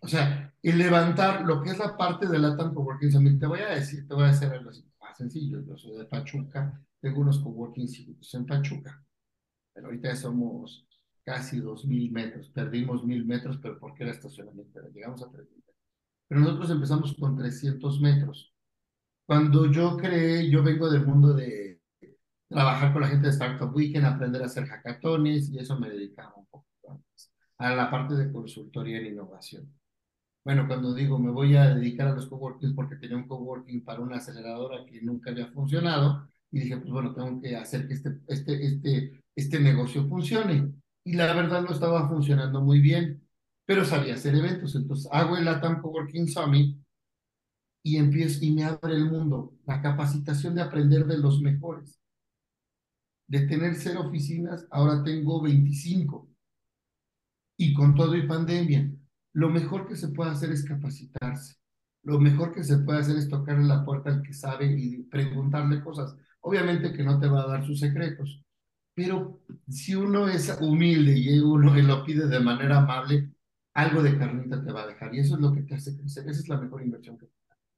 O 0.00 0.06
sea, 0.06 0.54
el 0.62 0.78
levantar 0.78 1.42
lo 1.42 1.60
que 1.62 1.70
es 1.70 1.78
la 1.78 1.96
parte 1.96 2.26
de 2.28 2.38
la 2.38 2.56
Tanto 2.56 2.80
Working 2.80 3.10
Summit, 3.10 3.40
te 3.40 3.46
voy 3.46 3.60
a 3.60 3.70
decir, 3.70 4.06
te 4.06 4.14
voy 4.14 4.24
a 4.24 4.28
hacer 4.28 4.52
algo 4.52 4.70
así 4.70 4.84
sencillo. 5.16 5.62
Yo 5.64 5.76
soy 5.76 5.96
de 5.98 6.04
Pachuca, 6.04 6.80
tengo 7.00 7.20
unos 7.20 7.38
coworking 7.40 7.88
en 8.32 8.46
Pachuca, 8.46 9.04
pero 9.72 9.86
ahorita 9.86 10.08
ya 10.08 10.16
somos 10.16 10.86
casi 11.24 11.60
2.000 11.60 12.10
metros. 12.12 12.50
Perdimos 12.50 13.04
1.000 13.04 13.24
metros, 13.24 13.58
pero 13.58 13.78
porque 13.78 14.04
era 14.04 14.12
estacionamiento, 14.12 14.80
llegamos 14.92 15.22
a 15.22 15.26
3.000 15.26 15.34
metros. 15.34 15.76
Pero 16.28 16.40
nosotros 16.40 16.70
empezamos 16.70 17.14
con 17.18 17.36
300 17.36 18.00
metros. 18.00 18.52
Cuando 19.26 19.70
yo 19.70 19.96
creé, 19.96 20.48
yo 20.50 20.62
vengo 20.62 20.88
del 20.88 21.04
mundo 21.04 21.34
de 21.34 21.80
trabajar 22.48 22.92
con 22.92 23.02
la 23.02 23.08
gente 23.08 23.26
de 23.26 23.32
Startup 23.32 23.74
Weekend, 23.74 24.06
aprender 24.06 24.42
a 24.42 24.46
hacer 24.46 24.66
hackatones, 24.66 25.50
y 25.50 25.58
eso 25.58 25.78
me 25.78 25.90
dedicaba 25.90 26.34
un 26.36 26.46
poco 26.46 26.66
a 27.58 27.74
la 27.74 27.90
parte 27.90 28.14
de 28.14 28.30
consultoría 28.30 28.98
en 28.98 29.06
innovación. 29.06 29.75
Bueno, 30.46 30.68
cuando 30.68 30.94
digo 30.94 31.18
me 31.18 31.32
voy 31.32 31.56
a 31.56 31.74
dedicar 31.74 32.06
a 32.06 32.14
los 32.14 32.26
coworkings 32.28 32.72
porque 32.72 32.94
tenía 32.94 33.16
un 33.16 33.26
coworking 33.26 33.82
para 33.82 34.00
una 34.00 34.18
aceleradora 34.18 34.86
que 34.86 35.02
nunca 35.02 35.32
había 35.32 35.48
funcionado 35.48 36.28
y 36.52 36.60
dije, 36.60 36.76
pues 36.76 36.88
bueno, 36.92 37.12
tengo 37.12 37.40
que 37.40 37.56
hacer 37.56 37.88
que 37.88 37.94
este, 37.94 38.20
este, 38.28 38.64
este, 38.64 39.24
este 39.34 39.58
negocio 39.58 40.06
funcione. 40.06 40.72
Y 41.02 41.14
la 41.14 41.34
verdad 41.34 41.62
no 41.62 41.72
estaba 41.72 42.08
funcionando 42.08 42.60
muy 42.60 42.78
bien, 42.80 43.26
pero 43.64 43.84
sabía 43.84 44.14
hacer 44.14 44.36
eventos. 44.36 44.76
Entonces 44.76 45.08
hago 45.10 45.36
el 45.36 45.46
Latam 45.46 45.82
Coworking 45.82 46.28
Summit 46.28 46.78
y 47.82 47.96
empiezo 47.96 48.44
y 48.44 48.52
me 48.52 48.62
abre 48.62 48.94
el 48.94 49.10
mundo, 49.10 49.52
la 49.66 49.82
capacitación 49.82 50.54
de 50.54 50.62
aprender 50.62 51.06
de 51.06 51.18
los 51.18 51.40
mejores. 51.42 52.00
De 53.26 53.40
tener 53.48 53.74
cero 53.74 54.02
oficinas, 54.06 54.64
ahora 54.70 55.02
tengo 55.02 55.42
25. 55.42 56.28
Y 57.58 57.74
con 57.74 57.96
todo 57.96 58.14
y 58.14 58.28
pandemia 58.28 58.88
lo 59.36 59.50
mejor 59.50 59.86
que 59.86 59.96
se 59.96 60.08
puede 60.08 60.30
hacer 60.30 60.50
es 60.50 60.64
capacitarse. 60.64 61.56
Lo 62.04 62.18
mejor 62.18 62.54
que 62.54 62.64
se 62.64 62.78
puede 62.78 63.00
hacer 63.00 63.16
es 63.16 63.28
tocarle 63.28 63.64
la 63.64 63.84
puerta 63.84 64.08
al 64.08 64.22
que 64.22 64.32
sabe 64.32 64.64
y 64.64 65.02
preguntarle 65.02 65.84
cosas. 65.84 66.16
Obviamente 66.40 66.94
que 66.94 67.02
no 67.02 67.20
te 67.20 67.28
va 67.28 67.42
a 67.42 67.46
dar 67.46 67.66
sus 67.66 67.78
secretos, 67.78 68.42
pero 68.94 69.42
si 69.68 69.94
uno 69.94 70.26
es 70.26 70.56
humilde 70.58 71.18
y 71.18 71.38
uno 71.38 71.74
lo 71.74 72.02
pide 72.02 72.26
de 72.28 72.40
manera 72.40 72.78
amable, 72.78 73.30
algo 73.74 74.02
de 74.02 74.16
carnita 74.16 74.64
te 74.64 74.72
va 74.72 74.84
a 74.84 74.86
dejar 74.86 75.14
y 75.14 75.18
eso 75.18 75.34
es 75.34 75.40
lo 75.42 75.52
que 75.52 75.64
te 75.64 75.74
hace 75.74 75.94
crecer. 75.94 76.26
Esa 76.30 76.40
es 76.40 76.48
la 76.48 76.58
mejor 76.58 76.80
inversión 76.82 77.18
que 77.18 77.26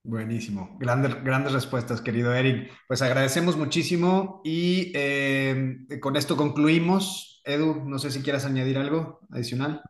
Buenísimo. 0.05 0.77
Grandes, 0.79 1.25
grandes 1.25 1.53
respuestas, 1.53 2.01
querido 2.01 2.33
Eric. 2.33 2.71
Pues 2.87 3.03
agradecemos 3.03 3.57
muchísimo 3.57 4.43
y 4.45 4.93
eh, 4.95 5.77
con 6.01 6.15
esto 6.15 6.37
concluimos. 6.37 7.43
Edu, 7.45 7.83
no 7.85 7.99
sé 7.99 8.13
si 8.13 8.23
quieras 8.23 8.45
añadir 8.45 8.79
algo 8.79 9.19
adicional. 9.33 9.83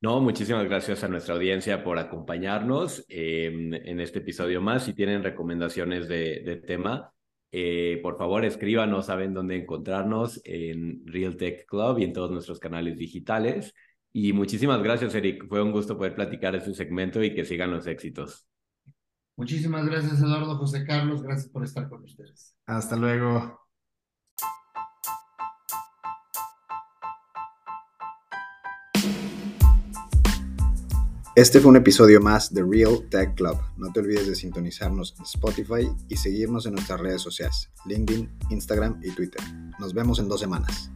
No, 0.00 0.20
muchísimas 0.20 0.64
gracias 0.64 1.02
a 1.02 1.08
nuestra 1.08 1.34
audiencia 1.34 1.82
por 1.82 1.98
acompañarnos 1.98 3.04
em, 3.08 3.74
en 3.74 3.98
este 3.98 4.20
episodio 4.20 4.60
más. 4.60 4.84
Si 4.84 4.94
tienen 4.94 5.24
recomendaciones 5.24 6.06
de, 6.06 6.62
tema, 6.64 7.12
eh, 7.50 7.98
por 8.00 8.16
favor 8.16 8.44
escríbanos, 8.44 9.06
saben 9.06 9.34
dónde 9.34 9.56
encontrarnos 9.56 10.40
en 10.44 11.04
Real 11.04 11.36
Tech 11.36 11.66
Club 11.66 11.98
y 11.98 12.04
en 12.04 12.12
todos 12.12 12.30
nuestros 12.30 12.60
canales 12.60 12.96
digitales. 12.96 13.74
Y 14.12 14.32
muchísimas 14.32 14.82
gracias, 14.84 15.16
Eric. 15.16 15.48
Fue 15.48 15.62
un 15.62 15.72
gusto 15.72 15.96
poder 15.98 16.14
platicar 16.14 16.54
este 16.54 16.74
segmento 16.74 17.20
y 17.22 17.34
que 17.34 17.44
sigan 17.44 17.72
los 17.72 17.88
éxitos. 17.88 18.46
Muchísimas 19.36 19.84
gracias, 19.84 20.20
Eduardo 20.20 20.56
José 20.58 20.84
Carlos. 20.86 21.22
Gracias 21.22 21.50
por 21.50 21.64
estar 21.64 21.88
con 21.88 22.04
ustedes. 22.04 22.54
Hasta 22.66 22.96
luego. 22.96 23.67
Este 31.38 31.60
fue 31.60 31.70
un 31.70 31.76
episodio 31.76 32.20
más 32.20 32.52
de 32.52 32.64
Real 32.64 33.08
Tech 33.10 33.36
Club. 33.36 33.56
No 33.76 33.92
te 33.92 34.00
olvides 34.00 34.26
de 34.26 34.34
sintonizarnos 34.34 35.14
en 35.18 35.24
Spotify 35.24 35.88
y 36.08 36.16
seguirnos 36.16 36.66
en 36.66 36.72
nuestras 36.72 36.98
redes 36.98 37.22
sociales, 37.22 37.70
LinkedIn, 37.86 38.28
Instagram 38.50 38.98
y 39.04 39.12
Twitter. 39.12 39.40
Nos 39.78 39.94
vemos 39.94 40.18
en 40.18 40.26
dos 40.26 40.40
semanas. 40.40 40.90